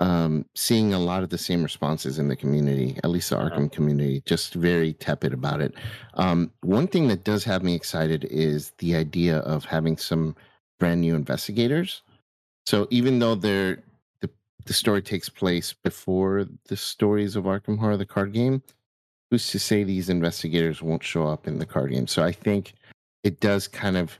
[0.01, 3.71] um, seeing a lot of the same responses in the community, at least the Arkham
[3.71, 5.73] community, just very tepid about it.
[6.13, 10.35] Um, one thing that does have me excited is the idea of having some
[10.79, 12.01] brand new investigators.
[12.65, 13.83] So even though they're
[14.21, 14.29] the
[14.65, 18.61] the story takes place before the stories of Arkham Horror, the card game,
[19.29, 22.07] who's to say these investigators won't show up in the card game?
[22.07, 22.73] So I think
[23.23, 24.19] it does kind of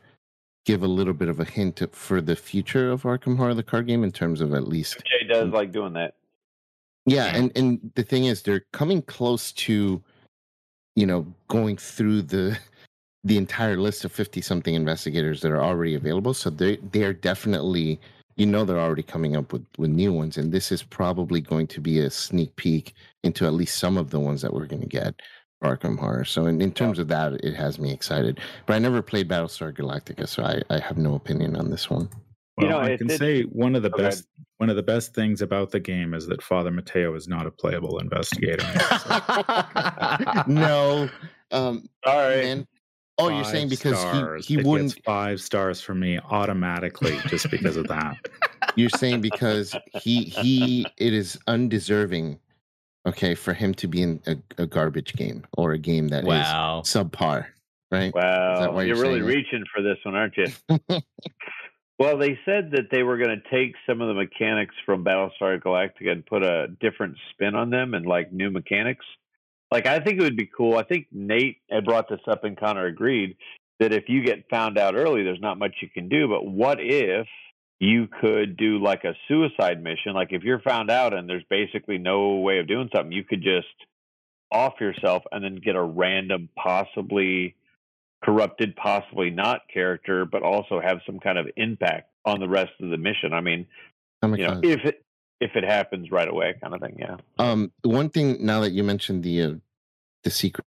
[0.66, 3.88] give a little bit of a hint for the future of Arkham Horror, the card
[3.88, 4.98] game, in terms of at least.
[5.06, 5.54] Jay does mm.
[5.54, 6.16] like doing that.
[7.06, 10.02] Yeah, and and the thing is, they're coming close to,
[10.96, 12.58] you know, going through the
[13.24, 16.34] the entire list of fifty something investigators that are already available.
[16.34, 18.00] So they they are definitely
[18.40, 21.68] you know they're already coming up with with new ones and this is probably going
[21.68, 24.82] to be a sneak peek into at least some of the ones that we're going
[24.82, 25.14] to get
[25.62, 26.24] for arkham horror.
[26.24, 28.40] So in, in terms of that it has me excited.
[28.66, 32.10] But i never played battlestar galactica so i, I have no opinion on this one.
[32.58, 34.04] Well, you know, I can say one of the okay.
[34.04, 34.28] best
[34.58, 37.52] one of the best things about the game is that Father Mateo is not a
[37.52, 38.66] playable investigator.
[40.48, 41.10] no,
[41.52, 42.68] um, sorry, man,
[43.20, 44.48] Oh, you you're saying because stars.
[44.48, 48.16] he, he wouldn't five stars for me automatically just because of that.
[48.76, 52.40] You're saying because he he it is undeserving,
[53.06, 56.82] okay, for him to be in a, a garbage game or a game that wow.
[56.82, 57.48] is subpar,
[57.92, 58.14] right?
[58.14, 60.48] Wow, you're, you're really reaching for this one, aren't you?
[62.00, 65.60] well, they said that they were going to take some of the mechanics from Battlestar
[65.62, 69.06] Galactica and put a different spin on them and like new mechanics
[69.72, 70.78] like I think it would be cool.
[70.78, 73.38] I think Nate had brought this up and Conor agreed
[73.80, 76.28] that if you get found out early, there's not much you can do.
[76.28, 77.28] But what if
[77.80, 80.14] you could do like a suicide mission?
[80.14, 83.42] Like if you're found out and there's basically no way of doing something, you could
[83.42, 83.68] just
[84.52, 87.56] off yourself and then get a random, possibly
[88.24, 92.90] corrupted, possibly not character, but also have some kind of impact on the rest of
[92.90, 93.34] the mission.
[93.34, 93.66] I mean,
[94.24, 95.06] you know, if it,
[95.40, 96.96] if it happens right away, kind of thing.
[97.00, 97.18] Yeah.
[97.38, 99.54] Um, one thing now that you mentioned the uh,
[100.24, 100.66] the secret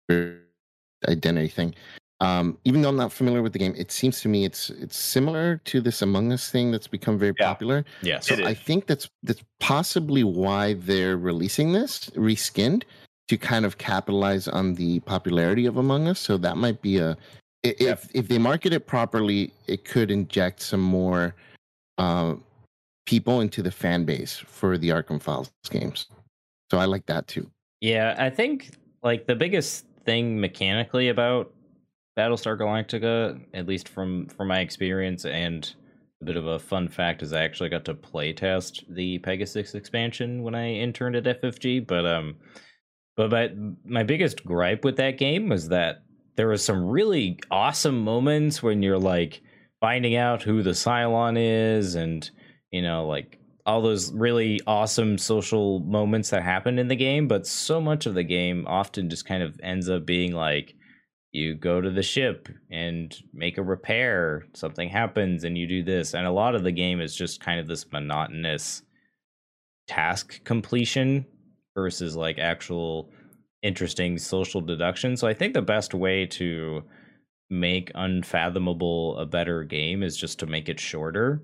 [1.09, 1.75] identity thing,
[2.23, 4.97] Um, even though I'm not familiar with the game, it seems to me it's it's
[4.97, 7.49] similar to this Among Us thing that's become very Yeah.
[7.49, 7.85] popular.
[8.01, 8.29] Yes.
[8.29, 12.85] So I think that's that's possibly why they're releasing this reskinned
[13.29, 16.21] to kind of capitalize on the popularity of Among Us.
[16.21, 17.17] So that might be a
[17.65, 21.35] if if they market it properly, it could inject some more
[21.99, 22.35] uh,
[23.07, 26.07] people into the fan base for the Arkham Files games.
[26.71, 27.51] So I like that too.
[27.81, 28.71] Yeah, I think
[29.03, 31.53] like the biggest thing mechanically about
[32.17, 35.75] Battlestar Galactica, at least from from my experience, and
[36.21, 39.75] a bit of a fun fact is I actually got to play test the Pegasus
[39.75, 41.87] expansion when I interned at FFG.
[41.87, 42.37] But um,
[43.17, 43.51] but my
[43.85, 46.03] my biggest gripe with that game was that
[46.37, 49.43] there was some really awesome moments when you're like
[49.81, 52.31] finding out who the Cylon is, and
[52.73, 57.47] you know like all those really awesome social moments that happen in the game, but
[57.47, 60.75] so much of the game often just kind of ends up being like
[61.31, 66.15] you go to the ship and make a repair, something happens and you do this.
[66.15, 68.83] And a lot of the game is just kind of this monotonous
[69.87, 71.25] task completion
[71.75, 73.11] versus like actual
[73.63, 75.17] interesting social deduction.
[75.17, 76.83] So I think the best way to
[77.49, 81.43] make unfathomable a better game is just to make it shorter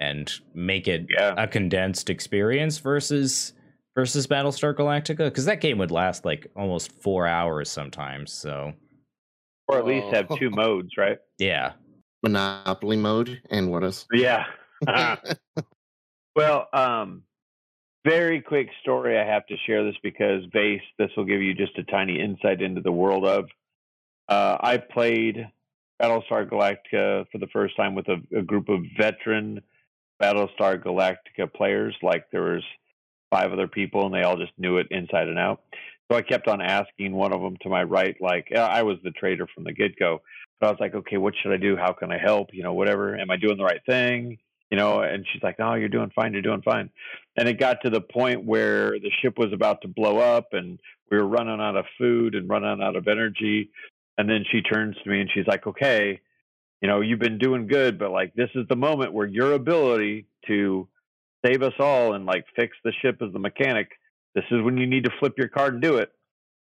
[0.00, 1.34] and make it Yeah.
[1.36, 3.52] a condensed experience versus
[3.96, 8.32] versus Battlestar Galactica because that game would last like almost four hours sometimes.
[8.32, 8.72] So
[9.68, 10.36] Or at least have Oh.
[10.36, 11.18] two modes, right?
[11.38, 11.72] yeah,
[12.22, 14.06] Monopoly mode and what else?
[14.12, 14.46] Yeah.
[16.36, 17.22] well, um,
[18.04, 19.18] very quick story.
[19.18, 20.82] I have to share this because base.
[20.98, 23.48] This will give you just a tiny insight into the world of.
[24.28, 25.46] Uh, I played
[26.02, 29.60] Battlestar Galactica for the first time with a, a group of veteran
[30.22, 31.96] Battlestar Galactica players.
[32.02, 32.64] Like there was
[33.30, 35.62] five other people, and they all just knew it inside and out.
[36.10, 39.10] So I kept on asking one of them to my right, like I was the
[39.10, 40.20] trader from the get go.
[40.60, 41.76] But I was like, okay, what should I do?
[41.76, 42.50] How can I help?
[42.52, 43.16] You know, whatever.
[43.16, 44.38] Am I doing the right thing?
[44.70, 46.32] You know, and she's like, oh, you're doing fine.
[46.32, 46.90] You're doing fine.
[47.36, 50.78] And it got to the point where the ship was about to blow up and
[51.10, 53.70] we were running out of food and running out of energy.
[54.16, 56.20] And then she turns to me and she's like, okay,
[56.84, 60.26] you know, you've been doing good, but like this is the moment where your ability
[60.48, 60.86] to
[61.42, 63.88] save us all and like fix the ship as the mechanic,
[64.34, 66.12] this is when you need to flip your card and do it.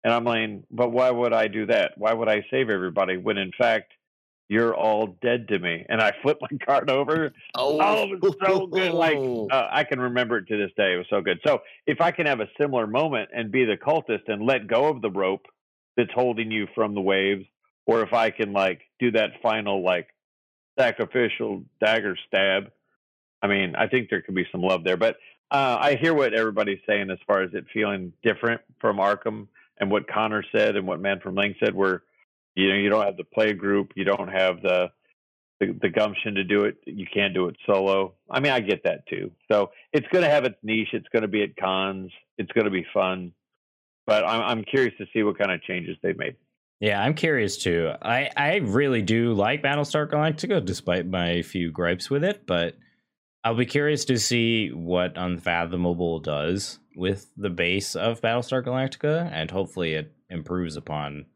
[0.05, 1.97] And I'm like, but why would I do that?
[1.97, 3.91] Why would I save everybody when in fact
[4.47, 5.85] you're all dead to me?
[5.89, 7.33] And I flip my card over.
[7.55, 8.93] Oh, it was so good.
[8.93, 9.17] Like
[9.51, 10.93] uh, I can remember it to this day.
[10.93, 11.41] It was so good.
[11.45, 14.85] So if I can have a similar moment and be the cultist and let go
[14.85, 15.47] of the rope
[15.97, 17.43] that's holding you from the waves,
[17.85, 20.07] or if I can like do that final like
[20.77, 22.71] sacrificial dagger stab,
[23.41, 24.97] I mean, I think there could be some love there.
[24.97, 25.17] But
[25.51, 29.47] uh, I hear what everybody's saying as far as it feeling different from Arkham
[29.77, 32.03] and what Conor said and what Man from Leng said, where
[32.55, 34.91] you know you don't have the play group, you don't have the
[35.59, 36.77] the, the gumption to do it.
[36.85, 38.13] You can't do it solo.
[38.29, 39.31] I mean, I get that too.
[39.51, 40.89] So it's going to have its niche.
[40.93, 42.11] It's going to be at cons.
[42.37, 43.33] It's going to be fun.
[44.05, 46.35] But I'm, I'm curious to see what kind of changes they've made.
[46.83, 47.93] Yeah, I'm curious too.
[48.01, 52.45] I I really do like Battlestar Galactica, despite my few gripes with it.
[52.45, 52.75] But
[53.41, 59.49] I'll be curious to see what Unfathomable does with the base of Battlestar Galactica, and
[59.49, 61.27] hopefully it improves upon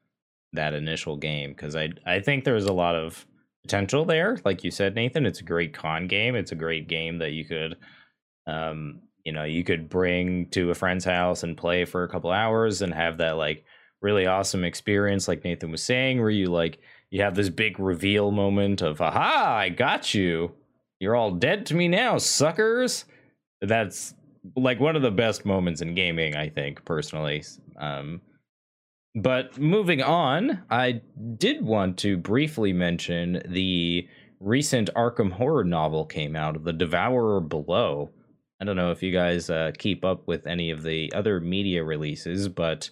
[0.51, 3.25] that initial game because I I think there's a lot of
[3.63, 4.37] potential there.
[4.43, 6.35] Like you said, Nathan, it's a great con game.
[6.35, 7.77] It's a great game that you could,
[8.47, 12.31] um, you know, you could bring to a friend's house and play for a couple
[12.31, 13.63] hours and have that like
[14.01, 16.79] really awesome experience like Nathan was saying where you like
[17.09, 20.51] you have this big reveal moment of aha I got you.
[20.99, 23.05] You're all dead to me now suckers.
[23.61, 24.13] That's
[24.55, 27.43] like one of the best moments in gaming I think personally.
[27.79, 28.21] Um
[29.15, 31.01] but moving on I
[31.37, 34.07] did want to briefly mention the
[34.39, 38.11] recent Arkham horror novel came out The Devourer Below.
[38.61, 41.83] I don't know if you guys uh, keep up with any of the other media
[41.83, 42.91] releases but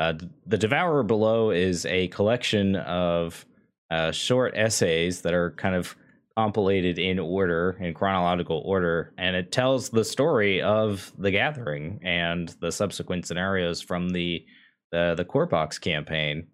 [0.00, 0.14] uh,
[0.46, 3.44] the Devourer Below is a collection of
[3.90, 5.94] uh, short essays that are kind of
[6.38, 12.48] compilated in order, in chronological order, and it tells the story of the Gathering and
[12.62, 14.42] the subsequent scenarios from the
[14.90, 16.46] the, the Core Box campaign.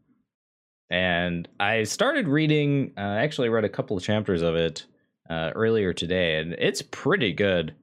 [0.91, 2.95] And I started reading.
[2.99, 4.87] Uh, I actually read a couple of chapters of it
[5.31, 7.77] uh, earlier today, and it's pretty good.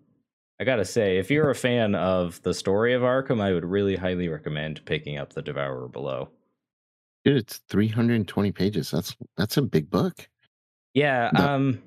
[0.59, 3.95] I gotta say, if you're a fan of the story of Arkham, I would really
[3.95, 6.29] highly recommend picking up The Devourer Below.
[7.25, 8.91] Dude, it's 320 pages.
[8.91, 10.27] That's that's a big book.
[10.93, 11.47] Yeah, No.
[11.47, 11.81] um,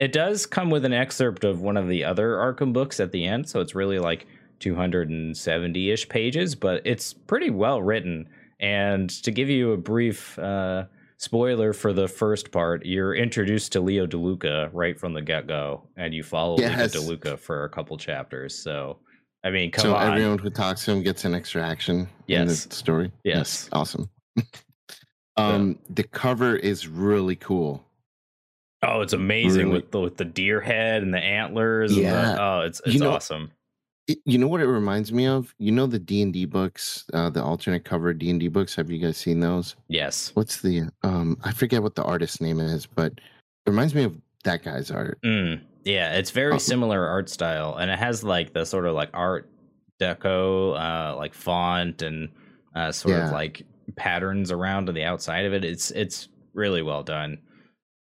[0.00, 3.24] it does come with an excerpt of one of the other Arkham books at the
[3.24, 4.26] end, so it's really like
[4.60, 8.28] 270 ish pages, but it's pretty well written.
[8.60, 10.84] And to give you a brief uh,
[11.18, 15.82] spoiler for the first part, you're introduced to Leo DeLuca right from the get go,
[15.96, 16.94] and you follow yes.
[16.94, 18.54] Leo DeLuca for a couple chapters.
[18.54, 18.98] So,
[19.44, 20.12] I mean, come so on.
[20.12, 22.40] everyone who talks to him gets an extra action yes.
[22.40, 23.12] in the story.
[23.24, 23.68] Yes, yes.
[23.72, 24.08] awesome.
[25.36, 27.84] um, the cover is really cool.
[28.82, 29.80] Oh, it's amazing really?
[29.80, 31.96] with the with the deer head and the antlers.
[31.96, 32.22] Yeah.
[32.22, 33.50] The, oh, it's it's you know, awesome.
[34.24, 35.54] You know what it reminds me of?
[35.58, 38.74] You know the D and D books, uh, the alternate cover D and D books.
[38.74, 39.76] Have you guys seen those?
[39.88, 40.30] Yes.
[40.34, 41.36] What's the um?
[41.44, 45.18] I forget what the artist's name is, but it reminds me of that guy's art.
[45.22, 46.58] Mm, yeah, it's very oh.
[46.58, 49.48] similar art style, and it has like the sort of like art
[50.00, 52.30] deco, uh, like font and
[52.74, 53.26] uh, sort yeah.
[53.26, 53.62] of like
[53.96, 55.64] patterns around on the outside of it.
[55.64, 57.38] It's it's really well done.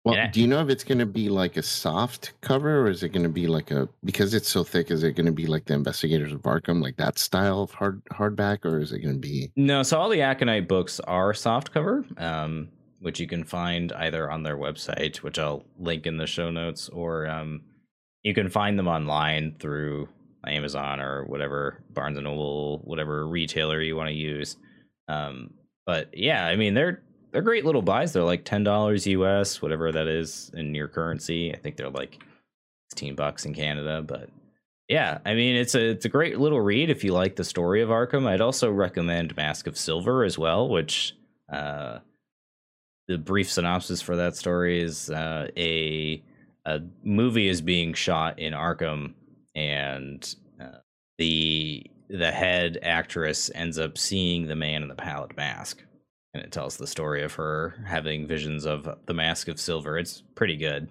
[0.03, 0.31] Well, yeah.
[0.31, 3.09] do you know if it's going to be like a soft cover or is it
[3.09, 4.89] going to be like a because it's so thick?
[4.89, 8.03] Is it going to be like the Investigators of Arkham, like that style of hard
[8.05, 9.51] hardback, or is it going to be?
[9.55, 12.69] No, so all the Aconyte books are soft cover, um,
[12.99, 16.89] which you can find either on their website, which I'll link in the show notes,
[16.89, 17.61] or um,
[18.23, 20.09] you can find them online through
[20.47, 24.57] Amazon or whatever Barnes and Noble, whatever retailer you want to use.
[25.07, 25.51] Um,
[25.85, 28.13] but yeah, I mean they're they're great little buys.
[28.13, 31.53] They're like ten dollars US, whatever that is in your currency.
[31.53, 32.21] I think they're like
[32.89, 34.29] sixteen bucks in Canada, but
[34.87, 37.81] yeah, I mean it's a it's a great little read if you like the story
[37.81, 38.27] of Arkham.
[38.27, 41.15] I'd also recommend Mask of Silver as well, which
[41.51, 41.99] uh,
[43.07, 46.21] the brief synopsis for that story is uh, a
[46.65, 49.13] a movie is being shot in Arkham,
[49.55, 50.79] and uh,
[51.17, 55.81] the the head actress ends up seeing the man in the pallid mask
[56.33, 59.97] and it tells the story of her having visions of the Mask of Silver.
[59.97, 60.89] It's pretty good.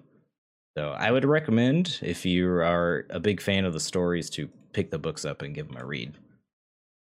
[0.77, 4.89] So I would recommend if you are a big fan of the stories to pick
[4.89, 6.13] the books up and give them a read.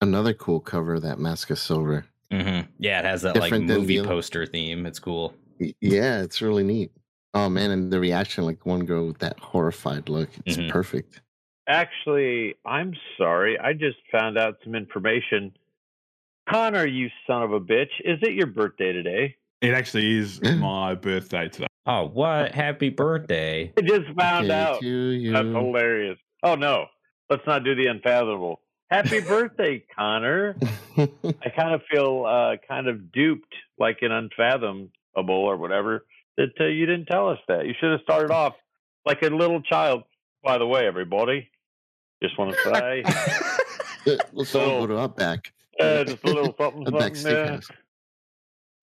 [0.01, 2.07] Another cool cover, that Mask of Silver.
[2.31, 2.71] Mm-hmm.
[2.79, 4.87] Yeah, it has that Different like movie poster theme.
[4.87, 5.35] It's cool.
[5.81, 6.91] Yeah, it's really neat.
[7.35, 10.71] Oh man, and the reaction, like one girl with that horrified look, it's mm-hmm.
[10.71, 11.21] perfect.
[11.69, 13.59] Actually, I'm sorry.
[13.59, 15.53] I just found out some information
[16.51, 19.37] Conor, you son of a bitch, is it your birthday today?
[19.61, 21.67] It actually is my birthday today.
[21.87, 22.53] Oh, what?
[22.53, 23.73] Happy birthday.
[23.77, 24.81] I just found out.
[24.83, 26.19] That's hilarious.
[26.43, 26.87] Oh, no.
[27.29, 28.61] Let's not do the unfathomable.
[28.91, 30.57] Happy birthday, Conor.
[30.99, 36.05] I kind of feel uh, kind of duped, like an unfathomable or whatever,
[36.37, 37.67] that uh, you didn't tell us that.
[37.67, 38.55] You should have started off
[39.07, 40.03] like a little child.
[40.43, 41.49] By the way, everybody,
[42.23, 44.17] just want to say.
[44.33, 45.53] Let's all go to Outback.
[45.81, 47.15] Yeah, just a little something.
[47.15, 47.61] something yeah.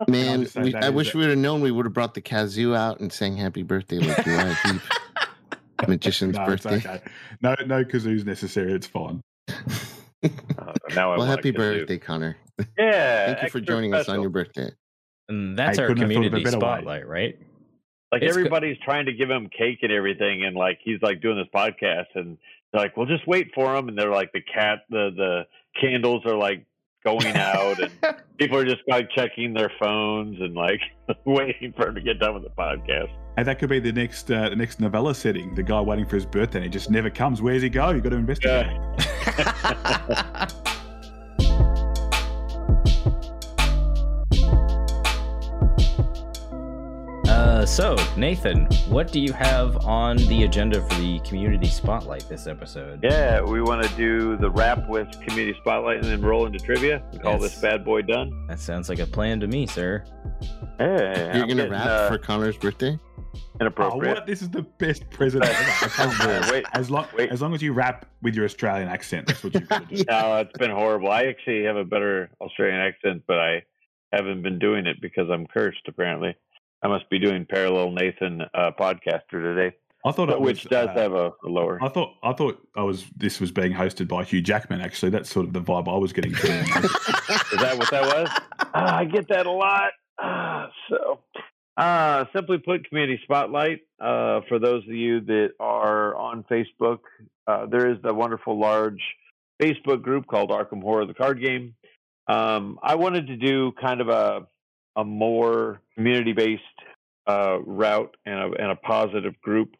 [0.07, 1.61] Man, we, I wish we would have known.
[1.61, 4.81] We would have brought the kazoo out and sang "Happy Birthday" like Uriah Heep.
[5.87, 6.77] Magician's no, birthday.
[6.77, 7.01] Okay.
[7.41, 8.73] No, no kazoos necessary.
[8.73, 9.21] It's fine.
[10.23, 12.35] Uh, now well, happy birthday, Conor.
[12.77, 14.01] Yeah, thank you for joining special.
[14.01, 14.71] us on your birthday.
[15.29, 17.37] And that's I our community spotlight, right?
[18.11, 21.21] Like it's everybody's co- trying to give him cake and everything, and like he's like
[21.21, 22.35] doing this podcast, and
[22.73, 25.45] they're like, "Well, just wait for him," and they're like, the cat, the the
[25.79, 26.65] candles are like
[27.07, 27.91] going out and
[28.37, 30.81] people are just like checking their phones and like
[31.25, 33.09] waiting for him to get done with the podcast.
[33.37, 35.55] And that could be the next uh, the next novella setting.
[35.55, 37.41] The guy waiting for his birthday and he just never comes.
[37.41, 37.91] Where's he go?
[37.91, 38.65] You got to investigate.
[38.67, 40.47] Yeah.
[47.67, 53.03] so, Nathan, what do you have on the agenda for the community spotlight this episode?
[53.03, 57.03] Yeah, we want to do the wrap with community spotlight and then roll into trivia.
[57.11, 57.41] We call yes.
[57.41, 58.47] this bad boy done.
[58.47, 60.03] That sounds like a plan to me, sir.
[60.79, 62.97] Hey, you're gonna rap uh, for Conor's birthday?
[63.59, 64.17] Inappropriate.
[64.17, 64.27] Oh, what?
[64.27, 65.43] This is the best present
[65.99, 66.51] ever.
[66.51, 67.29] wait, as long wait.
[67.31, 70.03] as long as you rap with your Australian accent, that's what you got to do.
[70.09, 71.11] no, it's been horrible.
[71.11, 73.63] I actually have a better Australian accent, but I
[74.13, 76.35] haven't been doing it because I'm cursed apparently.
[76.83, 79.75] I must be doing parallel Nathan uh, podcaster today.
[80.05, 81.79] I thought it which was, does uh, have a, a, lower.
[81.83, 84.79] I thought I thought I was this was being hosted by Hugh Jackman.
[84.79, 86.31] Actually, that's sort of the vibe I was getting.
[86.35, 88.29] Is that what that was?
[88.73, 89.91] Ah, I get that a lot.
[90.19, 91.19] Ah, so,
[91.77, 93.81] uh, simply put, community spotlight.
[93.99, 96.99] Uh, for those of you that are on Facebook,
[97.47, 99.01] uh, there is the wonderful large
[99.61, 101.73] Facebook group called Arkham Horror: The Card Game.
[102.27, 104.47] Um, I wanted to do kind of a
[104.97, 106.63] a more community based
[107.27, 109.75] uh, route and a, and a, positive group.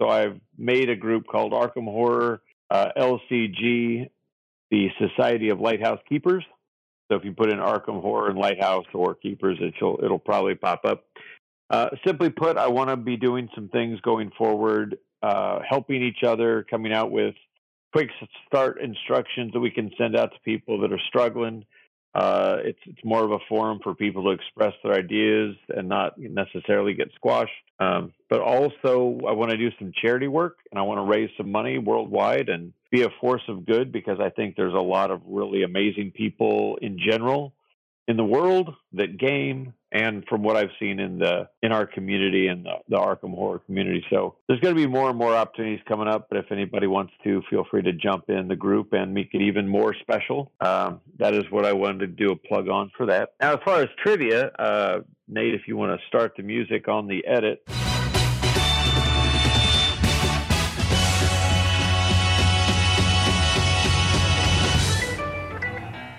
[0.00, 2.40] So I've made a group called Arkham Horror
[2.70, 4.08] uh, LCG,
[4.70, 6.44] the Society of Lighthouse Keepers.
[7.10, 10.84] So if you put in Arkham Horror and Lighthouse or Keepers, it'll it'll probably pop
[10.84, 11.04] up.
[11.68, 16.22] Uh, simply put, I want to be doing some things going forward, uh, helping each
[16.24, 17.34] other, coming out with
[17.92, 18.10] quick
[18.46, 21.64] start instructions that we can send out to people that are struggling
[22.14, 26.18] Uh, it's it's more of a forum for people to express their ideas and not
[26.18, 27.52] necessarily get squashed.
[27.78, 31.30] Um, but also, I want to do some charity work and I want to raise
[31.36, 35.10] some money worldwide and be a force of good because I think there's a lot
[35.10, 37.54] of really amazing people in general
[38.08, 42.46] in the world that game and from what I've seen in the in our community
[42.46, 44.04] and the, the Arkham horror community.
[44.10, 46.28] So there's going to be more and more opportunities coming up.
[46.28, 49.42] But if anybody wants to, feel free to jump in the group and make it
[49.42, 50.52] even more special.
[50.60, 53.34] Um, that is what I wanted to do a plug on for that.
[53.40, 57.06] Now, as far as trivia, uh, Nate, if you want to start the music on
[57.06, 57.62] the edit.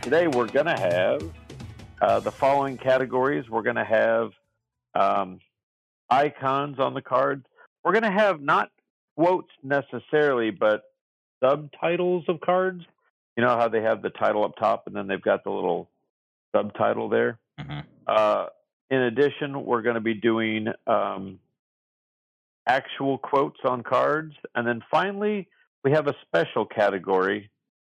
[0.01, 1.21] Today we're going to have
[2.01, 3.49] uh, the following categories.
[3.49, 4.31] We're going to have
[4.95, 5.39] um,
[6.09, 7.45] icons on the cards.
[7.83, 8.71] We're going to have not
[9.15, 10.83] quotes necessarily, but
[11.43, 12.83] subtitles of cards.
[13.37, 15.89] You know how they have the title up top and then they've got the little
[16.53, 17.39] subtitle there.
[17.59, 17.79] Mm-hmm.
[18.07, 18.47] Uh,
[18.89, 21.39] in addition, we're going to be doing um,
[22.67, 24.33] actual quotes on cards.
[24.53, 25.47] And then finally,
[25.83, 27.49] we have a special category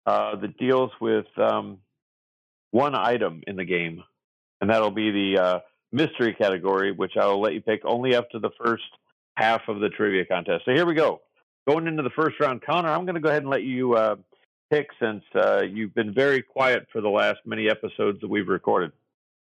[0.05, 1.77] uh, that deals with um,
[2.77, 4.03] one item in the game,
[4.61, 5.59] and that'll be the uh,
[5.91, 8.83] mystery category, which I will let you pick only up to the first
[9.35, 10.65] half of the trivia contest.
[10.65, 11.21] So here we go.
[11.67, 14.15] Going into the first round, Conor, I'm going to go ahead and let you uh,
[14.71, 18.91] pick since uh, you've been very quiet for the last many episodes that we've recorded.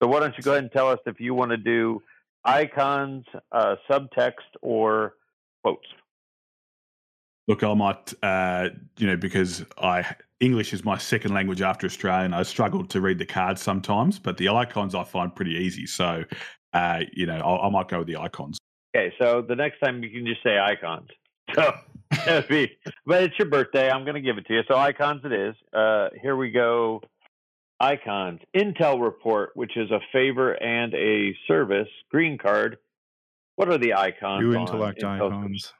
[0.02, 2.03] So why don't you go ahead and tell us if you want to do
[2.45, 5.15] icons, uh, subtext, or
[5.64, 5.88] quotes?
[7.48, 10.06] Look, I might, uh, you know, because I
[10.39, 12.34] English is my second language after Australian.
[12.34, 15.88] I struggle to read the cards sometimes, but the icons I find pretty easy.
[15.88, 16.23] So,
[16.73, 18.59] uh, you know, I, I might go with the icons.
[18.95, 21.09] Okay, so the next time you can just say icons.
[22.23, 22.72] So be,
[23.05, 23.89] but it's your birthday.
[23.89, 24.61] I'm going to give it to you.
[24.69, 25.55] So icons it is.
[25.73, 27.01] Uh, here we go.
[27.81, 28.39] Icons.
[28.55, 31.89] Intel report, which is a favor and a service.
[32.09, 32.77] Green card.
[33.57, 34.41] What are the icons?
[34.41, 35.27] New on intellect Intel?
[35.27, 35.73] icons.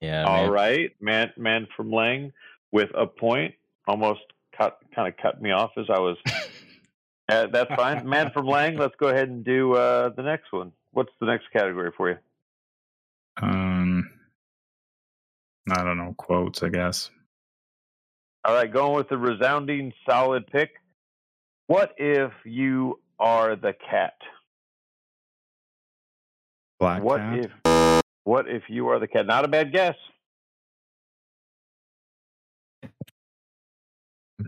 [0.00, 0.24] Yeah.
[0.24, 0.50] All man.
[0.50, 2.32] right, man, man from Leng
[2.72, 3.54] with a point.
[3.86, 4.20] Almost
[4.56, 6.16] cut, kind of cut me off as I was.
[7.28, 8.08] uh, that's fine.
[8.08, 8.78] Man from Leng.
[8.78, 10.72] Let's go ahead and do uh, the next one.
[10.92, 12.16] What's the next category for you?
[13.40, 14.10] Um,
[15.70, 16.62] I don't know quotes.
[16.62, 17.10] I guess.
[18.44, 20.70] All right, going with the resounding solid pick.
[21.66, 24.14] What if you are the cat?
[26.78, 27.50] Black what cat.
[27.66, 29.26] if what if you are the cat?
[29.26, 29.94] Not a bad guess.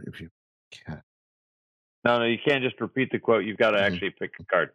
[0.06, 0.30] If you
[0.70, 1.02] cat.
[2.04, 3.44] No, no, you can't just repeat the quote.
[3.44, 3.82] You've got to Mhm.
[3.82, 4.72] actually pick a card.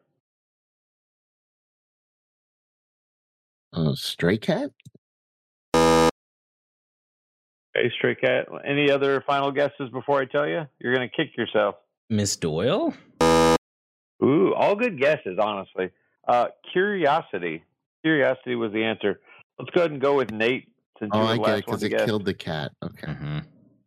[3.73, 4.71] Uh, stray cat?
[7.75, 8.47] Okay, stray cat.
[8.63, 10.67] Any other final guesses before I tell you?
[10.79, 11.75] You're going to kick yourself.
[12.09, 12.93] Miss Doyle?
[14.23, 15.91] Ooh, all good guesses, honestly.
[16.27, 17.63] Uh, curiosity.
[18.03, 19.19] Curiosity was the answer.
[19.59, 20.69] Let's go ahead and go with Nate
[20.99, 22.05] since Oh, you were I get it because it guess.
[22.05, 22.71] killed the cat.
[22.83, 23.11] Okay.
[23.11, 23.39] hmm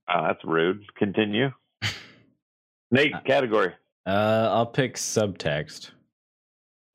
[0.08, 0.82] Ah, that's rude.
[0.98, 1.50] Continue.
[2.90, 3.72] Nate, Uh, category.
[4.06, 5.90] Uh, I'll pick subtext.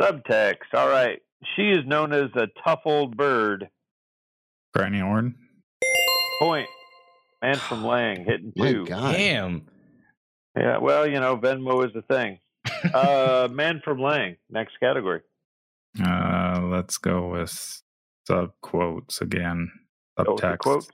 [0.01, 0.73] Subtext.
[0.73, 1.19] All right.
[1.55, 3.69] She is known as a tough old bird.
[4.73, 5.35] Granny Orne.
[6.39, 6.67] Point.
[7.41, 8.85] Man from Leng hitting My two.
[8.85, 9.13] God.
[9.13, 9.65] Damn.
[10.57, 12.39] Yeah, well, you know, Venmo is the thing.
[12.93, 14.37] Uh, man from Leng.
[14.49, 15.21] Next category.
[15.99, 16.05] Uh,
[16.75, 17.81] let's go with
[18.27, 19.71] sub quotes again.
[20.19, 20.59] Subtext.
[20.59, 20.87] Quotes.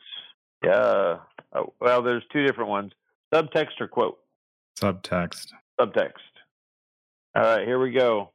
[0.63, 1.17] Yeah.
[1.53, 2.91] Oh, well, there's two different ones.
[3.33, 4.17] Subtext or quote.
[4.79, 5.47] Subtext.
[5.79, 6.11] Subtext.
[7.35, 8.31] All right, here we go.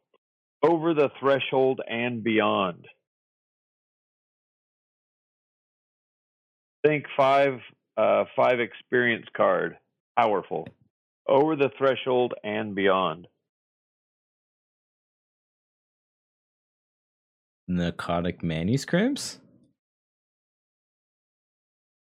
[0.63, 2.87] Over the threshold and beyond.
[6.85, 7.61] Think five,
[7.97, 9.77] uh, five experience card.
[10.19, 10.67] Powerful.
[11.29, 13.27] Over the threshold and beyond.
[17.71, 19.41] Pnakotic manuscripts?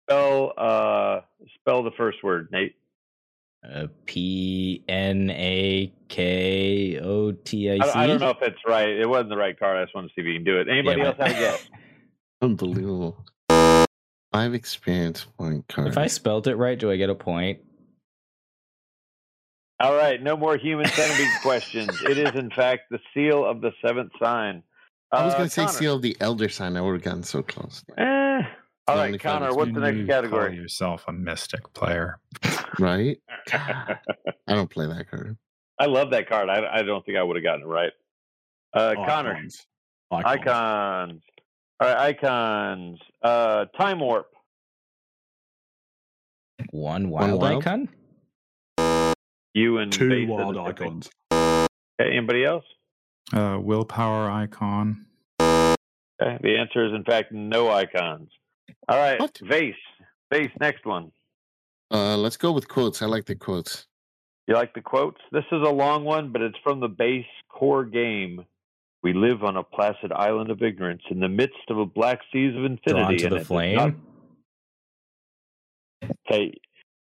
[0.08, 1.20] Spell, uh,
[1.56, 2.76] spell the first word, Nate.
[3.68, 7.90] Uh, P N A K O T I I, C?
[7.96, 8.88] I don't know if it's right.
[8.88, 9.76] It wasn't the right card.
[9.78, 10.68] I just wanted to see if you can do it.
[10.68, 11.68] Anybody Yeah, else have a guess?
[12.42, 13.24] Unbelievable.
[14.32, 15.90] Five experience point cards.
[15.90, 17.58] If I spelled it right, do I get a point?
[19.80, 22.00] All right, no more human centipede questions.
[22.02, 24.62] It is, in fact, the seal of the seventh sign.
[25.12, 25.72] I was Uh, going to say Conor.
[25.78, 26.76] seal of the elder sign.
[26.76, 27.84] I would have gotten so close.
[27.96, 28.02] Eh.
[28.88, 31.12] All The right, only card Conor, is what's the next need to Call yourself a
[31.12, 32.18] mystic player.
[32.78, 33.18] Right?
[33.52, 33.96] I
[34.48, 35.38] don't play that card.
[35.78, 36.48] I love that card.
[36.50, 37.92] I, I don't think I would have gotten it right.
[38.74, 39.66] Uh, Conor, Icons.
[40.12, 40.26] Icons.
[40.26, 41.22] icons.
[41.80, 42.98] All right, icons.
[43.22, 44.26] Uh, time warp.
[46.70, 47.62] One One wild wild?
[47.66, 47.88] icon?
[49.54, 50.86] You and Two wild are the same.
[50.88, 51.10] icons.
[51.32, 52.64] Okay, anybody else?
[53.32, 55.04] Uh, willpower icon.
[55.40, 58.30] Okay, the answer is in fact no icons.
[58.88, 59.38] All right, What?
[59.42, 59.74] Vase.
[60.32, 61.10] Vase, next one.
[61.90, 63.02] Uh, let's go with quotes.
[63.02, 63.86] I like the quotes.
[64.46, 65.20] You like the quotes?
[65.32, 68.44] This is a long one, but it's from the base core game.
[69.02, 72.56] We live on a placid island of ignorance in the midst of a black seas
[72.56, 72.90] of infinity.
[72.92, 73.76] Drawn to and the flame.
[73.76, 73.94] not-
[76.30, 76.52] Okay,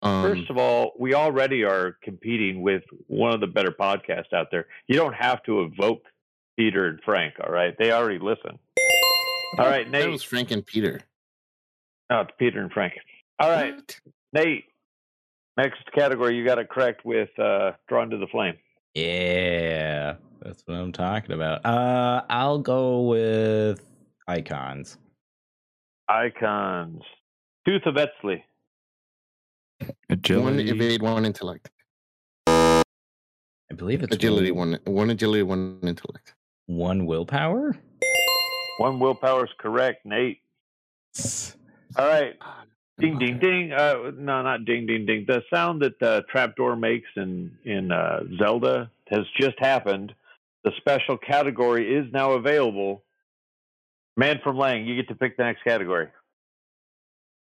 [0.06, 4.48] Um, First of all, we already are competing with one of the better podcasts out
[4.52, 4.68] there.
[4.88, 6.04] You don't have to evoke
[6.58, 7.74] Peter and Frank, all right?
[7.80, 8.60] They already listen.
[9.58, 10.10] All right, that Nate.
[10.12, 11.02] was Frank and Peter.
[12.10, 12.94] No, it's Peter and Frank.
[13.40, 14.00] All right, What?
[14.34, 14.66] Nate.
[15.58, 18.56] Next category, you got it correct with uh, Drawn to the Flame.
[18.94, 21.66] Yeah, that's what I'm talking about.
[21.66, 23.82] Uh, I'll go with
[24.28, 24.98] icons.
[26.10, 27.02] Icons.
[27.66, 27.96] Tooth of
[29.82, 30.42] Eztli.
[30.42, 30.70] One Agility.
[30.70, 31.70] evade, one intellect.
[32.48, 36.36] I believe it's Agility, one, one one agility, one intellect.
[36.68, 37.76] one willpower.
[38.78, 40.42] One willpower is correct, Nate.
[41.98, 42.34] All right.
[43.00, 43.72] Ding, ding, ding.
[43.74, 45.26] Uh, no, not ding, ding, ding.
[45.28, 50.14] The sound that the trapdoor makes in in uh, Zelda has just happened.
[50.64, 53.04] The special category is now available.
[54.18, 56.08] Man from Leng, you get to pick the next category.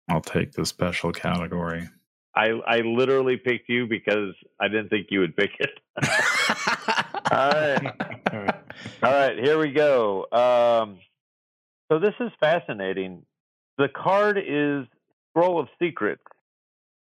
[0.08, 1.88] I'll take the special category.
[2.34, 5.70] I I literally picked you because I didn't think you would pick it.
[7.30, 8.54] All right.
[9.02, 10.26] All right, here we go.
[10.32, 10.98] Um,
[11.90, 13.22] so this is fascinating.
[13.78, 14.86] The card is
[15.30, 16.22] Scroll of Secrets,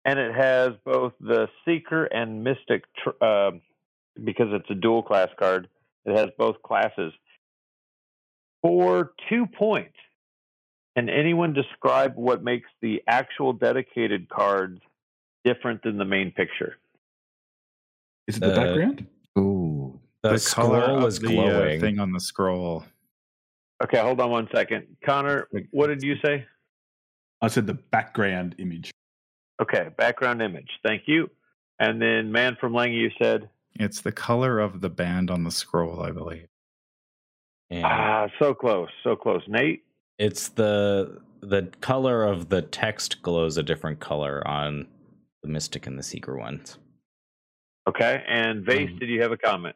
[0.03, 3.51] and it has both the Seeker and Mystic, tr- uh,
[4.23, 5.67] because it's a dual class card.
[6.05, 7.13] It has both classes.
[8.61, 9.95] For two points,
[10.95, 14.79] can anyone describe what makes the actual dedicated cards
[15.45, 16.77] different than the main picture?
[18.27, 19.07] Is it the Uh, background?
[19.37, 19.99] Ooh.
[20.23, 22.83] The, scroll of was the, uh, thing on the scroll.
[23.83, 24.87] Okay, hold on one second.
[25.05, 26.45] Conor, what did you say?
[27.41, 28.91] I said the background image.
[29.61, 30.69] Okay, background image.
[30.83, 31.29] Thank you.
[31.79, 35.51] And then Man from Leng, you said, It's the color of the band on the
[35.51, 36.47] scroll, I believe.
[37.69, 39.41] And ah, so close, so close.
[39.47, 39.83] Nate,
[40.17, 44.87] it's the the color of the text glows a different color on
[45.45, 46.77] the mystic and the seeker ones.
[47.87, 48.23] okay.
[48.27, 49.75] And Vase, Um, did you have a comment?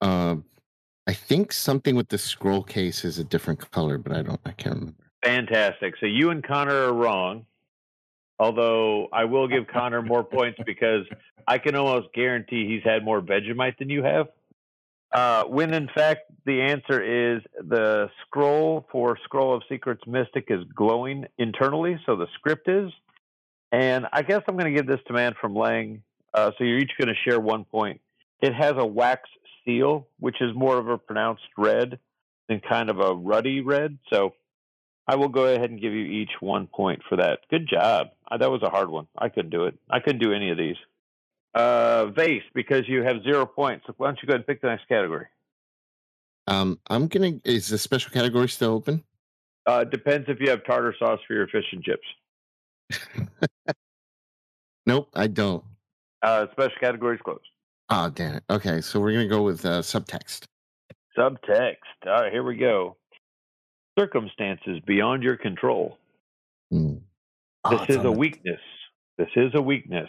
[0.00, 0.36] Uh,
[1.06, 4.40] I think something with the scroll case is a different color, but I don't.
[4.46, 5.04] I can't remember.
[5.24, 5.94] Fantastic.
[6.00, 7.44] So you and Conor are wrong.
[8.38, 11.04] Although I will give Conor more points because
[11.46, 14.28] I can almost guarantee he's had more Vegemite than you have.
[15.12, 20.64] Uh, when in fact the answer is the scroll for Scroll of Secrets Mystic is
[20.74, 22.90] glowing internally, so the script is.
[23.72, 26.00] And I guess I'm going to give this to Man from Leng.
[26.34, 28.00] Uh, so you're each going to share one point.
[28.40, 29.28] It has a wax
[29.64, 31.98] seal, which is more of a pronounced red
[32.48, 33.98] than kind of a ruddy red.
[34.12, 34.34] So
[35.06, 37.40] I will go ahead and give you each one point for that.
[37.50, 38.08] Good job.
[38.30, 39.06] Uh, that was a hard one.
[39.16, 39.78] I couldn't do it.
[39.90, 40.76] I couldn't do any of these.
[41.54, 43.84] Uh, Vase, because you have zero points.
[43.96, 45.26] Why don't you go ahead and pick the next category?
[46.46, 47.40] Um, I'm gonna.
[47.44, 49.04] Is the special category still open?
[49.66, 52.06] Uh, depends if you have tartar sauce for your fish and chips.
[54.86, 55.64] Nope, I don't.
[56.22, 57.40] Uh, special category is closed.
[57.90, 58.44] Oh, damn it.
[58.50, 60.44] Okay, so we're gonna go with uh, subtext.
[61.16, 61.76] Subtext.
[62.06, 62.96] All right, here we go.
[63.98, 65.98] Circumstances beyond your control.
[66.70, 66.96] This
[67.64, 68.60] Oh, it's is a the- weakness.
[69.18, 70.08] This is a weakness.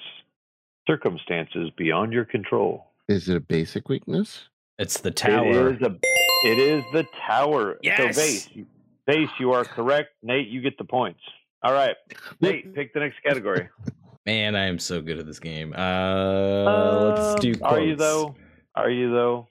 [0.87, 2.87] Circumstances beyond your control.
[3.07, 4.47] Is it a basic weakness?
[4.79, 5.69] It's the tower.
[5.69, 5.97] It is a.
[6.45, 7.77] It is the tower.
[7.83, 7.97] Yes!
[8.15, 8.49] So base,
[9.05, 10.09] base, you are correct.
[10.23, 11.19] Nate, you get the points.
[11.63, 11.95] All right,
[12.41, 13.69] Nate, pick the next category.
[14.25, 15.73] Man, I am so good at this game.
[15.73, 17.53] Uh, let's do.
[17.53, 17.99] Um, Are you quotes.
[17.99, 18.35] though?
[18.75, 19.47] Are you though?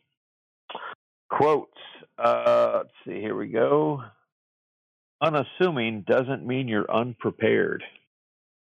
[1.31, 1.71] Quotes.
[2.19, 3.21] Uh, let's see.
[3.21, 4.03] Here we go.
[5.23, 7.83] Unassuming doesn't mean you're unprepared.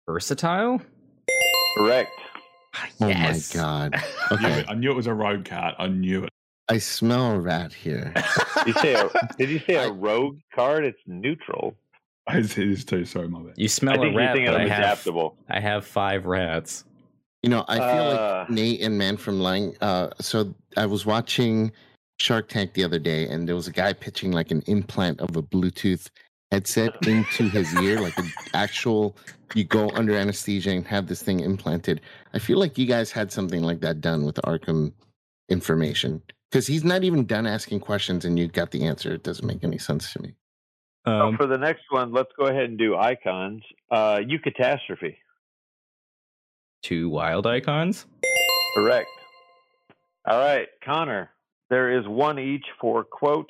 [0.08, 0.82] Versatile.
[1.78, 2.12] Correct.
[3.02, 3.96] Oh my god.
[4.32, 4.66] I knew Okay, it.
[4.70, 5.74] I knew it was a road card.
[5.80, 6.30] I knew it.
[6.70, 8.14] I smell a rat here.
[8.66, 10.86] Did you say a, did you say I- a rogue card?
[10.86, 11.76] It's neutral.
[12.30, 13.06] It is too.
[13.06, 13.54] Sorry, my bad.
[13.58, 15.36] You smell a think you're rat, thinking but I have, adaptable.
[15.50, 16.86] I have five rats.
[17.42, 18.40] You know, I feel Uh.
[18.40, 19.76] like Nate and Man from Leng.
[19.82, 21.72] Uh, so I was watching
[22.20, 25.36] Shark Tank the other day, and there was a guy pitching like an implant of
[25.36, 26.10] a Bluetooth
[26.52, 29.18] headset into his ear, like an actual.
[29.54, 32.02] You go under anesthesia and have this thing implanted.
[32.34, 34.94] I feel like you guys had something like that done with Arkham
[35.50, 39.14] information because he's not even done asking questions, and you got the answer.
[39.14, 40.34] It doesn't make any sense to me.
[41.06, 43.62] So Um, for the next one, let's go ahead and do icons.
[43.92, 45.18] Uh, you catastrophe.
[46.82, 48.06] two wild icons.
[48.76, 49.08] Correct.
[50.26, 51.30] All right, Conor.
[51.70, 53.50] There is one each for quote,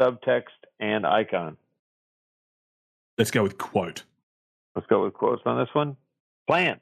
[0.00, 0.44] subtext,
[0.80, 1.56] and icon.
[3.18, 4.04] Let's go with quote.
[4.74, 5.96] Let's go with quotes on this one.
[6.46, 6.80] Plant.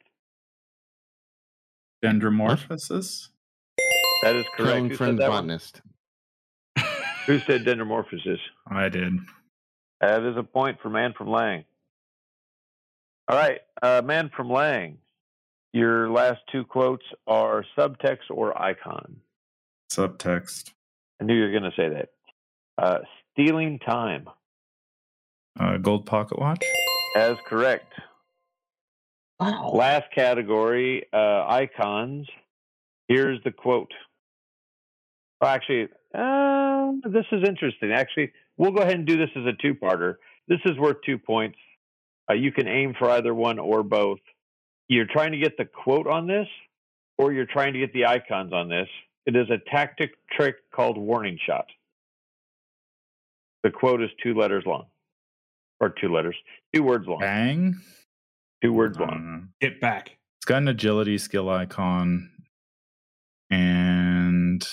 [2.04, 3.28] Dendromorphosis?
[4.22, 4.56] That is correct.
[4.56, 5.46] Clone Who said friend that one?
[5.46, 5.80] botanist.
[7.26, 8.38] Who said dendromorphosis?
[8.68, 9.18] I did.
[10.00, 11.64] That is a point for Man from Leng.
[13.28, 14.96] All right, uh, Man from Leng.
[15.72, 19.16] Your last two quotes are subtext or icon.
[19.92, 20.72] Subtext.
[21.20, 22.08] I knew you were going to say that.
[22.78, 22.98] Uh,
[23.32, 24.28] stealing time.
[25.58, 26.62] Uh, gold pocket watch?
[27.16, 27.92] As correct.
[29.40, 29.72] Wow.
[29.74, 32.26] Last category, uh, icons.
[33.08, 33.92] Here's the quote.
[35.40, 37.92] Well, actually, uh, this is interesting.
[37.92, 40.16] Actually, we'll go ahead and do this as a two-parter.
[40.48, 41.56] This is worth two points.
[42.30, 44.18] Uh, you can aim for either one or both.
[44.88, 46.48] You're trying to get the quote on this,
[47.16, 48.88] or you're trying to get the icons on this.
[49.26, 51.66] It is a tactic trick called warning shot.
[53.62, 54.86] The quote is two letters long,
[55.80, 56.36] or two letters,
[56.74, 57.80] two words long, Bang?
[58.62, 59.48] two words I long.
[59.60, 60.16] Get back.
[60.38, 62.30] It's got an agility skill icon.
[63.50, 64.66] And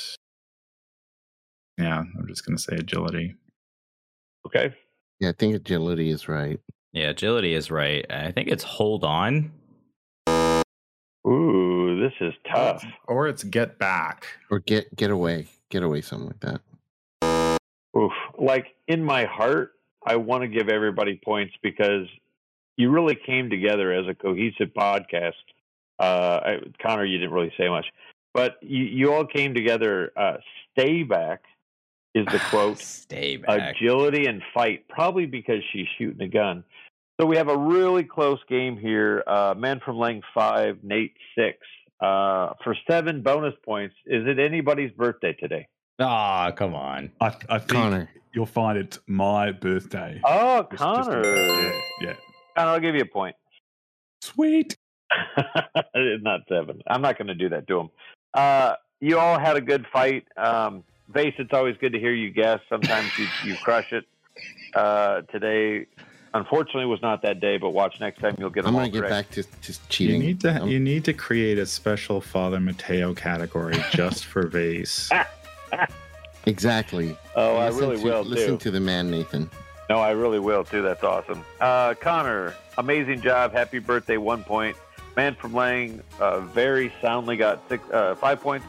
[1.78, 3.36] yeah, I'm just going to say agility.
[4.46, 4.74] Okay.
[5.20, 6.60] Yeah, I think agility is right.
[6.94, 8.06] Yeah, agility is right.
[8.10, 9.52] I think it's hold on.
[11.28, 12.86] Ooh, this is tough.
[13.08, 14.28] Or it's get back.
[14.52, 15.48] Or get get away.
[15.70, 17.60] Get away, something like that.
[17.98, 18.12] Oof.
[18.38, 19.74] Like in my heart,
[20.06, 22.08] I want to give everybody points because
[22.78, 25.34] you really came together as a cohesive podcast.
[25.98, 27.86] Uh, I, Conor, you didn't really say much,
[28.34, 30.12] but you, you all came together.
[30.16, 30.38] Uh,
[30.74, 31.42] stay back
[32.16, 32.80] is the quote.
[32.80, 33.76] Stay back.
[33.76, 36.64] agility and fight, probably because she's shooting a gun.
[37.20, 39.24] So we have a really close game here.
[39.28, 41.58] Uh, Man from Leng five, Nate six.
[42.02, 45.68] Uh, for seven bonus points, is it anybody's birthday today?
[46.00, 47.10] Ah, come on.
[47.22, 48.10] I, I think Conor.
[48.34, 50.20] you'll find it's my birthday.
[50.26, 51.26] Oh, Just- just Conor.
[51.26, 52.14] yeah, yeah.
[52.58, 53.36] Conor, I'll give you a point.
[54.22, 54.76] Sweet.
[55.96, 56.82] not seven.
[56.88, 57.90] I'm not going to do that to him.
[58.34, 60.26] Uh, you all had a good fight.
[60.36, 62.60] Um, Vase, it's always good to hear you guess.
[62.69, 64.06] Sometimes you, you crush it.
[64.73, 65.86] Uh, today,
[66.34, 68.36] unfortunately, was not that day, but watch next time.
[68.40, 69.30] You'll get them I'm all gonna get correct.
[69.30, 70.19] back to, to You cheating.
[70.22, 75.10] need to Um, you need to create a special Father Mateo category just for vase.
[76.45, 77.18] exactly.
[77.36, 78.64] Oh, I Listen really to, will, Listen too.
[78.65, 79.49] to the man, Nathan.
[79.90, 80.82] No, I really will too.
[80.82, 81.45] That's awesome.
[81.61, 83.53] Uh, Conor, amazing job.
[83.53, 84.18] Happy birthday.
[84.18, 84.76] One point.
[85.15, 88.65] Man from Leng, uh, very soundly got six, uh, five points.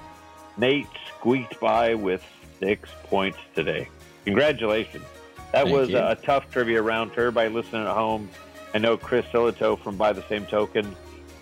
[0.56, 0.86] Nate
[1.18, 2.24] squeaked by with
[2.60, 3.88] six points today.
[4.24, 5.04] Congratulations.
[5.52, 5.98] That Thank was you.
[5.98, 8.28] a tough trivia round for everybody listening at home.
[8.74, 10.94] I know Chris Silito from By the Same Token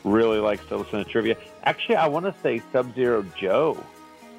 [0.05, 1.37] really likes to listen to trivia.
[1.65, 3.83] Actually, I want to say Sub Zero Joe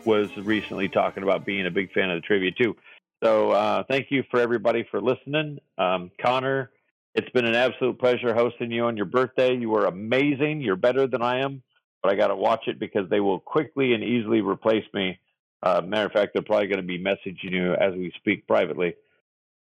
[0.05, 2.75] was recently talking about being a big fan of the trivia too.
[3.23, 5.57] So uh, thank you for everybody for listening.
[5.77, 6.69] Um, Conor,
[7.15, 9.55] it's been an absolute pleasure hosting you on your birthday.
[9.55, 10.61] You were amazing.
[10.61, 11.63] You're better than I am,
[12.05, 15.19] but I got to watch it because they will quickly and easily replace me.
[15.63, 18.93] Uh, matter of fact, they're probably going to be messaging you as we speak privately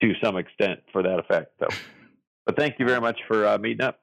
[0.01, 1.51] to some extent for that effect.
[1.59, 1.67] So,
[2.45, 3.99] but thank you very much for uh, meeting up.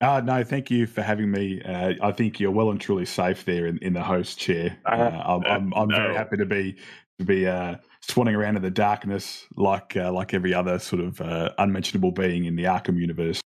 [0.00, 1.62] Uh, no, thank you for having me.
[1.62, 4.76] Uh, I think you're well and truly safe there in, in the host chair.
[4.86, 6.76] Uh, Uh, I'm, I'm, I'm very happy to be
[7.20, 11.20] to be uh, swanning around in the darkness like uh, like every other sort of
[11.20, 13.40] uh, unmentionable being in the Arkham universe.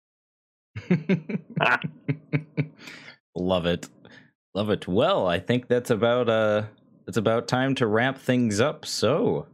[3.37, 3.87] Love it.
[4.57, 4.87] Love it.
[4.87, 6.63] Well, I think that's about uh
[7.07, 8.87] it's about time to wrap things up.
[8.87, 9.45] So,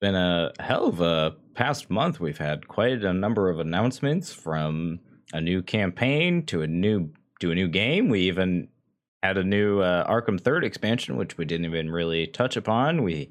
[0.00, 2.18] been a hell of a past month.
[2.18, 4.98] We've had quite a number of announcements from
[5.32, 7.10] a new campaign to a new
[7.42, 8.08] to a new game.
[8.08, 8.66] We even
[9.22, 13.04] had a new uh, Arkham Third expansion, which we didn't even really touch upon.
[13.04, 13.30] We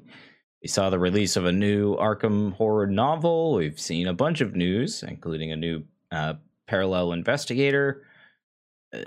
[0.62, 3.52] we saw the release of a new Arkham horror novel.
[3.52, 6.36] We've seen a bunch of news, including a new uh,
[6.66, 8.04] parallel investigator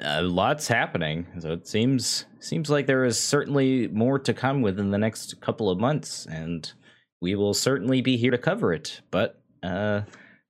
[0.03, 4.91] uh, lots happening so it seems seems like there is certainly more to come within
[4.91, 6.73] the next couple of months and
[7.21, 10.01] we will certainly be here to cover it but uh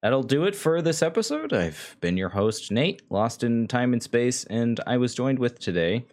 [0.01, 4.03] that'll do it for this episode i've been your host nate lost in time and
[4.03, 6.05] space and i was joined with today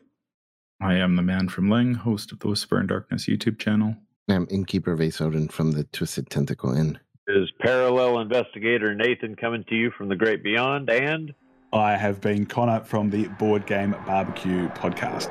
[0.81, 3.97] I am the man from Leng, host of the Whisper in Darkness YouTube channel.
[4.29, 6.99] I'm Innkeeper Vase Odin from the Twisted Tentacle Inn.
[7.27, 11.33] Is parallel investigator Nathan coming to you from the great beyond and
[11.75, 15.29] I have been Conor from the Board Game Barbecue podcast.